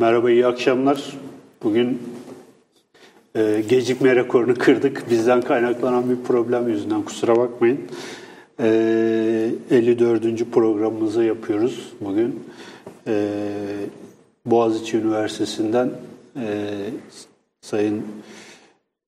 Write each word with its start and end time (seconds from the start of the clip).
Merhaba, 0.00 0.30
iyi 0.30 0.46
akşamlar. 0.46 1.18
Bugün 1.62 2.02
e, 3.34 3.62
gecikme 3.68 4.16
rekorunu 4.16 4.54
kırdık. 4.54 5.10
Bizden 5.10 5.40
kaynaklanan 5.40 6.10
bir 6.10 6.24
problem 6.24 6.68
yüzünden 6.68 7.02
kusura 7.02 7.36
bakmayın. 7.36 7.80
E, 8.60 9.50
54. 9.70 10.50
programımızı 10.52 11.24
yapıyoruz 11.24 11.92
bugün. 12.00 12.40
E, 13.06 13.28
Boğaziçi 14.46 14.96
Üniversitesi'nden 14.96 15.90
e, 16.36 16.70
Sayın 17.60 18.02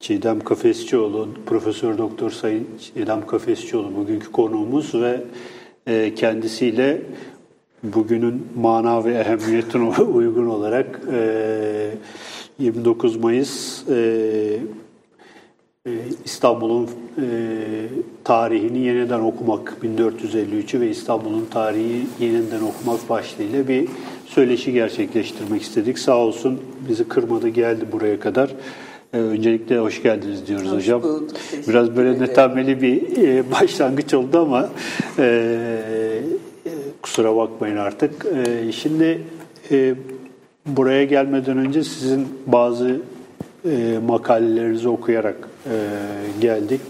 Çiğdem 0.00 0.40
Kafesçioğlu, 0.40 1.29
Profesör 1.46 1.98
Doktor 1.98 2.30
Sayın 2.30 2.68
Çiğdem 2.80 3.27
Kafesçioğlu 3.27 3.96
bugünkü 3.96 4.32
konuğumuz 4.32 4.95
ve 4.95 5.20
e, 5.86 6.14
kendisiyle 6.14 7.02
bugünün 7.82 8.46
mana 8.56 9.04
ve 9.04 9.14
ehemmiyetine 9.14 9.88
uygun 10.14 10.46
olarak 10.46 11.00
e, 11.12 11.90
29 12.59 13.16
Mayıs 13.16 13.82
e, 13.88 13.95
e, 15.87 15.90
İstanbul'un 16.24 16.84
e, 16.84 17.26
tarihini 18.24 18.78
yeniden 18.78 19.20
okumak 19.20 19.76
1453'ü 19.82 20.80
ve 20.80 20.90
İstanbul'un 20.90 21.46
tarihi 21.50 22.06
yeniden 22.20 22.60
okumak 22.60 23.09
başlığıyla 23.09 23.68
bir 23.68 23.88
söyleşi 24.26 24.73
gerçekleştirmek 24.73 25.62
istedik. 25.62 25.98
Sağ 25.98 26.16
olsun 26.16 26.60
bizi 26.88 27.09
kırmadı 27.09 27.48
geldi 27.48 27.87
buraya 27.92 28.20
kadar. 28.20 28.51
Ee, 29.14 29.18
öncelikle 29.18 29.78
hoş 29.78 30.02
geldiniz 30.02 30.46
diyoruz 30.46 30.70
hoş 30.70 30.76
hocam. 30.76 31.02
Bulduk, 31.02 31.30
Biraz 31.68 31.96
böyle 31.96 32.20
netameli 32.20 32.82
bir 32.82 33.23
e, 33.23 33.51
başlangıç 33.51 34.14
oldu 34.14 34.38
ama 34.38 34.68
e, 35.18 35.59
kusura 37.02 37.37
bakmayın 37.37 37.77
artık. 37.77 38.27
E, 38.47 38.73
şimdi 38.73 39.23
e, 39.70 39.95
buraya 40.66 41.05
gelmeden 41.05 41.59
önce 41.59 41.84
sizin 41.84 42.29
bazı 42.47 43.01
e, 43.65 43.98
makalelerinizi 44.06 44.88
okuyarak 44.88 45.49
e, 45.66 45.76
geldik. 46.41 46.80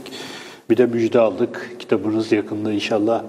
Bir 0.70 0.76
de 0.76 0.86
müjde 0.86 1.20
aldık. 1.20 1.70
Kitabınız 1.78 2.32
yakında 2.32 2.72
inşallah 2.72 3.24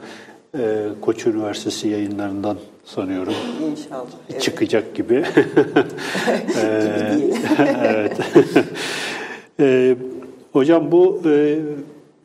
e, 0.58 0.86
Koç 1.02 1.26
Üniversitesi 1.26 1.88
yayınlarından 1.88 2.58
sanıyorum. 2.86 3.34
İnşallah. 3.72 4.06
Evet. 4.30 4.42
Çıkacak 4.42 4.96
gibi. 4.96 5.14
gibi 7.14 7.34
evet. 7.86 8.18
e, 9.60 9.96
hocam 10.54 10.92
bu 10.92 11.22
e, 11.26 11.60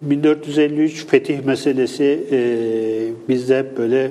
1453 0.02 1.06
fetih 1.06 1.44
meselesi 1.44 2.28
e, 2.32 2.38
bizde 3.28 3.58
hep 3.58 3.78
böyle 3.78 4.10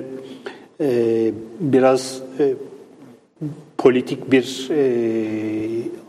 e, 0.80 1.30
biraz 1.60 2.22
e, 2.38 2.54
politik 3.78 4.32
bir 4.32 4.68
e, 4.70 4.82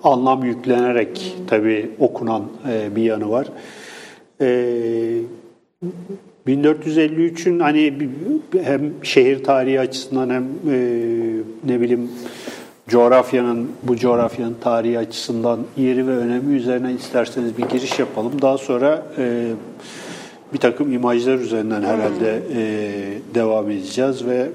anlam 0.03 0.43
yüklenerek 0.43 1.37
tabii 1.47 1.89
okunan 1.99 2.43
e, 2.71 2.95
bir 2.95 3.03
yanı 3.03 3.29
var. 3.29 3.47
E, 4.41 4.47
1453'ün 6.47 7.59
hani 7.59 7.93
hem 8.63 8.93
şehir 9.03 9.43
tarihi 9.43 9.79
açısından 9.79 10.29
hem 10.29 10.43
e, 10.43 10.77
ne 11.63 11.81
bileyim 11.81 12.11
coğrafyanın 12.87 13.71
bu 13.83 13.95
coğrafyanın 13.95 14.55
tarihi 14.61 14.99
açısından 14.99 15.59
yeri 15.77 16.07
ve 16.07 16.11
önemi 16.11 16.55
üzerine 16.55 16.93
isterseniz 16.93 17.57
bir 17.57 17.65
giriş 17.65 17.99
yapalım. 17.99 18.41
Daha 18.41 18.57
sonra 18.57 19.05
e, 19.17 19.45
bir 20.53 20.57
takım 20.59 20.91
imajlar 20.93 21.33
üzerinden 21.35 21.81
herhalde 21.81 22.41
e, 22.55 22.61
devam 23.35 23.69
edeceğiz 23.71 24.25
ve 24.25 24.49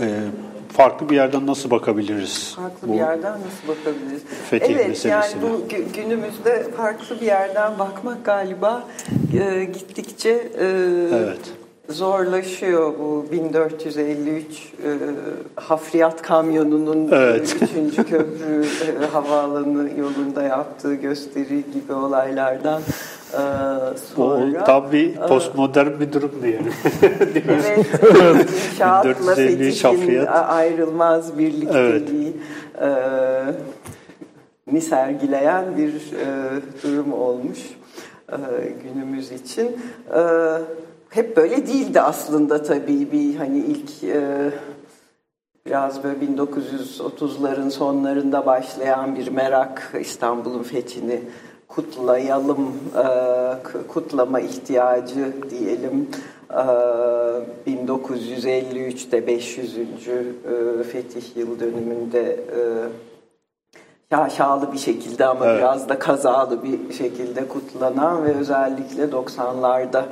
e, 0.00 0.06
farklı 0.72 1.08
bir 1.10 1.14
yerden 1.16 1.46
nasıl 1.46 1.70
bakabiliriz? 1.70 2.54
Farklı 2.56 2.88
bu 2.88 2.92
bir 2.92 2.98
yerden 2.98 3.32
nasıl 3.32 3.68
bakabiliriz? 3.68 4.22
fetih 4.50 4.74
evet 4.76 4.88
meselesine? 4.88 5.12
yani 5.12 5.52
bu 5.52 5.62
günümüzde 5.94 6.70
farklı 6.76 7.20
bir 7.20 7.26
yerden 7.26 7.78
bakmak 7.78 8.24
galiba 8.24 8.84
e, 9.40 9.64
gittikçe 9.64 10.30
e, 10.30 10.66
Evet. 11.14 11.38
zorlaşıyor 11.88 12.98
bu 12.98 13.26
1453 13.32 14.44
e, 14.44 14.88
hafriyat 15.60 16.22
kamyonunun 16.22 17.08
Evet. 17.12 17.56
3. 17.90 17.96
köprü 17.96 18.64
e, 19.02 19.06
havaalanı 19.12 19.90
yolunda 19.98 20.42
yaptığı 20.42 20.94
gösteri 20.94 21.64
gibi 21.72 21.92
olaylardan 21.92 22.82
e, 23.32 23.36
O 23.36 23.94
sonra 24.16 24.64
tam 24.64 24.92
bir 24.92 25.14
postmodern 25.16 26.00
bir 26.00 26.12
durum 26.12 26.32
diyelim. 26.42 26.72
Evet, 28.20 28.48
inşaatla 28.72 29.10
1453 29.10 29.36
fetişin 29.36 29.88
hafriyat. 29.88 30.50
ayrılmaz 30.50 31.38
birlikteliği 31.38 32.36
e, 32.80 32.90
ni 34.72 34.80
sergileyen 34.80 35.64
bir 35.76 35.92
e, 35.94 36.26
durum 36.82 37.12
olmuş 37.12 37.58
e, 38.32 38.36
günümüz 38.82 39.32
için. 39.32 39.76
E, 40.14 40.20
hep 41.10 41.36
böyle 41.36 41.66
değildi 41.66 42.00
aslında 42.00 42.62
tabii 42.62 43.12
bir 43.12 43.36
hani 43.36 43.58
ilk 43.58 44.04
e, 44.04 44.50
biraz 45.66 46.04
böyle 46.04 46.16
1930'ların 46.24 47.70
sonlarında 47.70 48.46
başlayan 48.46 49.16
bir 49.16 49.28
merak 49.28 49.92
İstanbul'un 50.00 50.62
fethini 50.62 51.20
kutlayalım, 51.68 52.72
e, 52.96 53.06
kutlama 53.88 54.40
ihtiyacı 54.40 55.32
diyelim. 55.50 56.08
E, 56.50 56.62
1953'te 57.66 59.26
500. 59.26 59.78
E, 59.78 60.82
fetih 60.82 61.36
yıl 61.36 61.60
dönümünde 61.60 62.32
e, 62.32 62.60
şaşalı 64.10 64.72
bir 64.72 64.78
şekilde 64.78 65.26
ama 65.26 65.46
Evet. 65.46 65.58
biraz 65.58 65.88
da 65.88 65.98
kazalı 65.98 66.62
bir 66.62 66.92
şekilde 66.92 67.48
kutlanan 67.48 68.24
ve 68.24 68.34
özellikle 68.34 69.04
90'larda 69.04 70.02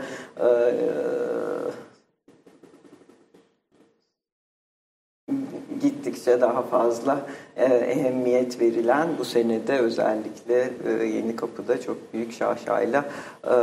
gittikçe 6.16 6.40
daha 6.40 6.62
fazla 6.62 7.18
e, 7.56 7.64
ehemmiyet 7.64 8.60
verilen 8.60 9.08
bu 9.18 9.24
senede 9.24 9.78
özellikle 9.78 10.70
e, 10.88 11.04
Yeni 11.04 11.36
Kapı'da 11.36 11.80
çok 11.80 11.96
büyük 12.14 12.32
şaşayla 12.32 13.04
e, 13.44 13.54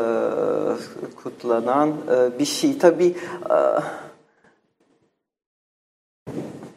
kutlanan 1.24 1.90
e, 1.90 2.40
bir 2.40 2.46
şey. 2.46 2.78
Tabii 2.78 3.16
e, 3.50 3.58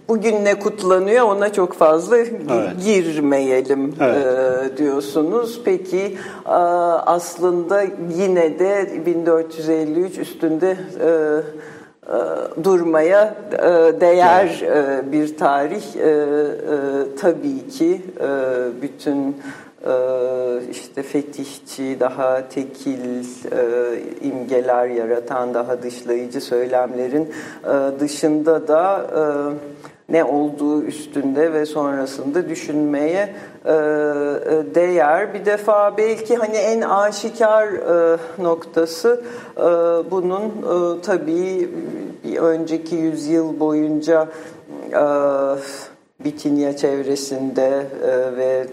bugün 0.08 0.44
ne 0.44 0.58
kutlanıyor 0.58 1.26
ona 1.26 1.52
çok 1.52 1.72
fazla 1.72 2.16
Evet. 2.18 2.84
girmeyelim 2.84 3.94
Evet. 4.00 4.26
e, 4.26 4.76
diyorsunuz. 4.76 5.60
Peki 5.64 6.16
e, 6.46 6.50
aslında 6.50 7.82
yine 8.16 8.58
de 8.58 9.02
1453 9.06 10.18
üstünde 10.18 10.76
e, 11.00 11.08
e, 11.08 11.75
durmaya 12.64 13.34
e, 13.52 14.00
değer 14.00 14.62
e, 14.62 15.12
bir 15.12 15.36
tarih. 15.36 15.96
E, 15.96 16.08
e, 16.08 16.16
tabii 17.20 17.68
ki 17.68 18.02
e, 18.20 18.28
bütün 18.82 19.36
e, 19.86 19.92
işte 20.70 21.02
fetihçi, 21.02 21.96
daha 22.00 22.48
tekil 22.48 23.20
e, 23.20 24.00
imgeler 24.22 24.86
yaratan, 24.86 25.54
daha 25.54 25.82
dışlayıcı 25.82 26.40
söylemlerin 26.40 27.32
e, 27.64 28.00
dışında 28.00 28.68
da 28.68 29.06
e, 29.16 29.22
ne 30.08 30.24
olduğu 30.24 30.82
üstünde 30.82 31.52
ve 31.52 31.66
sonrasında 31.66 32.48
düşünmeye 32.48 33.34
e, 33.64 33.72
e, 33.72 33.74
değer. 34.74 35.34
Bir 35.34 35.44
defa 35.44 35.96
belki 35.96 36.36
hani 36.36 36.56
en 36.56 36.80
aşikar 36.80 37.68
e, 37.68 38.18
noktası 38.42 39.22
bunun 40.10 40.52
tabii 41.02 41.70
bir 42.24 42.36
önceki 42.36 42.96
yüzyıl 42.96 43.60
boyunca 43.60 44.28
e, 44.92 45.04
Bitinya 46.24 46.76
çevresinde 46.76 47.86
ve 48.36 48.66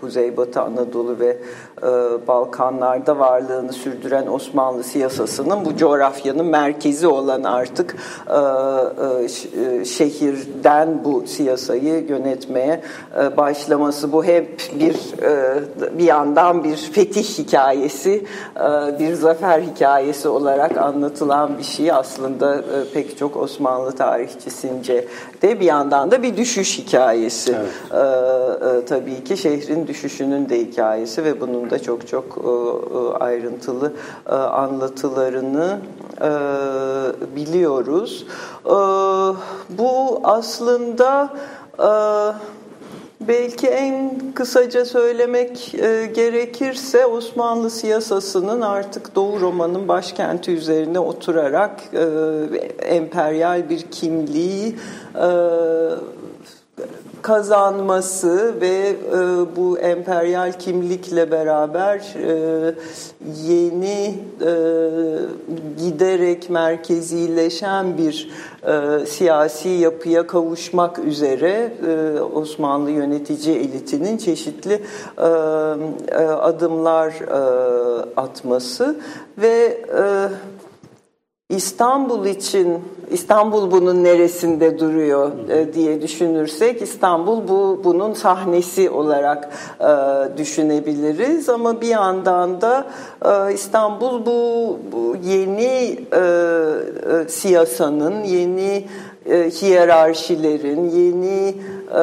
Kuzeybatı 0.00 0.60
Anadolu 0.60 1.18
ve 1.18 1.36
e, 1.82 1.86
Balkanlarda 2.28 3.18
varlığını 3.18 3.72
sürdüren 3.72 4.26
Osmanlı 4.26 4.84
siyasasının 4.84 5.64
bu 5.64 5.76
coğrafyanın 5.76 6.46
merkezi 6.46 7.06
olan 7.06 7.42
artık 7.42 7.96
e, 8.28 8.34
e, 8.34 9.80
e, 9.80 9.84
şehirden 9.84 11.04
bu 11.04 11.24
siyasayı 11.26 12.06
yönetmeye 12.08 12.80
e, 13.20 13.36
başlaması. 13.36 14.12
Bu 14.12 14.24
hep 14.24 14.62
bir 14.80 15.22
e, 15.22 15.62
bir 15.98 16.04
yandan 16.04 16.64
bir 16.64 16.76
fetih 16.76 17.38
hikayesi, 17.38 18.24
e, 18.56 18.98
bir 18.98 19.14
zafer 19.14 19.60
hikayesi 19.60 20.28
olarak 20.28 20.76
anlatılan 20.76 21.58
bir 21.58 21.64
şey 21.64 21.92
aslında 21.92 22.56
e, 22.56 22.92
pek 22.94 23.18
çok 23.18 23.36
Osmanlı 23.36 23.92
tarihçisince 23.92 25.08
de 25.42 25.60
bir 25.60 25.64
yandan 25.64 26.10
da 26.10 26.22
bir 26.22 26.36
düşüş 26.36 26.78
hikayesi. 26.78 27.56
Evet. 27.58 27.68
Ee, 27.92 28.78
e, 28.78 28.84
tabii 28.84 29.24
ki 29.24 29.36
şehrin 29.36 29.86
düşüşünün 29.86 30.48
de 30.48 30.60
hikayesi 30.60 31.24
ve 31.24 31.40
bunun 31.40 31.70
da 31.70 31.82
çok 31.82 32.08
çok 32.08 32.24
e, 32.24 32.48
e, 32.48 33.24
ayrıntılı 33.24 33.92
e, 34.26 34.34
anlatılarını 34.34 35.78
e, 36.20 36.30
biliyoruz. 37.36 38.26
E, 38.66 38.70
bu 39.70 39.88
bu 39.88 40.20
aslında 40.24 41.30
e, 41.78 41.88
belki 43.20 43.66
en 43.66 44.12
kısaca 44.34 44.84
söylemek 44.84 45.74
e, 45.74 46.06
gerekirse 46.06 47.06
Osmanlı 47.06 47.70
siyasasının 47.70 48.60
artık 48.60 49.14
Doğu 49.14 49.40
Roma'nın 49.40 49.88
başkenti 49.88 50.50
üzerine 50.50 50.98
oturarak 50.98 51.80
e, 51.92 52.04
emperyal 52.86 53.68
bir 53.70 53.82
kimliği 53.82 54.76
e, 55.14 55.28
kazanması 57.22 58.54
ve 58.60 58.68
e, 58.68 59.56
bu 59.56 59.78
emperyal 59.78 60.52
kimlikle 60.52 61.30
beraber 61.30 61.98
e, 61.98 62.74
yeni 63.46 64.14
e, 64.40 64.52
giderek 65.78 66.50
merkezileşen 66.50 67.98
bir 67.98 68.30
e, 68.66 69.06
siyasi 69.06 69.68
yapıya 69.68 70.26
kavuşmak 70.26 70.98
üzere 70.98 71.72
e, 71.86 72.20
Osmanlı 72.20 72.90
yönetici 72.90 73.56
elitinin 73.56 74.16
çeşitli 74.16 74.72
e, 74.72 74.82
e, 75.18 76.24
adımlar 76.24 77.10
e, 77.10 77.38
atması 78.16 79.00
ve 79.38 79.84
e, 79.98 80.28
İstanbul 81.48 82.26
için 82.26 82.84
İstanbul 83.10 83.70
bunun 83.70 84.04
neresinde 84.04 84.78
duruyor 84.78 85.48
e, 85.48 85.72
diye 85.74 86.02
düşünürsek 86.02 86.82
İstanbul 86.82 87.48
bu 87.48 87.80
bunun 87.84 88.12
sahnesi 88.12 88.90
olarak 88.90 89.50
e, 89.80 89.88
düşünebiliriz. 90.38 91.48
Ama 91.48 91.80
bir 91.80 91.88
yandan 91.88 92.60
da 92.60 92.86
e, 93.24 93.54
İstanbul 93.54 94.26
bu, 94.26 94.78
bu 94.92 95.16
yeni 95.24 95.98
e, 96.14 97.28
siyasanın 97.28 98.24
yeni 98.24 98.84
e, 99.26 99.50
hiyerarşilerin, 99.50 100.90
yeni 100.90 101.54
e, 101.94 102.02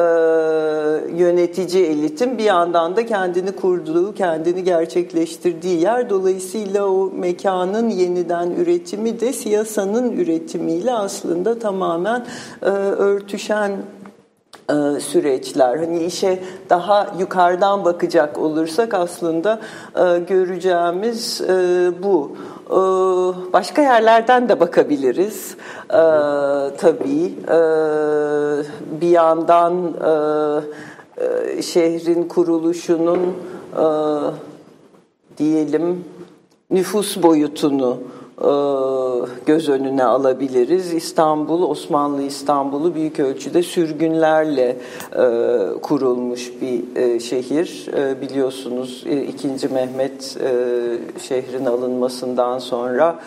yönetici 1.16 1.86
elitin 1.86 2.38
bir 2.38 2.44
yandan 2.44 2.96
da 2.96 3.06
kendini 3.06 3.52
kurduğu, 3.52 4.14
kendini 4.14 4.64
gerçekleştirdiği 4.64 5.80
yer. 5.80 6.10
Dolayısıyla 6.10 6.86
o 6.86 7.10
mekanın 7.14 7.90
yeniden 7.90 8.50
üretimi 8.50 9.20
de 9.20 9.32
siyasanın 9.32 10.12
üretimiyle 10.12 10.92
aslında 10.92 11.58
tamamen 11.58 12.26
e, 12.62 12.66
örtüşen 12.68 13.72
e, 14.70 15.00
süreçler. 15.00 15.76
Hani 15.76 16.04
işe 16.04 16.38
daha 16.70 17.14
yukarıdan 17.18 17.84
bakacak 17.84 18.38
olursak 18.38 18.94
aslında 18.94 19.60
e, 19.96 20.18
göreceğimiz 20.18 21.40
e, 21.40 21.90
bu. 22.02 22.36
E, 22.70 22.76
başka 23.52 23.82
yerlerden 23.82 24.48
de 24.48 24.60
bakabiliriz. 24.60 25.56
E, 25.90 26.00
tabii 26.76 27.34
e, 27.48 27.58
bir 29.00 29.08
yandan 29.08 29.74
e, 29.84 31.24
e, 31.24 31.62
şehrin 31.62 32.28
kuruluşunun 32.28 33.36
e, 33.76 33.84
diyelim 35.38 36.04
nüfus 36.70 37.22
boyutunu 37.22 37.98
göz 39.46 39.68
önüne 39.68 40.04
alabiliriz. 40.04 40.94
İstanbul, 40.94 41.62
Osmanlı 41.62 42.22
İstanbul'u 42.22 42.94
büyük 42.94 43.20
ölçüde 43.20 43.62
sürgünlerle 43.62 44.76
e, 45.12 45.80
kurulmuş 45.82 46.52
bir 46.62 46.96
e, 46.96 47.20
şehir. 47.20 47.86
Biliyorsunuz 48.20 49.04
2. 49.28 49.68
Mehmet 49.68 50.38
şehrin 51.22 51.64
alınmasından 51.64 52.58
sonra 52.58 53.18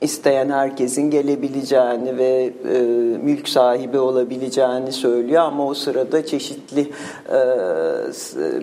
isteyen 0.00 0.50
herkesin 0.50 1.10
gelebileceğini 1.10 2.16
ve 2.16 2.52
e, 2.68 2.78
mülk 3.22 3.48
sahibi 3.48 3.98
olabileceğini 3.98 4.92
söylüyor 4.92 5.42
ama 5.42 5.66
o 5.66 5.74
sırada 5.74 6.26
çeşitli 6.26 6.80
e, 7.28 7.40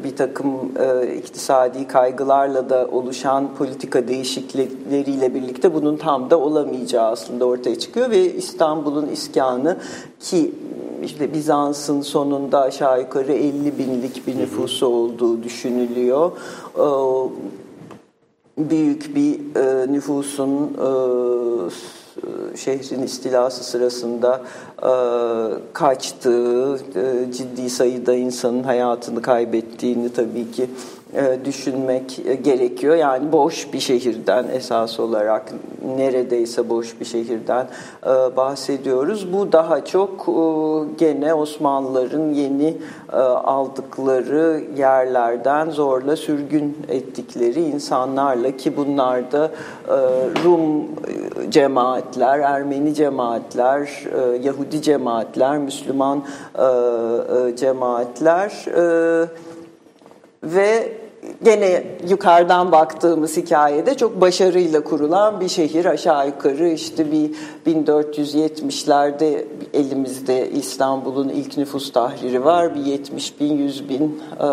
bir 0.04 0.16
takım 0.16 0.48
e, 0.80 1.16
iktisadi 1.16 1.88
kaygılarla 1.88 2.69
da 2.69 2.88
oluşan 2.92 3.56
politika 3.57 4.07
değişiklikleriyle 4.07 5.36
birlikte 5.36 5.74
bunun 5.74 5.98
tam 5.98 6.30
da 6.30 6.39
olamayacağı 6.39 7.12
aslında 7.12 7.45
ortaya 7.45 7.80
çıkıyor 7.80 8.10
ve 8.10 8.34
İstanbul'un 8.34 9.07
iskanı 9.07 9.78
ki 10.19 10.51
işte 11.04 11.34
Bizans'ın 11.34 12.01
sonunda 12.01 12.62
aşağı 12.62 13.01
yukarı 13.01 13.34
50 13.34 13.78
binlik 13.78 14.28
bir 14.28 14.38
nüfusu 14.38 14.88
olduğu 14.88 15.44
düşünülüyor. 15.44 16.31
E, 16.75 16.88
büyük 18.57 19.15
bir 19.15 19.33
e, 19.56 19.92
nüfusun 19.92 20.74
e, 20.74 20.88
şehrin 22.57 23.04
istilası 23.04 23.63
sırasında 23.63 24.42
e, 24.83 24.92
kaçtığı, 25.74 26.75
e, 26.75 27.31
ciddi 27.31 27.69
sayıda 27.69 28.13
insanın 28.13 28.63
hayatını 28.63 29.21
kaybettiğini 29.21 30.13
tabii 30.13 30.51
ki 30.51 30.69
düşünmek 31.45 32.21
gerekiyor. 32.44 32.95
Yani 32.95 33.31
boş 33.31 33.74
bir 33.74 33.80
şehirden 33.80 34.45
esas 34.54 35.00
olarak 35.00 35.54
neredeyse 35.98 36.69
boş 36.69 37.00
bir 37.00 37.06
şehirden 37.06 37.68
e, 38.04 38.36
bahsediyoruz. 38.38 39.33
Bu 39.33 39.51
daha 39.51 39.86
çok 39.86 40.12
e, 40.12 40.33
gene 40.98 41.33
Osmanlıların 41.33 42.33
yeni 42.33 42.77
aldıkları 43.44 44.63
yerlerden 44.77 45.69
zorla 45.69 46.15
sürgün 46.15 46.77
ettikleri 46.89 47.62
insanlarla 47.62 48.57
ki 48.57 48.77
bunlar 48.77 49.31
da 49.31 49.51
Rum 50.44 50.86
cemaatler, 51.50 52.39
Ermeni 52.39 52.94
cemaatler, 52.94 54.03
Yahudi 54.44 54.81
cemaatler, 54.81 55.57
Müslüman 55.57 56.24
cemaatler 57.56 58.65
ve 60.44 60.98
gene 61.44 61.84
yukarıdan 62.10 62.72
baktığımız 62.72 63.38
hikayede 63.38 63.98
çok 63.98 64.22
başarıyla 64.22 64.84
kurulan 64.84 65.39
bir 65.39 65.50
şehir 65.50 65.86
aşağı 65.86 66.28
yukarı 66.28 66.68
işte 66.68 67.12
bir 67.12 67.31
1470'lerde 67.68 69.45
elimizde 69.74 70.50
İstanbul'un 70.50 71.30
ilk 71.30 71.57
nüfus 71.57 71.92
tahriri 71.92 72.45
var 72.45 72.75
bir 72.75 72.86
70 72.86 73.39
bin 73.39 73.57
100 73.57 73.89
bin 73.89 74.22
e, 74.39 74.48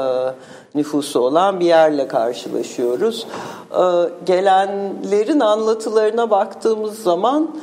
nüfusu 0.75 1.20
olan 1.20 1.60
bir 1.60 1.66
yerle 1.66 2.08
karşılaşıyoruz. 2.08 3.26
E, 3.72 3.82
gelenlerin 4.26 5.40
anlatılarına 5.40 6.31
baktığımız 6.31 7.02
zaman 7.02 7.54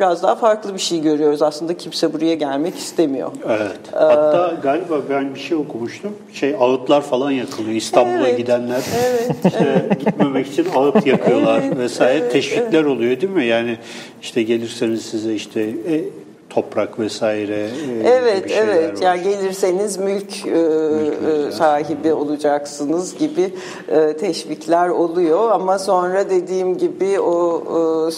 biraz 0.00 0.22
daha 0.22 0.34
farklı 0.34 0.74
bir 0.74 0.78
şey 0.78 1.00
görüyoruz. 1.00 1.42
Aslında 1.42 1.76
kimse 1.76 2.12
buraya 2.12 2.34
gelmek 2.34 2.74
istemiyor. 2.74 3.30
Evet. 3.48 3.80
Ee, 3.92 3.96
Hatta 3.96 4.54
galiba 4.62 5.00
ben 5.10 5.34
bir 5.34 5.40
şey 5.40 5.56
okumuştum. 5.56 6.12
Şey 6.32 6.56
ağıtlar 6.60 7.02
falan 7.02 7.30
yakılıyor. 7.30 7.74
İstanbul'a 7.74 8.28
evet, 8.28 8.38
gidenler 8.38 8.82
evet, 8.98 9.36
işte 9.44 9.82
evet. 9.84 10.00
gitmemek 10.00 10.46
için 10.46 10.66
ağıt 10.74 11.06
yakıyorlar 11.06 11.62
evet, 11.64 11.78
vesaire. 11.78 12.18
Evet, 12.18 12.32
Teşvikler 12.32 12.80
evet. 12.80 12.86
oluyor 12.86 13.20
değil 13.20 13.32
mi? 13.32 13.44
Yani 13.44 13.78
işte 14.22 14.42
gelirseniz 14.42 15.02
size 15.02 15.34
işte 15.34 15.60
e, 15.62 16.04
toprak 16.50 16.98
vesaire 16.98 17.54
e, 17.54 18.08
Evet 18.08 18.50
evet 18.50 18.98
var. 18.98 19.02
yani 19.02 19.22
gelirseniz 19.22 19.98
mülk, 19.98 20.46
e, 20.46 20.50
mülk 20.50 21.14
e, 21.48 21.52
sahibi 21.52 22.12
olacaksınız 22.12 23.18
gibi 23.18 23.54
e, 23.88 24.16
teşvikler 24.16 24.88
oluyor 24.88 25.50
ama 25.50 25.78
sonra 25.78 26.30
dediğim 26.30 26.78
gibi 26.78 27.20
o 27.20 27.62
e, 28.08 28.12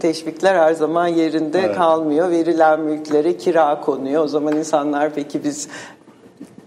teşvikler 0.00 0.54
her 0.54 0.72
zaman 0.72 1.06
yerinde 1.06 1.60
evet. 1.60 1.76
kalmıyor. 1.76 2.30
Verilen 2.30 2.80
mülklere 2.80 3.36
kira 3.36 3.80
konuyor. 3.80 4.24
O 4.24 4.28
zaman 4.28 4.56
insanlar 4.56 5.10
peki 5.14 5.44
biz 5.44 5.68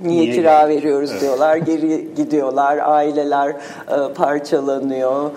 Niye, 0.02 0.22
Niye 0.22 0.36
kira 0.36 0.62
geldi? 0.62 0.78
veriyoruz 0.78 1.10
evet. 1.12 1.22
diyorlar. 1.22 1.58
Geri 1.58 2.16
gidiyorlar. 2.16 2.78
Aileler 2.78 3.50
e, 3.50 4.14
parçalanıyor. 4.16 5.32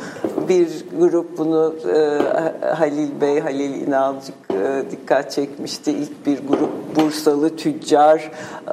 Bir 0.48 0.68
grup 0.98 1.38
bunu 1.38 1.74
e, 1.94 2.18
Halil 2.66 3.20
Bey, 3.20 3.40
Halil 3.40 3.86
İnalcık 3.86 4.34
e, 4.50 4.90
dikkat 4.90 5.30
çekmişti. 5.32 5.92
İlk 5.92 6.26
bir 6.26 6.48
grup 6.48 6.96
Bursalı 6.96 7.56
tüccar, 7.56 8.30
e, 8.66 8.70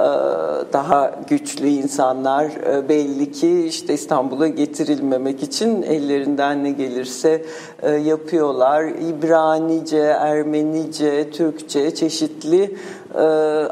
daha 0.73 1.15
güçlü 1.29 1.67
insanlar 1.67 2.45
e, 2.45 2.89
belli 2.89 3.31
ki 3.31 3.65
işte 3.65 3.93
İstanbul'a 3.93 4.47
getirilmemek 4.47 5.43
için 5.43 5.81
ellerinden 5.81 6.63
ne 6.63 6.71
gelirse 6.71 7.45
e, 7.81 7.91
yapıyorlar. 7.91 8.83
İbranice, 8.83 9.97
Ermenice, 9.97 11.31
Türkçe 11.31 11.95
çeşitli 11.95 12.75
e, 13.15 13.19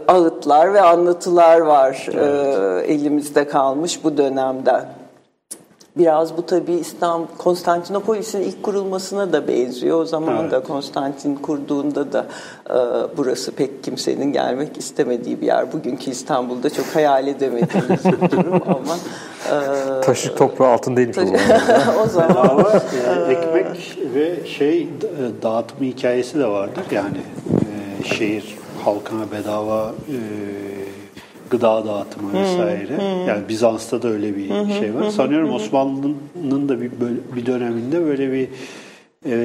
ağıtlar 0.07 0.73
ve 0.73 0.81
anlatılar 0.81 1.59
var 1.59 2.07
evet. 2.13 2.87
e, 2.87 2.93
elimizde 2.93 3.47
kalmış 3.47 4.03
bu 4.03 4.17
dönemde. 4.17 4.85
Biraz 5.97 6.37
bu 6.37 6.45
tabii 6.45 6.73
İstanbul, 6.73 7.27
Konstantinopolis'in 7.37 8.41
ilk 8.41 8.63
kurulmasına 8.63 9.33
da 9.33 9.47
benziyor. 9.47 10.01
O 10.01 10.05
zaman 10.05 10.41
evet. 10.41 10.51
da 10.51 10.63
Konstantin 10.63 11.35
kurduğunda 11.35 12.13
da 12.13 12.25
e, 12.69 12.77
burası 13.17 13.51
pek 13.51 13.83
kimsenin 13.83 14.33
gelmek 14.33 14.77
istemediği 14.77 15.41
bir 15.41 15.45
yer. 15.45 15.73
Bugünkü 15.73 16.11
İstanbul'da 16.11 16.69
çok 16.69 16.85
hayal 16.85 17.27
edemediğimiz 17.27 18.05
bir 18.05 18.31
durum 18.31 18.61
ama 18.65 18.97
e, 19.51 20.01
taşı 20.01 20.35
toprağı 20.35 20.69
altın 20.69 20.97
değilmiş 20.97 21.17
taşı, 21.17 21.33
o 22.05 22.07
zaman. 22.07 22.49
Ama 22.49 22.71
e, 22.71 23.31
ekmek 23.31 23.97
ve 24.15 24.47
şey 24.47 24.89
dağıtım 25.41 25.87
hikayesi 25.87 26.39
de 26.39 26.45
vardır. 26.47 26.83
Yani 26.91 27.17
e, 28.01 28.03
şehir 28.03 28.60
halkına 28.81 29.31
bedava 29.31 29.93
e, 30.09 30.17
gıda 31.49 31.85
dağıtımı 31.85 32.33
vesaire. 32.33 32.97
Hmm. 32.97 33.27
Yani 33.27 33.49
Bizans'ta 33.49 34.01
da 34.01 34.07
öyle 34.07 34.37
bir 34.37 34.49
hmm. 34.49 34.71
şey 34.79 34.95
var. 34.95 35.09
Sanıyorum 35.09 35.53
Osmanlı'nın 35.53 36.69
da 36.69 36.81
bir 36.81 36.91
böyle, 37.01 37.15
bir 37.35 37.45
döneminde 37.45 38.05
böyle 38.05 38.31
bir 38.31 38.47
e, 39.25 39.35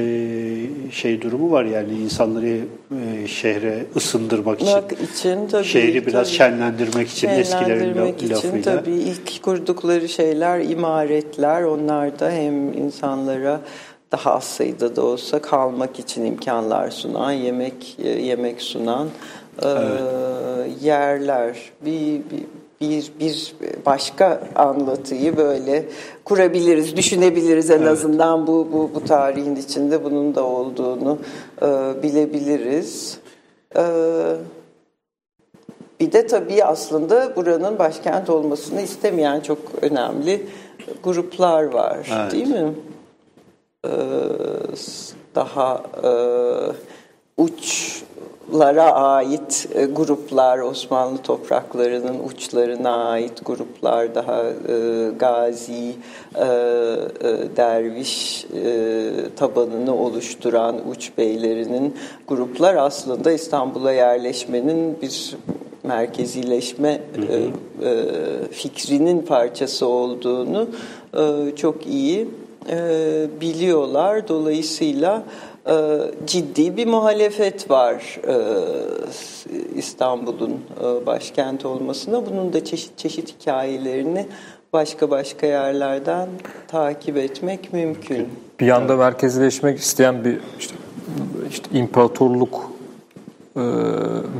şey 0.90 1.23
durumu 1.23 1.50
var 1.50 1.64
yani 1.64 1.93
insanları 1.93 2.59
e, 2.90 3.26
şehre 3.26 3.87
ısındırmak 3.97 4.62
için, 4.62 5.07
için 5.12 5.49
tabii, 5.49 5.64
şehri 5.64 6.07
biraz 6.07 6.28
tabii. 6.28 6.37
şenlendirmek 6.37 7.09
için 7.09 7.28
eskilerin 7.28 8.14
için, 8.14 8.31
lafıyla. 8.31 8.62
Tabii 8.62 8.90
ilk 8.90 9.43
kurdukları 9.43 10.09
şeyler 10.09 10.61
imaretler. 10.61 11.62
Onlar 11.62 12.19
da 12.21 12.31
hem 12.31 12.73
insanlara 12.73 13.61
daha 14.12 14.34
az 14.34 14.44
sayıda 14.44 14.96
da 14.96 15.04
olsa 15.04 15.42
kalmak 15.42 15.98
için 15.98 16.25
imkanlar 16.25 16.90
sunan, 16.90 17.32
yemek 17.32 17.96
e, 18.04 18.08
yemek 18.08 18.62
sunan 18.62 19.08
evet. 19.62 20.82
yerler. 20.82 21.56
Bir, 21.84 22.22
bir 22.30 22.46
bir 22.80 23.12
bir 23.20 23.54
başka 23.86 24.40
anlatıyı 24.54 25.36
böyle 25.36 25.84
kurabiliriz, 26.25 26.96
düşünebiliriz 26.96 27.70
en 27.70 27.78
evet. 27.78 27.88
azından 27.88 28.46
bu 28.46 28.68
bu 28.72 28.90
bu 28.94 29.04
tarihin 29.04 29.56
içinde 29.56 30.04
bunun 30.04 30.34
da 30.34 30.44
olduğunu 30.44 31.18
e, 31.62 31.66
bilebiliriz. 32.02 33.18
E, 33.76 33.82
bir 36.00 36.12
de 36.12 36.26
tabii 36.26 36.64
aslında 36.64 37.36
buranın 37.36 37.78
başkent 37.78 38.30
olmasını 38.30 38.80
istemeyen 38.80 39.40
çok 39.40 39.58
önemli 39.82 40.46
gruplar 41.02 41.64
var, 41.64 42.08
evet. 42.20 42.32
değil 42.32 42.48
mi? 42.48 42.72
E, 43.87 44.76
daha 45.35 45.83
e, 46.05 46.11
uç 47.43 47.93
lara 48.55 48.93
ait 48.93 49.69
e, 49.75 49.85
gruplar, 49.85 50.59
Osmanlı 50.59 51.19
topraklarının 51.19 52.28
uçlarına 52.28 53.09
ait 53.09 53.47
gruplar, 53.47 54.14
daha 54.14 54.45
gazi, 55.19 55.95
derviş 57.57 58.47
tabanını 59.37 59.97
oluşturan 59.97 60.88
uç 60.90 61.11
beylerinin 61.19 61.97
gruplar 62.28 62.75
aslında 62.75 63.33
İstanbul'a 63.33 63.93
yerleşmenin 63.93 65.00
bir 65.02 65.37
merkezileşme 65.83 67.00
hı 67.16 67.23
hı. 67.23 67.50
Fikrinin 68.50 69.23
parçası 69.23 69.87
olduğunu 69.87 70.69
çok 71.57 71.87
iyi 71.87 72.28
e, 72.70 73.40
biliyorlar. 73.40 74.28
Dolayısıyla 74.28 75.23
e, 75.66 75.75
ciddi 76.26 76.76
bir 76.76 76.87
muhalefet 76.87 77.70
var 77.70 78.20
e, 78.28 78.37
İstanbul'un 79.75 80.61
e, 80.80 81.06
başkent 81.06 81.64
olmasına. 81.64 82.26
Bunun 82.26 82.52
da 82.52 82.64
çeşit 82.64 82.99
çeşit 82.99 83.40
hikayelerini 83.40 84.26
başka 84.73 85.11
başka 85.11 85.46
yerlerden 85.46 86.28
takip 86.68 87.16
etmek 87.16 87.73
mümkün. 87.73 88.28
Bir 88.61 88.66
yanda 88.66 88.96
merkezileşmek 88.96 89.78
isteyen 89.78 90.25
bir 90.25 90.38
işte, 90.58 90.75
işte 91.50 91.78
imparatorluk 91.78 92.70
e, 93.56 93.61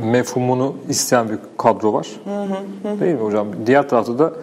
mefhumunu 0.05 0.75
isteyen 0.89 1.29
bir 1.29 1.37
kadro 1.57 1.93
var. 1.93 2.07
Hı 2.23 2.43
hı, 2.43 2.99
Değil 2.99 3.13
mi 3.13 3.21
hocam? 3.21 3.47
Diğer 3.65 3.89
tarafta 3.89 4.19
da 4.19 4.33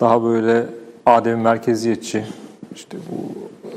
daha 0.00 0.22
böyle 0.24 0.66
Adem 1.06 1.40
merkeziyetçi 1.40 2.24
işte 2.74 2.96
bu 3.10 3.48
e, 3.68 3.72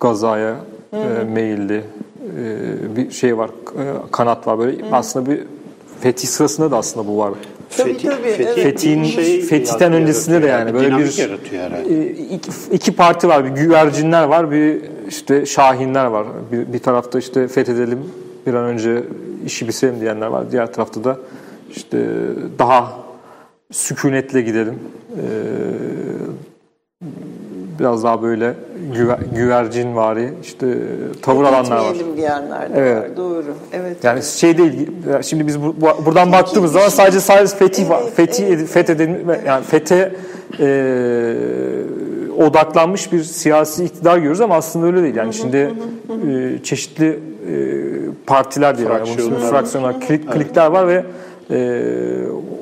gazaya 0.00 0.56
e, 0.92 1.24
meyilli 1.24 1.82
e, 2.38 2.96
bir 2.96 3.10
şey 3.10 3.38
var, 3.38 3.50
e, 3.50 4.10
kanat 4.10 4.46
var 4.46 4.58
böyle. 4.58 4.82
Hı. 4.82 4.96
Aslında 4.96 5.30
bir 5.30 5.40
fetih 6.00 6.28
sırasında 6.28 6.70
da 6.70 6.76
aslında 6.76 7.08
bu 7.08 7.18
var. 7.18 7.32
Tabii 7.76 7.92
Fethi, 7.92 8.08
tabii. 8.08 8.22
Fethi, 8.22 8.42
evet. 8.42 8.62
Fetih'in 8.62 9.04
şey 9.04 9.40
Fetih'ten 9.40 9.92
öncesinde 9.92 10.42
de 10.42 10.46
yani 10.46 10.74
böyle 10.74 10.98
bir 10.98 11.18
yaratıyor 11.18 11.62
herhalde. 11.62 12.10
Iki, 12.10 12.50
iki 12.72 12.96
parti 12.96 13.28
var. 13.28 13.44
Bir 13.44 13.50
güvercinler 13.50 14.24
var, 14.24 14.50
bir 14.50 14.82
işte 15.08 15.46
şahinler 15.46 16.04
var. 16.04 16.26
Bir, 16.52 16.72
bir 16.72 16.78
tarafta 16.78 17.18
işte 17.18 17.48
fethedelim 17.48 17.98
bir 18.46 18.54
an 18.54 18.64
önce 18.64 19.02
işi 19.46 19.68
bitirelim 19.68 20.00
diyenler 20.00 20.26
var. 20.26 20.52
Diğer 20.52 20.72
tarafta 20.72 21.04
da 21.04 21.18
işte 21.76 22.06
daha 22.58 22.92
sükunetle 23.70 24.42
gidelim. 24.42 24.78
Ee, 25.16 25.22
biraz 27.78 28.04
daha 28.04 28.22
böyle 28.22 28.54
güver, 28.94 29.18
güvercin 29.34 29.96
vari 29.96 30.34
işte 30.42 30.66
tavır 31.22 31.44
alanlar 31.44 31.76
var. 31.76 31.94
diyenler 32.16 32.74
de 32.74 32.80
evet. 32.80 33.10
var. 33.10 33.16
Doğru. 33.16 33.54
Evet. 33.72 34.04
Yani 34.04 34.22
şey 34.22 34.58
değil. 34.58 34.90
Şimdi 35.22 35.46
biz 35.46 35.62
bu, 35.62 35.74
buradan 36.06 36.30
Peki, 36.30 36.42
baktığımız 36.42 36.72
zaman 36.72 36.88
sadece 36.88 37.20
sadece 37.20 37.56
fethi 37.56 37.82
evet, 37.82 38.14
fethi 38.14 38.44
evet. 38.44 38.68
fethedelim 38.68 39.26
yani 39.46 39.64
fete 39.64 40.12
e, 40.60 40.68
odaklanmış 42.38 43.12
bir 43.12 43.22
siyasi 43.22 43.84
iktidar 43.84 44.16
görüyoruz 44.16 44.40
ama 44.40 44.54
aslında 44.54 44.86
öyle 44.86 45.02
değil. 45.02 45.16
Yani 45.16 45.34
şimdi 45.34 45.56
e, 46.28 46.62
çeşitli 46.62 47.06
e, 47.06 47.18
partiler 48.26 48.78
diye 48.78 48.88
fraksiyonlar, 48.88 49.38
yani, 49.40 49.50
fraksiyonlar 49.50 50.00
klik, 50.00 50.32
klikler 50.32 50.66
var 50.66 50.88
ve 50.88 51.04
e, 51.50 51.82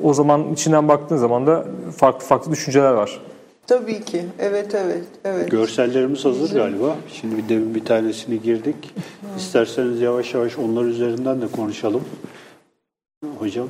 o 0.03 0.13
zaman 0.13 0.53
içinden 0.53 0.87
baktığın 0.87 1.17
zaman 1.17 1.47
da 1.47 1.65
farklı 1.97 2.27
farklı 2.27 2.51
düşünceler 2.51 2.91
var. 2.91 3.19
Tabii 3.67 4.05
ki. 4.05 4.25
Evet, 4.39 4.75
evet, 4.75 5.03
evet. 5.23 5.51
Görsellerimiz 5.51 6.25
hazır 6.25 6.53
galiba. 6.55 6.95
Şimdi 7.13 7.37
bir 7.37 7.49
demin 7.49 7.75
bir 7.75 7.85
tanesini 7.85 8.41
girdik. 8.41 8.75
İsterseniz 9.37 10.01
yavaş 10.01 10.33
yavaş 10.33 10.57
onlar 10.57 10.83
üzerinden 10.83 11.41
de 11.41 11.47
konuşalım. 11.47 12.03
Hocam. 13.39 13.67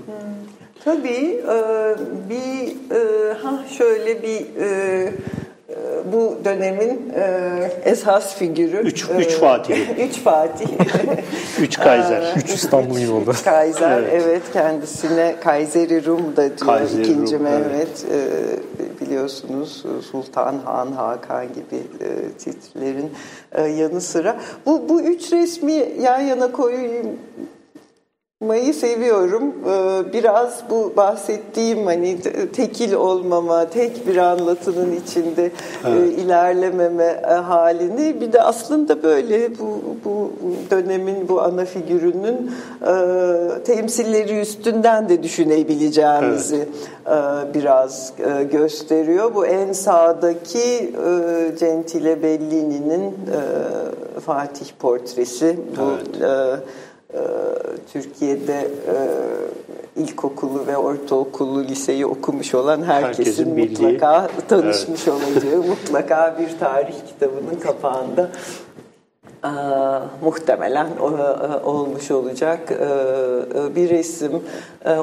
Tabii. 0.83 1.41
E, 1.47 1.95
bir 2.29 2.75
e, 2.95 3.33
ha 3.33 3.63
şöyle 3.77 4.23
bir 4.23 4.61
e, 4.61 5.13
bu 6.13 6.37
dönemin 6.45 7.13
esas 7.85 8.35
figürü. 8.35 8.77
Üç, 8.77 9.05
üç 9.19 9.31
Fatih. 9.31 9.99
üç 10.09 10.19
Fatih. 10.19 10.67
üç 11.61 11.79
Kaiser. 11.79 12.33
üç 12.37 12.49
İstanbul 12.49 12.99
gibi 12.99 13.11
oldu. 13.11 13.31
Üç 13.31 13.43
Kaiser 13.43 13.99
evet. 14.01 14.23
evet 14.25 14.41
kendisine 14.53 15.35
Kayseri 15.43 16.05
Rum 16.05 16.35
da 16.35 16.43
diyor 16.43 16.57
Kayseri 16.57 17.01
ikinci 17.01 17.35
Rum, 17.35 17.43
Mehmet. 17.43 18.05
Evet 18.13 18.59
biliyorsunuz 19.01 19.85
Sultan 20.11 20.59
Han, 20.65 20.91
Hakan 20.91 21.47
gibi 21.47 21.75
e, 21.75 22.31
titrilerin 22.37 23.11
e, 23.51 23.61
yanı 23.61 24.01
sıra. 24.01 24.37
Bu, 24.65 24.89
bu 24.89 25.01
üç 25.01 25.33
resmi 25.33 25.85
yan 25.99 26.19
yana 26.19 26.51
koyayım 26.51 27.19
Mayı 28.41 28.73
seviyorum. 28.73 29.53
Ee, 29.65 30.13
biraz 30.13 30.63
bu 30.69 30.93
bahsettiğim 30.97 31.85
hani 31.85 32.17
tekil 32.53 32.93
olmama, 32.93 33.69
tek 33.69 34.07
bir 34.07 34.17
anlatının 34.17 34.95
içinde 34.95 35.45
e, 35.45 35.51
evet. 35.87 36.19
ilerlememe 36.19 37.21
e, 37.29 37.33
halini 37.33 38.21
bir 38.21 38.33
de 38.33 38.41
aslında 38.41 39.03
böyle 39.03 39.59
bu, 39.59 39.81
bu 40.05 40.31
dönemin 40.71 41.29
bu 41.29 41.41
ana 41.41 41.65
figürünün 41.65 42.51
e, 42.81 43.63
temsilleri 43.63 44.39
üstünden 44.39 45.09
de 45.09 45.23
düşünebileceğimizi 45.23 46.69
evet. 47.07 47.53
biraz 47.53 48.13
gösteriyor. 48.51 49.35
Bu 49.35 49.45
en 49.45 49.73
sağdaki 49.73 50.95
Gentile 51.59 52.23
Bellini'nin 52.23 53.15
Fatih 54.25 54.67
portresi. 54.79 55.59
Bu 55.79 56.15
evet 56.23 56.59
Türkiye'de 57.93 58.67
e, 58.87 58.95
ilkokulu 60.01 60.67
ve 60.67 60.77
ortaokulu, 60.77 61.63
liseyi 61.63 62.05
okumuş 62.05 62.55
olan 62.55 62.83
herkesin, 62.83 63.23
herkesin 63.23 63.59
mutlaka 63.59 64.29
tanışmış 64.47 65.07
evet. 65.07 65.21
olacağı, 65.27 65.57
mutlaka 65.67 66.35
bir 66.39 66.59
tarih 66.59 66.95
kitabının 67.07 67.59
kapağında 67.59 68.29
e, 69.43 69.51
muhtemelen 70.23 70.87
e, 70.87 71.65
olmuş 71.65 72.11
olacak 72.11 72.69
bir 73.75 73.89
resim. 73.89 74.43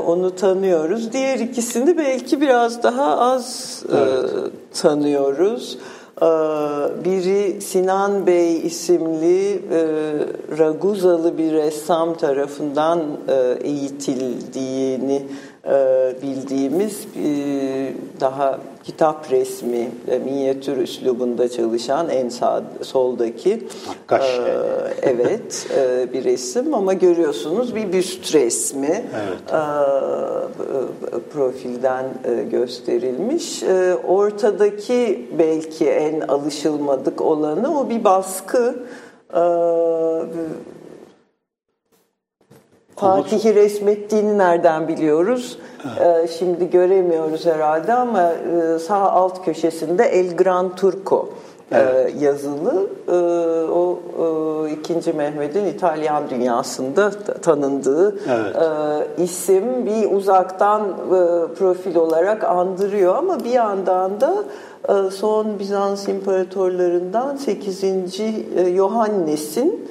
onu 0.06 0.36
tanıyoruz. 0.36 1.12
Diğer 1.12 1.38
ikisini 1.38 1.98
belki 1.98 2.40
biraz 2.40 2.82
daha 2.82 3.18
az 3.18 3.82
evet. 3.92 4.30
tanıyoruz. 4.82 5.78
Ee, 5.80 5.93
biri 7.04 7.60
Sinan 7.60 8.26
Bey 8.26 8.66
isimli 8.66 9.52
e, 9.52 9.80
Raguzalı 10.58 11.38
bir 11.38 11.52
ressam 11.52 12.14
tarafından 12.14 13.00
e, 13.28 13.58
eğitildiğini 13.68 15.22
bildiğimiz 16.22 17.06
daha 18.20 18.58
kitap 18.84 19.30
resmi, 19.30 19.88
minyatür 20.24 20.76
üslubunda 20.76 21.48
çalışan 21.48 22.08
en 22.08 22.28
sağ 22.28 22.62
soldaki 22.82 23.68
Nakkaş 23.88 24.38
e, 24.38 24.52
evet 25.02 25.66
e, 25.76 26.12
bir 26.12 26.24
resim 26.24 26.74
ama 26.74 26.92
görüyorsunuz 26.92 27.74
bir 27.74 27.92
büst 27.92 28.34
resmi 28.34 29.04
Evet. 29.26 29.52
e, 29.52 29.62
profilden 31.32 32.04
e, 32.24 32.42
gösterilmiş. 32.42 33.62
E, 33.62 33.94
ortadaki 33.94 35.28
belki 35.38 35.90
en 35.90 36.20
alışılmadık 36.20 37.20
olanı 37.20 37.80
o 37.80 37.90
bir 37.90 38.04
baskı. 38.04 38.74
E, 39.34 39.42
Fatih'i 42.96 43.54
resmettiğini 43.54 44.38
nereden 44.38 44.88
biliyoruz? 44.88 45.58
Ee, 46.00 46.28
şimdi 46.38 46.70
göremiyoruz 46.70 47.46
herhalde 47.46 47.92
ama 47.92 48.32
e, 48.32 48.78
sağ 48.78 49.10
alt 49.10 49.44
köşesinde 49.44 50.04
El 50.04 50.36
Gran 50.36 50.74
Turco 50.74 51.28
e, 51.72 52.10
yazılı. 52.20 52.86
E, 53.08 53.14
o 53.70 53.98
2. 54.68 55.12
Mehmet'in 55.12 55.64
İtalyan 55.64 56.30
dünyasında 56.30 57.10
tanındığı 57.42 58.16
Evet. 58.30 58.56
isim 59.18 59.86
bir 59.86 60.12
uzaktan 60.16 60.82
profil 61.58 61.96
olarak 61.96 62.44
andırıyor 62.44 63.16
ama 63.16 63.44
bir 63.44 63.50
yandan 63.50 64.20
da 64.20 64.34
son 65.10 65.58
Bizans 65.58 66.08
imparatorlarından 66.08 67.36
8. 67.36 67.84
e, 67.84 68.60
Yohannes'in 68.74 69.88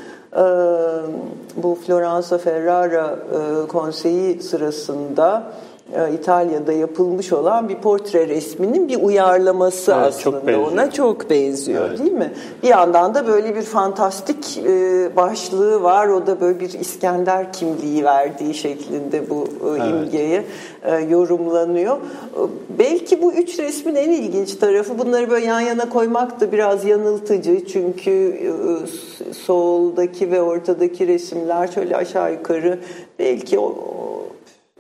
bu 1.56 1.76
Floransa 1.76 2.38
Ferrara 2.38 3.16
konseyi 3.68 4.42
sırasında 4.42 5.44
İtalya'da 6.14 6.74
yapılmış 6.74 7.34
olan 7.34 7.70
bir 7.70 7.76
portre 7.76 8.28
resminin 8.28 8.88
bir 8.88 9.04
uyarlaması 9.04 9.92
Evet, 9.92 10.20
çok 10.20 10.34
aslında 10.34 10.48
benziyor. 10.48 10.72
ona 10.72 10.92
çok 10.92 11.30
benziyor 11.30 11.86
Evet. 11.90 12.00
değil 12.00 12.12
mi? 12.12 12.34
Bir 12.64 12.68
yandan 12.68 13.16
da 13.16 13.28
böyle 13.28 13.56
bir 13.56 13.62
fantastik 13.62 14.58
e, 14.58 15.10
başlığı 15.16 15.84
var. 15.84 16.08
O 16.08 16.28
da 16.28 16.42
böyle 16.42 16.60
bir 16.60 16.74
İskender 16.74 17.54
kimliği 17.54 18.04
verdiği 18.04 18.54
şeklinde 18.54 19.30
bu 19.30 19.48
e, 19.76 19.90
imgeye 19.90 20.44
e, 20.84 20.96
yorumlanıyor. 20.96 21.98
E, 21.98 22.00
belki 22.80 23.22
bu 23.22 23.34
üç 23.34 23.60
resmin 23.60 23.96
en 23.96 24.10
ilginç 24.12 24.56
tarafı 24.56 25.00
bunları 25.00 25.30
böyle 25.30 25.46
yan 25.46 25.62
yana 25.62 25.90
koymak 25.90 26.40
da 26.42 26.52
biraz 26.52 26.86
yanıltıcı. 26.86 27.66
Çünkü 27.66 28.12
e, 28.12 29.34
soldaki 29.34 30.32
ve 30.32 30.42
ortadaki 30.42 31.08
resimler 31.08 31.68
şöyle 31.68 31.98
aşağı 31.98 32.32
yukarı 32.34 32.80
belki 33.20 33.60
o 33.60 33.76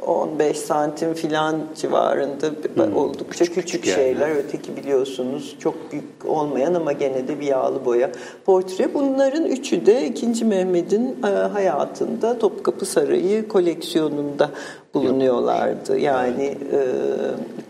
15 0.07 0.57
santim 0.57 1.13
filan 1.13 1.55
civarında 1.75 2.51
oldukça 2.95 3.45
küçük, 3.45 3.87
yani. 3.87 3.95
şeyler. 3.95 4.35
Öteki 4.35 4.77
biliyorsunuz 4.77 5.55
çok 5.59 5.91
büyük 5.91 6.05
olmayan 6.25 6.73
ama 6.73 6.91
gene 6.91 7.27
de 7.27 7.39
bir 7.39 7.45
yağlı 7.45 7.85
boya 7.85 8.11
portre. 8.45 8.93
Bunların 8.93 9.45
üçü 9.45 9.85
de 9.85 10.07
2. 10.07 10.45
Mehmet'in 10.45 11.17
e, 11.23 11.27
hayatında 11.27 12.39
Topkapı 12.39 12.85
Sarayı 12.85 13.47
koleksiyonunda 13.47 14.49
bulunuyorlardı. 14.93 15.97
Yani 15.97 16.43
e, 16.43 16.81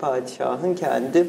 padişahın 0.00 0.74
kendi 0.74 1.26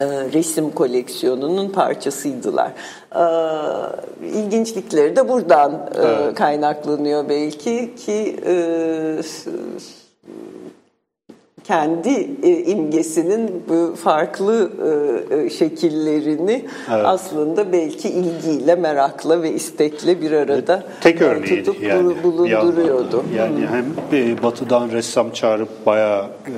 e, 0.00 0.06
resim 0.06 0.70
koleksiyonunun 0.70 1.68
parçasıydılar. 1.68 2.72
E, 3.16 3.24
İlginçlikleri 4.26 5.16
de 5.16 5.28
buradan 5.28 5.90
Evet. 5.94 6.34
kaynaklanıyor 6.34 7.28
belki 7.28 7.94
ki 7.94 8.36
kendi 11.70 12.30
e, 12.42 12.64
imgesinin 12.64 13.62
bu 13.68 13.96
farklı 13.96 14.70
e, 15.30 15.36
e, 15.36 15.50
şekillerini 15.50 16.64
Evet. 16.90 17.04
aslında 17.04 17.72
belki 17.72 18.08
ilgiyle, 18.08 18.74
merakla 18.74 19.42
ve 19.42 19.52
istekle 19.52 20.20
bir 20.20 20.32
arada 20.32 20.84
Tek 21.00 21.20
e, 21.20 21.24
örneğiydi 21.24 21.64
tutup 21.64 21.82
yani. 21.82 22.22
bulunduruyordu. 22.22 23.24
Yani 23.36 23.66
hem 23.66 23.84
e, 24.12 24.42
batıdan 24.42 24.90
ressam 24.90 25.30
çağırıp 25.30 25.86
bayağı 25.86 26.24
e, 26.24 26.54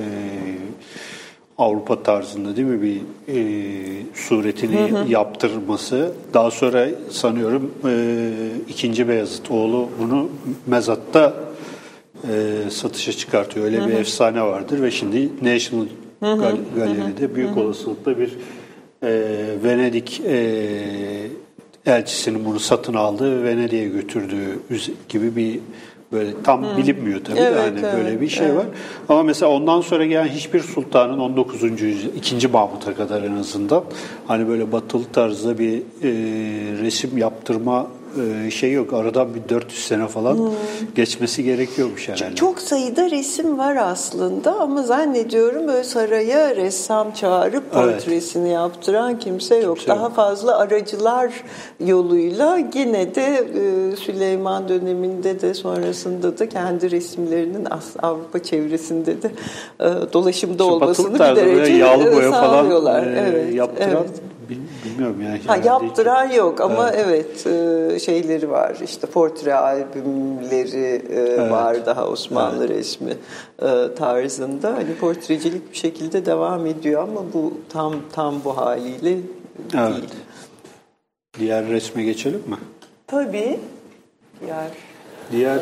Avrupa 1.57 2.03
tarzında 2.03 2.55
değil 2.55 2.67
mi 2.67 2.81
bir 2.81 3.01
e, 3.27 3.37
suretini 4.13 5.11
yaptırması. 5.11 6.11
Daha 6.33 6.51
sonra 6.51 6.87
sanıyorum 7.09 7.71
e, 7.87 7.93
ikinci 8.69 9.07
Beyazıt 9.07 9.51
oğlu 9.51 9.87
bunu 9.99 10.29
mezatta 10.67 11.33
e, 12.29 12.69
satışa 12.69 13.11
çıkartıyor. 13.13 13.65
Öyle 13.65 13.87
bir 13.87 13.93
efsane 13.93 14.41
vardır 14.41 14.81
ve 14.81 14.91
şimdi 14.91 15.29
National 15.41 15.85
Gal- 16.21 16.57
Gallery'de 16.75 17.35
büyük 17.35 17.57
olasılıkla 17.57 18.19
bir 18.19 18.37
e, 19.03 19.09
Venedik 19.63 20.21
e, 20.27 20.37
elçisinin 21.85 22.45
bunu 22.45 22.59
satın 22.59 22.93
aldığı 22.93 23.43
ve 23.43 23.49
Venedik'e 23.49 23.87
götürdüğü 23.87 24.59
gibi 25.09 25.35
bir 25.35 25.59
böyle 26.11 26.29
tam 26.43 26.77
bilinmiyor 26.77 27.23
tabii 27.23 27.37
de 27.37 27.41
Evet, 27.41 27.59
hani 27.59 27.79
evet, 27.79 27.93
böyle 27.97 28.21
bir 28.21 28.27
şey 28.27 28.47
evet. 28.47 28.57
var. 28.57 28.65
Ama 29.09 29.23
mesela 29.23 29.51
ondan 29.51 29.81
sonra 29.81 30.05
gelen 30.05 30.27
hiçbir 30.27 30.59
sultanın 30.59 31.19
19. 31.19 31.81
yüzyıl 31.81 32.15
2. 32.15 32.47
Mahmut'a 32.47 32.95
kadar 32.95 33.23
en 33.23 33.35
azından 33.35 33.83
hani 34.27 34.47
böyle 34.47 34.71
batılı 34.71 35.03
tarzda 35.13 35.59
bir 35.59 35.77
e, 35.77 36.11
resim 36.81 37.17
yaptırma 37.17 37.87
şey 38.51 38.71
yok. 38.71 38.93
Aradan 38.93 39.27
bir 39.35 39.49
400 39.49 39.85
sene 39.85 40.07
falan 40.07 40.51
geçmesi 40.95 41.43
gerekiyormuş 41.43 42.09
herhalde. 42.09 42.35
Çok 42.35 42.59
sayıda 42.59 43.11
resim 43.11 43.57
var 43.57 43.75
aslında 43.75 44.59
ama 44.59 44.83
zannediyorum 44.83 45.67
böyle 45.67 45.83
saraya 45.83 46.55
ressam 46.55 47.11
çağırıp 47.11 47.63
Evet. 47.75 47.93
portresini 47.95 48.49
yaptıran 48.49 49.19
kimse 49.19 49.55
yok. 49.55 49.77
Kimse 49.77 49.89
Daha 49.91 50.03
yok. 50.03 50.15
fazla 50.15 50.57
aracılar 50.57 51.33
yoluyla 51.85 52.59
yine 52.75 53.15
de 53.15 53.23
e, 53.91 53.95
Süleyman 53.95 54.69
döneminde 54.69 55.41
de 55.41 55.53
sonrasında 55.53 56.39
da 56.39 56.49
kendi 56.49 56.91
resimlerinin 56.91 57.67
Avrupa 58.01 58.43
çevresinde 58.43 59.21
de 59.21 59.31
e, 59.79 60.13
dolaşımda 60.13 60.63
Şu 60.63 60.69
olmasını 60.69 61.13
bir 61.13 61.19
derece 61.19 61.73
yağlı 61.73 62.03
e, 62.09 62.15
boya 62.15 62.31
falan 62.31 62.63
sağlıyorlar. 62.63 63.07
e, 63.07 63.25
evet, 63.29 63.55
yaptıran 63.55 63.89
evet. 63.91 64.09
Bil- 64.85 64.89
bilmiyorum 64.89 65.21
yani. 65.21 65.39
Ha, 65.47 65.55
yaptıran 65.55 66.29
yok 66.29 66.61
ama 66.61 66.91
evet, 66.91 67.47
e, 67.47 67.99
şeyleri 67.99 68.49
var 68.51 68.77
işte 68.83 69.07
portre 69.07 69.53
albümleri 69.55 71.01
e, 71.13 71.49
var 71.49 71.85
daha 71.85 72.07
Osmanlı 72.07 72.69
resmi 72.69 73.11
e, 73.61 73.95
tarzında 73.95 74.73
hani 74.73 74.95
portrecilik 74.95 75.71
bir 75.71 75.77
şekilde 75.77 76.25
devam 76.25 76.65
ediyor 76.65 77.03
ama 77.03 77.21
bu 77.33 77.53
tam 77.69 77.93
tam 78.11 78.43
bu 78.45 78.57
haliyle 78.57 79.17
Evet. 79.77 79.95
değil. 79.95 80.09
Diğer 81.39 81.65
resme 81.67 82.03
geçelim 82.03 82.39
mi? 82.47 82.57
Tabii 83.07 83.59
diğer 84.41 84.67
Diğer 85.31 85.59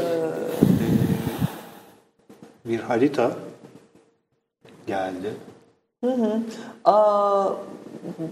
bir 2.65 2.79
harita 2.79 3.31
geldi. 4.87 5.33
Aa, 6.85 7.49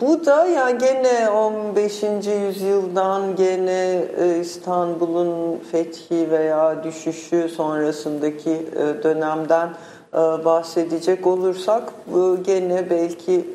bu 0.02 0.26
da 0.26 0.46
ya 0.46 0.70
gene 0.72 1.30
15. 1.30 2.04
yüzyıldan 2.48 3.36
gene 3.36 4.06
e, 4.20 4.40
İstanbul'un 4.40 5.60
fethi 5.72 6.32
veya 6.32 6.84
düşüşü 6.84 7.50
sonrasındaki 7.50 8.52
e, 8.52 9.04
dönemden 9.04 9.70
e, 10.14 10.18
bahsedecek 10.18 11.28
olursak 11.28 11.94
gene 12.46 12.90
belki 12.90 13.46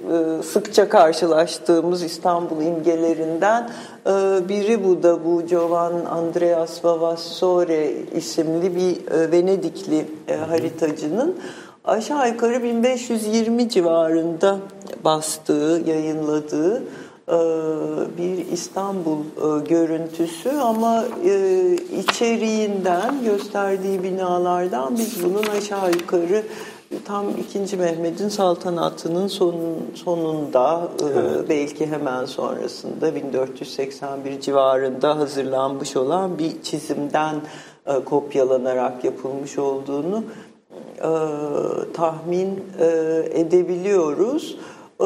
sıkça 0.44 0.88
karşılaştığımız 0.88 2.02
İstanbul 2.02 2.62
imgelerinden 2.62 3.70
biri 4.48 4.84
bu 4.84 5.02
da 5.02 5.24
bu 5.24 5.46
Giovan 5.46 6.04
Andreas 6.04 6.84
Vavassore 6.84 7.92
isimli 8.14 8.76
bir 8.76 9.12
Venedikli 9.32 10.06
haritacının 10.48 11.36
aşağı 11.84 12.28
yukarı 12.28 12.62
1520 12.62 13.68
civarında 13.68 14.58
bastığı, 15.04 15.82
yayınladığı 15.86 16.82
e, 17.28 17.38
bir 18.18 18.52
İstanbul 18.52 19.18
e, 19.18 19.68
görüntüsü 19.68 20.50
ama 20.50 21.04
e, 21.24 21.74
içeriğinden 21.98 23.24
gösterdiği 23.24 24.02
binalardan 24.02 24.98
biz 24.98 25.24
bunun 25.24 25.46
aşağı 25.58 25.90
yukarı 25.92 26.42
tam 27.04 27.24
2. 27.64 27.76
Mehmet'in 27.76 28.28
saltanatının 28.28 29.26
son, 29.26 29.54
sonunda 29.94 30.88
e, 31.00 31.48
belki 31.48 31.86
hemen 31.86 32.24
sonrasında 32.24 33.14
1481 33.14 34.40
civarında 34.40 35.16
hazırlanmış 35.16 35.96
olan 35.96 36.38
bir 36.38 36.62
çizimden 36.62 37.36
kopyalanarak 38.04 39.04
yapılmış 39.04 39.58
olduğunu 39.58 40.24
e, 40.98 41.12
tahmin 41.92 42.64
e, 42.80 42.86
edebiliyoruz. 43.40 44.56
Ee, 45.00 45.04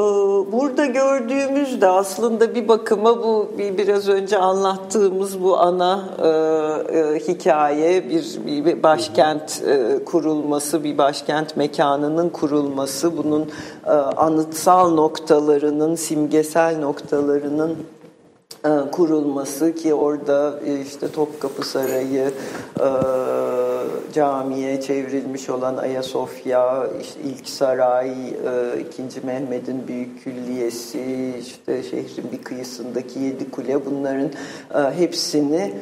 burada 0.52 0.86
gördüğümüz 0.86 1.80
de 1.80 1.86
aslında 1.86 2.54
bir 2.54 2.68
bakıma 2.68 3.22
bu 3.22 3.48
bir, 3.58 3.78
biraz 3.78 4.08
önce 4.08 4.38
anlattığımız 4.38 5.42
bu 5.42 5.58
ana 5.58 6.04
e, 6.22 6.28
e, 6.98 7.18
hikaye 7.18 8.10
bir, 8.10 8.38
bir 8.46 8.82
başkent 8.82 9.62
e, 9.66 10.04
kurulması, 10.04 10.84
bir 10.84 10.98
başkent 10.98 11.56
mekanının 11.56 12.28
kurulması, 12.28 13.16
bunun 13.16 13.50
e, 13.86 13.90
anıtsal 13.90 14.90
noktalarının, 14.90 15.94
simgesel 15.94 16.78
noktalarının 16.78 17.70
e, 17.70 17.97
kurulması 18.92 19.74
ki 19.74 19.94
orada 19.94 20.60
e, 20.66 20.80
işte 20.80 21.12
Topkapı 21.12 21.68
Sarayı 21.68 22.32
e, 22.80 22.88
camiye 24.12 24.80
çevrilmiş 24.80 25.50
olan 25.50 25.76
Ayasofya, 25.76 26.86
işte 27.00 27.20
ilk 27.24 27.48
saray, 27.48 28.12
ikinci 28.80 29.20
Mehmet'in 29.20 29.88
büyük 29.88 30.24
külliyesi, 30.24 31.34
işte 31.40 31.82
şehrin 31.82 32.32
bir 32.32 32.42
kıyısındaki 32.42 33.18
yedi 33.18 33.50
kule 33.50 33.86
bunların 33.86 34.30
hepsini 34.98 35.74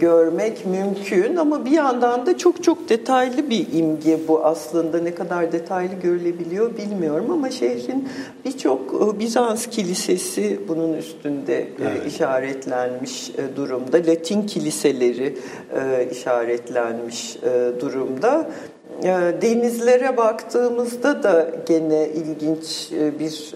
görmek 0.00 0.66
mümkün 0.66 1.36
ama 1.36 1.64
bir 1.64 1.70
yandan 1.70 2.26
da 2.26 2.38
çok 2.38 2.62
çok 2.64 2.88
detaylı 2.88 3.50
bir 3.50 3.66
imge 3.72 4.18
bu 4.28 4.44
aslında 4.44 4.98
ne 4.98 5.14
kadar 5.14 5.52
detaylı 5.52 5.94
görülebiliyor 6.02 6.76
bilmiyorum 6.76 7.30
ama 7.30 7.50
şehrin 7.50 8.08
birçok 8.44 9.18
Bizans 9.18 9.66
kilisesi 9.66 10.60
bunun 10.68 10.92
üstünde 10.92 11.68
evet. 11.82 12.06
işaretlenmiş 12.06 13.32
durumda. 13.56 13.96
Latin 13.96 14.42
kiliseleri 14.42 15.38
işaretlenmiş 16.12 17.38
durumda. 17.80 18.50
Denizlere 19.42 20.16
baktığımızda 20.16 21.22
da 21.22 21.50
gene 21.66 22.08
ilginç 22.08 22.90
bir 23.20 23.52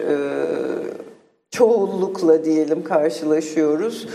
çoğunlukla 1.51 2.45
diyelim 2.45 2.83
karşılaşıyoruz 2.83 4.07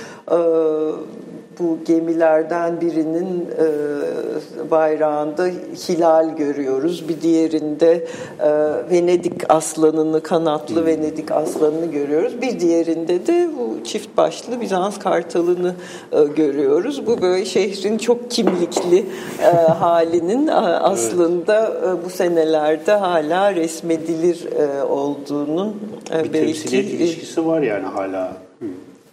bu 1.58 1.78
gemilerden 1.86 2.80
birinin 2.80 3.46
e, 3.58 4.70
bayrağında 4.70 5.46
hilal 5.88 6.36
görüyoruz. 6.36 7.08
Bir 7.08 7.20
diğerinde 7.20 8.06
e, 8.40 8.50
Venedik 8.90 9.50
aslanını, 9.52 10.22
kanatlı 10.22 10.86
Venedik 10.86 11.30
aslanını 11.32 11.86
görüyoruz. 11.86 12.42
Bir 12.42 12.60
diğerinde 12.60 13.26
de 13.26 13.50
bu 13.58 13.84
çift 13.84 14.16
başlı 14.16 14.60
Bizans 14.60 14.98
kartalını 14.98 15.74
e, 16.12 16.24
görüyoruz. 16.24 17.06
Bu 17.06 17.22
böyle 17.22 17.44
şehrin 17.44 17.98
çok 17.98 18.30
kimlikli 18.30 19.06
e, 19.42 19.46
halinin 19.54 20.46
e, 20.46 20.52
aslında 20.52 21.72
e, 21.84 22.04
bu 22.04 22.10
senelerde 22.10 22.92
hala 22.92 23.54
resmedilir 23.54 24.46
e, 24.52 24.82
olduğunun 24.82 25.76
e, 26.10 26.24
bir 26.24 26.32
belki... 26.32 26.46
temsiliyet 26.46 26.86
ilişkisi 26.86 27.46
var 27.46 27.62
yani 27.62 27.86
hala 27.86 28.36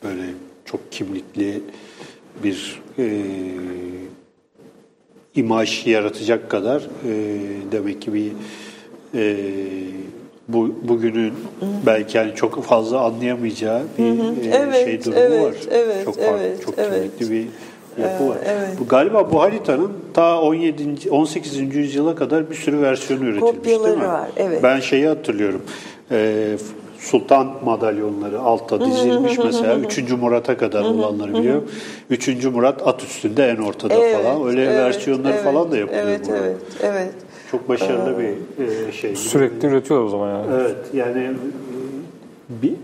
böyle 0.04 0.24
çok 0.66 0.92
kimlikli 0.92 1.62
bir 2.44 2.82
e, 3.00 3.24
imaj 5.36 5.88
yaratacak 5.88 6.50
kadar 6.50 6.82
e, 6.82 7.12
demek 7.72 8.02
ki 8.02 8.14
bir 8.14 8.32
e, 9.14 9.36
bu 10.48 10.76
bugünün 10.84 11.34
belki 11.86 12.18
yani 12.18 12.36
çok 12.36 12.64
fazla 12.64 13.00
anlayamayacağı 13.00 13.82
bir 13.98 14.04
hı 14.04 14.24
hı. 14.24 14.34
E, 14.42 14.48
evet, 14.48 14.86
şey 14.86 15.04
durumu 15.04 15.20
evet, 15.20 15.42
var. 15.42 15.54
Evet, 15.72 16.06
çok 16.06 16.16
farklı, 16.16 16.38
evet, 16.44 16.66
çok 16.66 16.80
evet. 16.80 17.22
bir 17.22 17.48
yapı 18.02 18.28
var. 18.30 18.38
Evet. 18.46 18.70
Bu 18.80 18.88
galiba 18.88 19.32
bu 19.32 19.42
haritanın 19.42 19.92
ta 20.14 20.42
17. 20.42 21.10
18. 21.10 21.76
yüzyıla 21.76 22.16
kadar 22.16 22.50
bir 22.50 22.56
sürü 22.56 22.82
versiyonu 22.82 23.24
üretilmiş 23.24 23.52
Kopyaları 23.52 23.88
değil 23.88 23.98
mi? 23.98 24.08
var. 24.08 24.30
Evet. 24.38 24.64
Ben 24.64 24.80
şeyi 24.80 25.08
hatırlıyorum. 25.08 25.62
E, 26.12 26.56
sultan 27.06 27.52
madalyonları 27.66 28.40
altta 28.40 28.86
dizilmiş 28.86 29.38
mesela. 29.38 29.76
Üçüncü 29.80 30.16
Murat'a 30.16 30.58
kadar 30.58 30.82
olanları 30.82 31.34
biliyorum. 31.34 31.70
Üçüncü 32.10 32.50
Murat 32.50 32.88
at 32.88 33.04
üstünde 33.04 33.48
en 33.48 33.58
ortada 33.58 33.94
evet, 33.94 34.18
falan. 34.18 34.48
Öyle 34.48 34.64
evet, 34.64 34.76
versiyonları 34.76 35.34
evet, 35.34 35.44
falan 35.44 35.72
da 35.72 35.78
yapılıyor 35.78 36.08
evet, 36.08 36.28
burada. 36.28 36.38
Evet, 36.38 36.58
evet. 36.84 37.14
Çok 37.52 37.70
başarılı 37.70 38.14
ee, 38.14 38.36
bir 38.58 38.88
e, 38.88 38.92
şey. 38.92 39.16
Sürekli 39.16 39.68
üretiyorlar 39.68 40.08
o 40.08 40.10
zaman 40.10 40.30
yani. 40.30 40.46
Evet 40.54 40.76
yani 40.94 41.32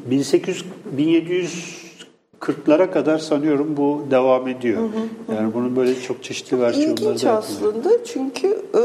1800 0.09 0.65
1740'lara 2.41 2.91
kadar 2.91 3.17
sanıyorum 3.17 3.77
bu 3.77 4.05
devam 4.11 4.47
ediyor. 4.47 4.81
Hı 4.81 4.85
hı, 4.85 5.35
yani 5.35 5.53
bunun 5.53 5.75
böyle 5.75 6.01
çok 6.01 6.23
çeşitli 6.23 6.59
versiyonları 6.59 6.97
da 6.97 7.09
İlginç 7.09 7.25
aslında 7.25 8.05
çünkü 8.05 8.47
e, 8.47 8.81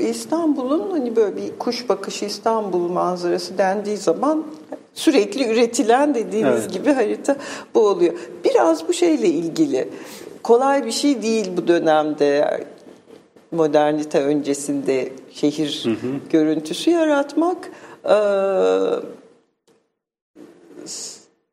İstanbul'un 0.00 0.90
hani 0.90 1.16
böyle 1.16 1.36
bir 1.36 1.58
kuş 1.58 1.88
bakışı 1.88 2.24
İstanbul 2.24 2.88
manzarası 2.88 3.58
dendiği 3.58 3.96
zaman 3.96 4.44
sürekli 4.94 5.52
üretilen 5.52 6.14
dediğiniz 6.14 6.60
evet. 6.60 6.72
gibi 6.72 6.92
harita 6.92 7.36
bu 7.74 7.88
oluyor. 7.88 8.14
Biraz 8.44 8.88
bu 8.88 8.92
şeyle 8.92 9.28
ilgili. 9.28 9.88
Kolay 10.42 10.86
bir 10.86 10.92
şey 10.92 11.22
değil 11.22 11.50
bu 11.56 11.68
dönemde 11.68 12.60
modernite 13.52 14.22
öncesinde 14.22 15.12
şehir 15.32 15.82
hı 15.84 15.90
hı. 15.90 16.12
görüntüsü 16.30 16.90
yaratmak. 16.90 17.70
Ee, 18.04 18.10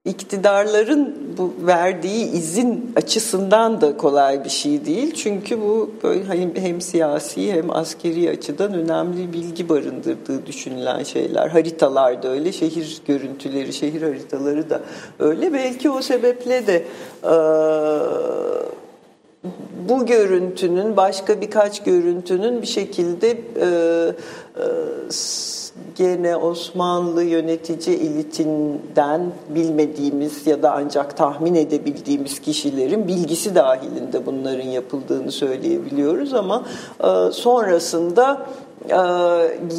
iktidarların 0.08 1.16
bu 1.38 1.54
verdiği 1.68 2.32
izin 2.32 2.94
açısından 2.96 3.82
da 3.82 3.98
kolay 3.98 4.44
bir 4.44 4.50
şey 4.50 4.86
değil. 4.86 5.14
Çünkü 5.14 5.62
bu 5.62 5.92
böyle 6.04 6.26
hem, 6.26 6.56
hem 6.56 6.82
siyasi 6.82 7.54
hem 7.54 7.70
askeri 7.76 8.30
açıdan 8.30 8.74
önemli 8.74 9.34
bilgi 9.34 9.70
barındırdığı 9.70 10.46
düşünülen 10.46 11.04
şeyler. 11.04 11.48
Haritalar 11.48 12.24
da 12.24 12.28
öyle, 12.28 12.52
şehir 12.52 13.02
görüntüleri, 13.08 13.74
şehir 13.74 14.02
haritaları 14.02 14.70
da 14.70 14.82
öyle. 15.20 15.54
Belki 15.54 15.90
o 15.90 16.02
sebeple 16.02 16.68
de 16.68 16.86
e, 17.24 17.34
bu 19.90 20.06
görüntünün 20.06 20.98
başka 20.98 21.42
birkaç 21.42 21.84
görüntünün 21.84 22.62
bir 22.62 22.68
şekilde 22.68 23.30
e, 23.32 23.66
e, 23.66 24.66
gene 25.96 26.36
Osmanlı 26.36 27.24
yönetici 27.24 27.98
elitinden 27.98 29.22
bilmediğimiz 29.50 30.48
ya 30.48 30.64
da 30.64 30.74
ancak 30.74 31.18
tahmin 31.18 31.56
edebildiğimiz 31.56 32.40
kişilerin 32.40 33.08
bilgisi 33.08 33.56
dahilinde 33.56 34.26
bunların 34.26 34.68
yapıldığını 34.68 35.32
söyleyebiliyoruz 35.32 36.34
ama 36.34 36.66
e, 37.00 37.32
sonrasında 37.32 38.48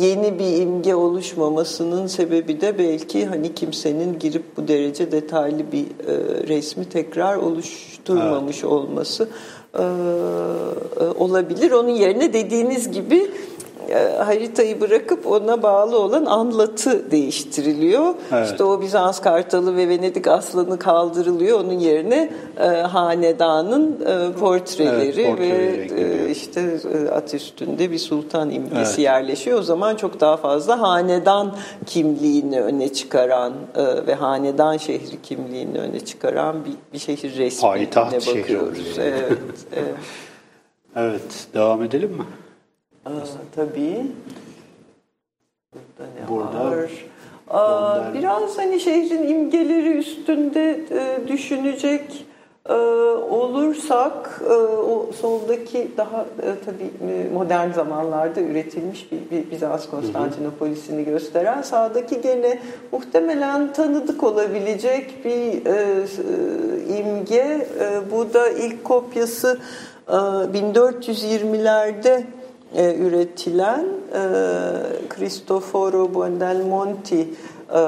yeni 0.00 0.38
bir 0.38 0.62
imge 0.62 0.94
oluşmamasının 0.94 2.06
sebebi 2.06 2.60
de 2.60 2.78
belki 2.78 3.26
hani 3.26 3.54
kimsenin 3.54 4.18
girip 4.18 4.56
bu 4.56 4.68
derece 4.68 5.12
detaylı 5.12 5.72
bir 5.72 5.84
e, 5.84 6.46
resmi 6.48 6.84
tekrar 6.84 7.36
oluşturmamış 7.36 8.56
evet. 8.56 8.72
olması 8.72 9.28
olabilir. 11.18 11.70
Onun 11.70 11.88
yerine 11.88 12.32
dediğiniz 12.32 12.90
gibi 12.90 13.16
e, 13.16 13.57
haritayı 14.18 14.80
bırakıp 14.80 15.26
ona 15.26 15.62
bağlı 15.62 15.98
olan 15.98 16.24
anlatı 16.24 17.10
değiştiriliyor. 17.10 18.14
Evet. 18.32 18.50
İşte 18.50 18.64
o 18.64 18.80
Bizans 18.80 19.20
Kartalı 19.20 19.76
ve 19.76 19.88
Venedik 19.88 20.26
Aslanı 20.26 20.78
kaldırılıyor. 20.78 21.60
Onun 21.60 21.78
yerine 21.78 22.30
e, 22.60 22.66
hanedanın 22.66 24.00
e, 24.06 24.32
portreleri 24.32 25.22
evet, 25.22 25.40
ve 25.40 26.00
e, 26.00 26.30
işte 26.30 26.78
e, 26.94 27.08
at 27.10 27.34
üstünde 27.34 27.90
bir 27.90 27.98
sultan 27.98 28.50
imgesi 28.50 28.78
evet. 28.78 28.98
yerleşiyor. 28.98 29.58
O 29.58 29.62
zaman 29.62 29.96
çok 29.96 30.20
daha 30.20 30.36
fazla 30.36 30.80
hanedan 30.80 31.56
kimliğini 31.86 32.60
öne 32.60 32.92
çıkaran 32.92 33.52
e, 33.76 34.06
ve 34.06 34.14
hanedan 34.14 34.76
şehri 34.76 35.22
kimliğini 35.22 35.78
öne 35.78 36.00
çıkaran 36.00 36.64
bir, 36.64 36.72
bir 36.92 36.98
şehir 36.98 37.36
resmine 37.36 37.70
Payitaht 37.70 38.26
bakıyoruz. 38.26 38.94
Şehri 38.94 39.08
evet, 39.08 39.38
evet. 39.76 39.94
evet, 40.96 41.46
devam 41.54 41.82
edelim 41.82 42.10
mi? 42.10 42.24
Aa, 43.08 43.10
tabii. 43.56 44.06
Burada 45.72 46.10
ne 46.20 46.28
Burada, 46.28 46.70
var? 46.70 46.90
Aa, 47.50 48.14
biraz 48.14 48.58
hani 48.58 48.80
şehrin 48.80 49.28
imgeleri 49.28 49.98
üstünde 49.98 50.80
e, 50.90 51.28
düşünecek 51.28 52.26
e, 52.68 52.72
olursak 53.30 54.42
e, 54.50 54.52
o 54.52 55.06
soldaki 55.20 55.90
daha 55.96 56.20
e, 56.20 56.24
tabii 56.64 56.90
modern 57.34 57.72
zamanlarda 57.72 58.40
üretilmiş 58.40 59.12
bir, 59.12 59.30
bir 59.30 59.50
Bizans 59.50 59.90
Konstantinopolis'ini 59.90 61.04
gösteren 61.04 61.62
sağdaki 61.62 62.20
gene 62.20 62.58
muhtemelen 62.92 63.72
tanıdık 63.72 64.24
olabilecek 64.24 65.24
bir 65.24 65.66
e, 65.66 65.70
e, 65.70 66.04
imge. 66.98 67.66
E, 67.80 68.00
bu 68.12 68.34
da 68.34 68.48
ilk 68.48 68.84
kopyası 68.84 69.58
e, 70.08 70.12
1420'lerde 70.12 72.22
e, 72.74 72.94
üretilen 72.94 73.86
e, 74.14 74.22
Cristoforo 75.16 76.14
Buondelmonti 76.14 77.28
e, 77.74 77.82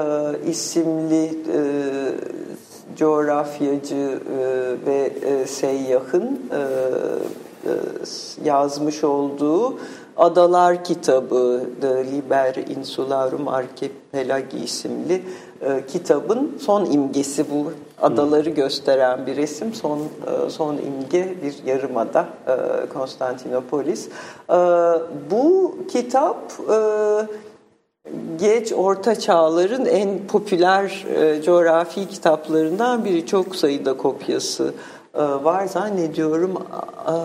isimli 0.49 1.25
e, 1.25 1.61
coğrafyacı 2.97 3.95
e, 3.95 4.17
ve 4.85 5.11
e, 5.25 5.47
seyyahın 5.47 6.39
e, 6.51 6.57
e, 6.57 7.73
yazmış 8.45 9.03
olduğu 9.03 9.77
Adalar 10.17 10.83
kitabı 10.83 11.63
The 11.81 12.05
Liber 12.11 12.55
Insularum 12.55 13.47
Archipelagi 13.47 14.57
isimli 14.57 15.23
e, 15.61 15.85
kitabın 15.87 16.57
son 16.61 16.85
imgesi 16.85 17.45
bu. 17.51 17.71
Adaları 18.01 18.49
gösteren 18.49 19.25
bir 19.25 19.35
resim. 19.35 19.73
Son 19.73 19.99
e, 19.99 20.49
son 20.49 20.77
imge 20.77 21.35
bir 21.43 21.65
yarımada 21.65 22.27
e, 22.47 22.53
Konstantinopolis. 22.93 24.07
E, 24.49 24.55
bu 25.31 25.77
kitap 25.91 26.37
geç 28.39 28.73
orta 28.73 29.19
çağların 29.19 29.85
en 29.85 30.27
popüler 30.27 31.05
coğrafi 31.45 32.07
kitaplarından 32.07 33.05
biri. 33.05 33.25
Çok 33.25 33.55
sayıda 33.55 33.97
kopyası 33.97 34.73
var 35.43 35.65
zannediyorum. 35.65 36.51
E, 37.07 37.15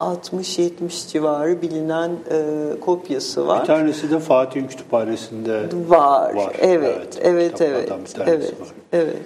60-70 0.00 1.08
civarı 1.08 1.62
bilinen 1.62 2.10
e, 2.10 2.80
kopyası 2.80 3.46
var. 3.46 3.60
Bir 3.60 3.66
tanesi 3.66 4.10
de 4.10 4.18
Fatih'in 4.18 4.66
kütüphanesinde 4.66 5.62
var. 5.88 6.34
var. 6.34 6.56
Evet, 6.60 7.18
evet, 7.22 7.60
evet. 7.60 7.92
Evet, 8.26 8.54
evet. 8.92 9.16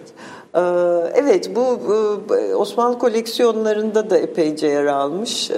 Evet. 0.58 1.08
Ee, 1.16 1.22
Evet, 1.28 1.50
bu 1.56 1.78
Osmanlı 2.56 2.98
koleksiyonlarında 2.98 4.10
da 4.10 4.18
epeyce 4.18 4.66
yer 4.66 4.84
almış. 4.86 5.50
Ee, 5.50 5.54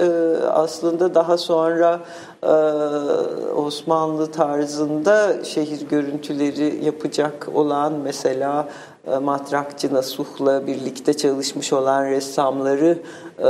Aslında 0.51 1.15
daha 1.15 1.37
sonra 1.37 1.99
e, 2.43 2.47
Osmanlı 3.55 4.31
tarzında 4.31 5.43
şehir 5.43 5.87
görüntüleri 5.89 6.85
yapacak 6.85 7.47
olan 7.53 7.93
mesela 8.03 8.69
e, 9.07 9.17
Matrakçı 9.17 9.93
Nasuh'la 9.93 10.67
birlikte 10.67 11.13
çalışmış 11.13 11.73
olan 11.73 12.05
ressamları 12.05 12.97
e, 13.39 13.43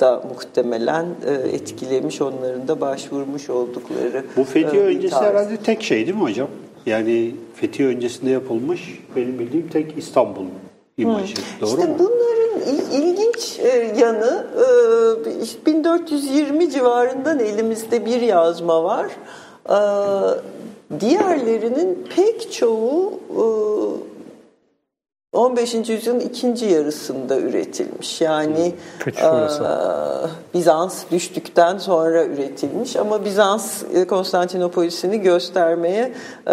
da 0.00 0.22
muhtemelen 0.30 1.06
etkilemiş, 1.52 2.20
onların 2.22 2.68
da 2.68 2.80
başvurmuş 2.80 3.50
oldukları 3.50 4.24
Bu 4.36 4.44
Fethi 4.44 4.68
e, 4.76 4.80
bir 4.80 4.84
öncesi 4.96 5.14
tarz. 5.14 5.24
herhalde 5.26 5.56
tek 5.56 5.82
şey 5.82 6.06
değil 6.06 6.16
mi 6.16 6.22
hocam? 6.22 6.48
Yani 6.86 7.34
Fethi 7.54 7.86
öncesinde 7.86 8.30
yapılmış 8.30 9.02
benim 9.16 9.38
bildiğim 9.38 9.68
tek 9.68 9.98
İstanbul 9.98 10.44
imajı. 10.98 11.34
Doğru 11.60 11.70
İşte 11.70 11.86
mu? 11.86 11.94
bunların 11.98 12.60
il- 12.74 13.02
ilginç 13.02 13.58
e, 13.58 13.94
yanı 14.00 14.46
e, 14.56 15.42
işte 15.42 15.66
1420 15.66 16.70
civarından 16.70 17.38
elimizde 17.38 18.06
bir 18.06 18.20
yazma 18.20 18.84
var. 18.84 19.06
E, 19.70 19.76
Diğerlerinin 21.00 22.08
pek 22.16 22.52
çoğu 22.52 23.12
e, 23.30 23.44
15. 25.34 25.74
yüzyılın 25.88 26.20
ikinci 26.20 26.66
yarısında 26.66 27.38
üretilmiş. 27.38 28.20
Yani 28.20 28.72
sonrası. 29.20 29.64
e, 29.64 30.54
Bizans 30.54 31.02
düştükten 31.10 31.78
sonra 31.78 32.24
üretilmiş 32.24 32.96
ama 32.96 33.24
Bizans 33.24 33.82
e, 33.94 34.06
Konstantinopolis'ini 34.06 35.20
göstermeye 35.20 36.12
e, 36.46 36.52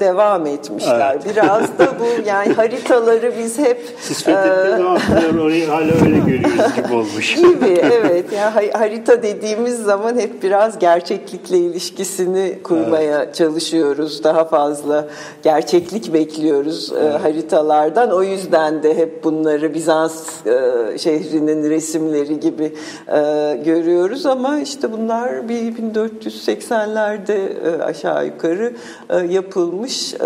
devam 0.00 0.46
etmişler. 0.46 1.18
Evet. 1.24 1.36
Biraz 1.36 1.62
da 1.78 1.86
bu 2.00 2.04
yani 2.28 2.52
haritaları 2.52 3.32
biz 3.38 3.58
hep 3.58 3.96
Siz 4.00 4.18
zaman 4.18 4.98
bunlar 5.10 5.44
orayı 5.44 5.66
hala 5.68 5.92
öyle 6.04 6.18
görüyoruz 6.18 6.76
gibi 6.76 6.94
olmuş. 6.94 7.34
gibi 7.36 7.80
evet 7.82 8.32
yani 8.32 8.50
ha- 8.50 8.80
harita 8.80 9.22
dediğimiz 9.22 9.82
zaman 9.82 10.18
hep 10.18 10.42
biraz 10.42 10.78
gerçeklikle 10.78 11.58
ilişkisini 11.58 12.58
kurmaya 12.62 13.32
çalışıyoruz 13.32 14.24
daha 14.24 14.44
fazla 14.44 15.08
gerçeklik 15.42 16.12
bekliyoruz 16.14 16.92
e, 16.92 17.18
haritalardan 17.18 18.10
o 18.18 18.22
yüzden 18.22 18.82
de 18.82 18.96
hep 18.96 19.24
bunları 19.24 19.74
Bizans 19.74 20.46
e, 20.46 20.98
şehrinin 20.98 21.70
resimleri 21.70 22.40
gibi 22.40 22.64
e, 23.08 23.60
görüyoruz 23.64 24.26
ama 24.26 24.58
işte 24.58 24.92
bunlar 24.92 25.48
bir 25.48 25.76
1480'lerde 25.76 27.32
e, 27.32 27.82
aşağı 27.82 28.26
yukarı 28.26 28.72
e, 29.10 29.16
yapılmış 29.16 30.14
e, 30.14 30.18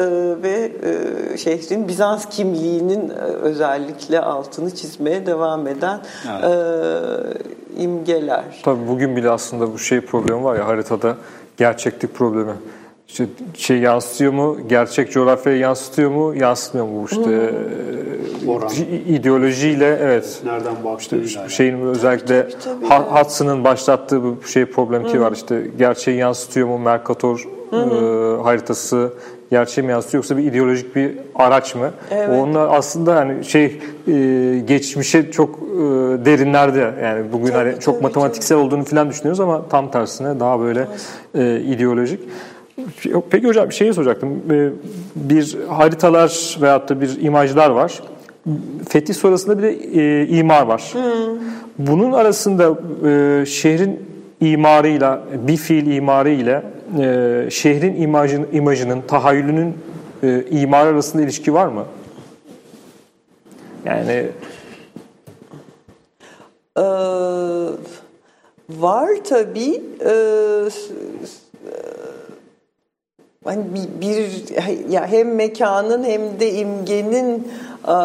ve 0.42 0.72
e, 1.32 1.38
şehrin 1.38 1.88
Bizans 1.88 2.28
kimliğinin 2.28 3.08
e, 3.10 3.14
özellikle 3.22 4.20
altını 4.20 4.74
çizmeye 4.74 5.26
devam 5.26 5.66
eden 5.66 6.00
Evet. 6.30 6.44
e, 6.44 7.82
imgeler. 7.82 8.44
Tabii 8.64 8.88
bugün 8.88 9.16
bile 9.16 9.30
aslında 9.30 9.72
bu 9.72 9.78
şey 9.78 10.00
problemi 10.00 10.44
var 10.44 10.56
ya 10.56 10.66
haritada 10.66 11.16
gerçeklik 11.56 12.14
problemi. 12.14 12.52
İşte 13.12 13.26
şey 13.54 13.78
yansıtıyor 13.78 14.32
mu, 14.32 14.58
gerçek 14.68 15.12
coğrafyaya 15.12 15.58
yansıtıyor 15.58 16.10
mu, 16.10 16.34
yansıtmıyor 16.34 16.86
mu? 16.86 17.06
İşte 17.10 17.50
Oran. 18.48 18.68
e, 18.92 18.96
ideolojiyle 18.96 19.98
evet. 20.02 20.42
Nereden. 20.44 20.74
İşte 20.98 21.48
şeyin 21.48 21.80
özellikle 21.80 22.48
tabii, 22.48 22.86
Hudson'ın 22.86 23.64
başlattığı 23.64 24.22
bu 24.22 24.46
şey 24.46 24.64
problemi 24.64 25.20
var 25.20 25.32
işte 25.32 25.62
gerçeği 25.78 26.16
yansıtıyor 26.16 26.68
mu 26.68 26.78
Mercator 26.78 27.48
e, 27.72 27.76
haritası 28.42 29.12
gerçeği 29.50 29.86
mi 29.86 29.90
yansıtıyor 29.90 30.24
yoksa 30.24 30.36
bir 30.36 30.42
ideolojik 30.42 30.96
bir 30.96 31.18
araç 31.34 31.74
mı? 31.74 31.90
Onlar 32.30 32.68
aslında 32.70 33.16
hani 33.16 33.44
şey 33.44 33.64
e, 34.08 34.62
geçmişe 34.68 35.30
çok 35.30 35.58
e, 35.58 35.78
derinlerde 36.24 36.94
yani 37.02 37.32
bugün 37.32 37.52
hani 37.52 37.72
çok 37.80 37.94
tabii, 37.94 38.02
matematiksel 38.02 38.58
olduğunu 38.58 38.84
falan 38.84 39.10
düşünüyoruz 39.10 39.40
ama 39.40 39.68
tam 39.68 39.90
tersine 39.90 40.40
daha 40.40 40.60
böyle 40.60 40.86
e, 41.34 41.60
ideolojik. 41.60 42.20
Peki 43.30 43.46
hocam 43.46 43.68
bir 43.68 43.74
şeyi 43.74 43.94
soracaktım. 43.94 44.42
E, 44.50 44.70
Bir 45.16 45.56
haritalar 45.68 46.58
veyahut 46.60 46.88
da 46.88 47.00
bir 47.00 47.20
imajlar 47.22 47.70
var. 47.70 48.02
Fetih 48.88 49.14
sonrasında 49.14 49.58
bir 49.58 49.62
de 49.62 49.70
e, 49.70 50.26
imar 50.28 50.66
var. 50.66 50.92
Bunun 51.78 52.12
arasında 52.12 52.78
e, 53.08 53.46
şehrin 53.46 54.00
imarıyla, 54.40 55.22
bir 55.48 55.56
fiil 55.56 55.86
imarı 55.96 56.30
ile 56.30 56.62
e, 57.00 57.50
şehrin 57.50 58.02
imajın, 58.02 58.46
imajının, 58.52 59.00
tahayyülünün 59.00 59.74
e, 60.22 60.44
imar 60.50 60.86
arasında 60.86 61.22
ilişki 61.22 61.54
var 61.54 61.66
mı? 61.66 61.84
Yani 63.84 64.26
Ee, 66.78 66.82
var 68.70 69.08
tabii. 69.28 69.82
Ee, 70.04 70.68
hani 73.44 73.64
bir, 73.74 74.00
bir 74.00 74.44
ya 74.90 75.06
hem 75.06 75.34
mekanın 75.34 76.04
hem 76.04 76.40
de 76.40 76.52
imgenin 76.52 77.48
e, 77.88 77.96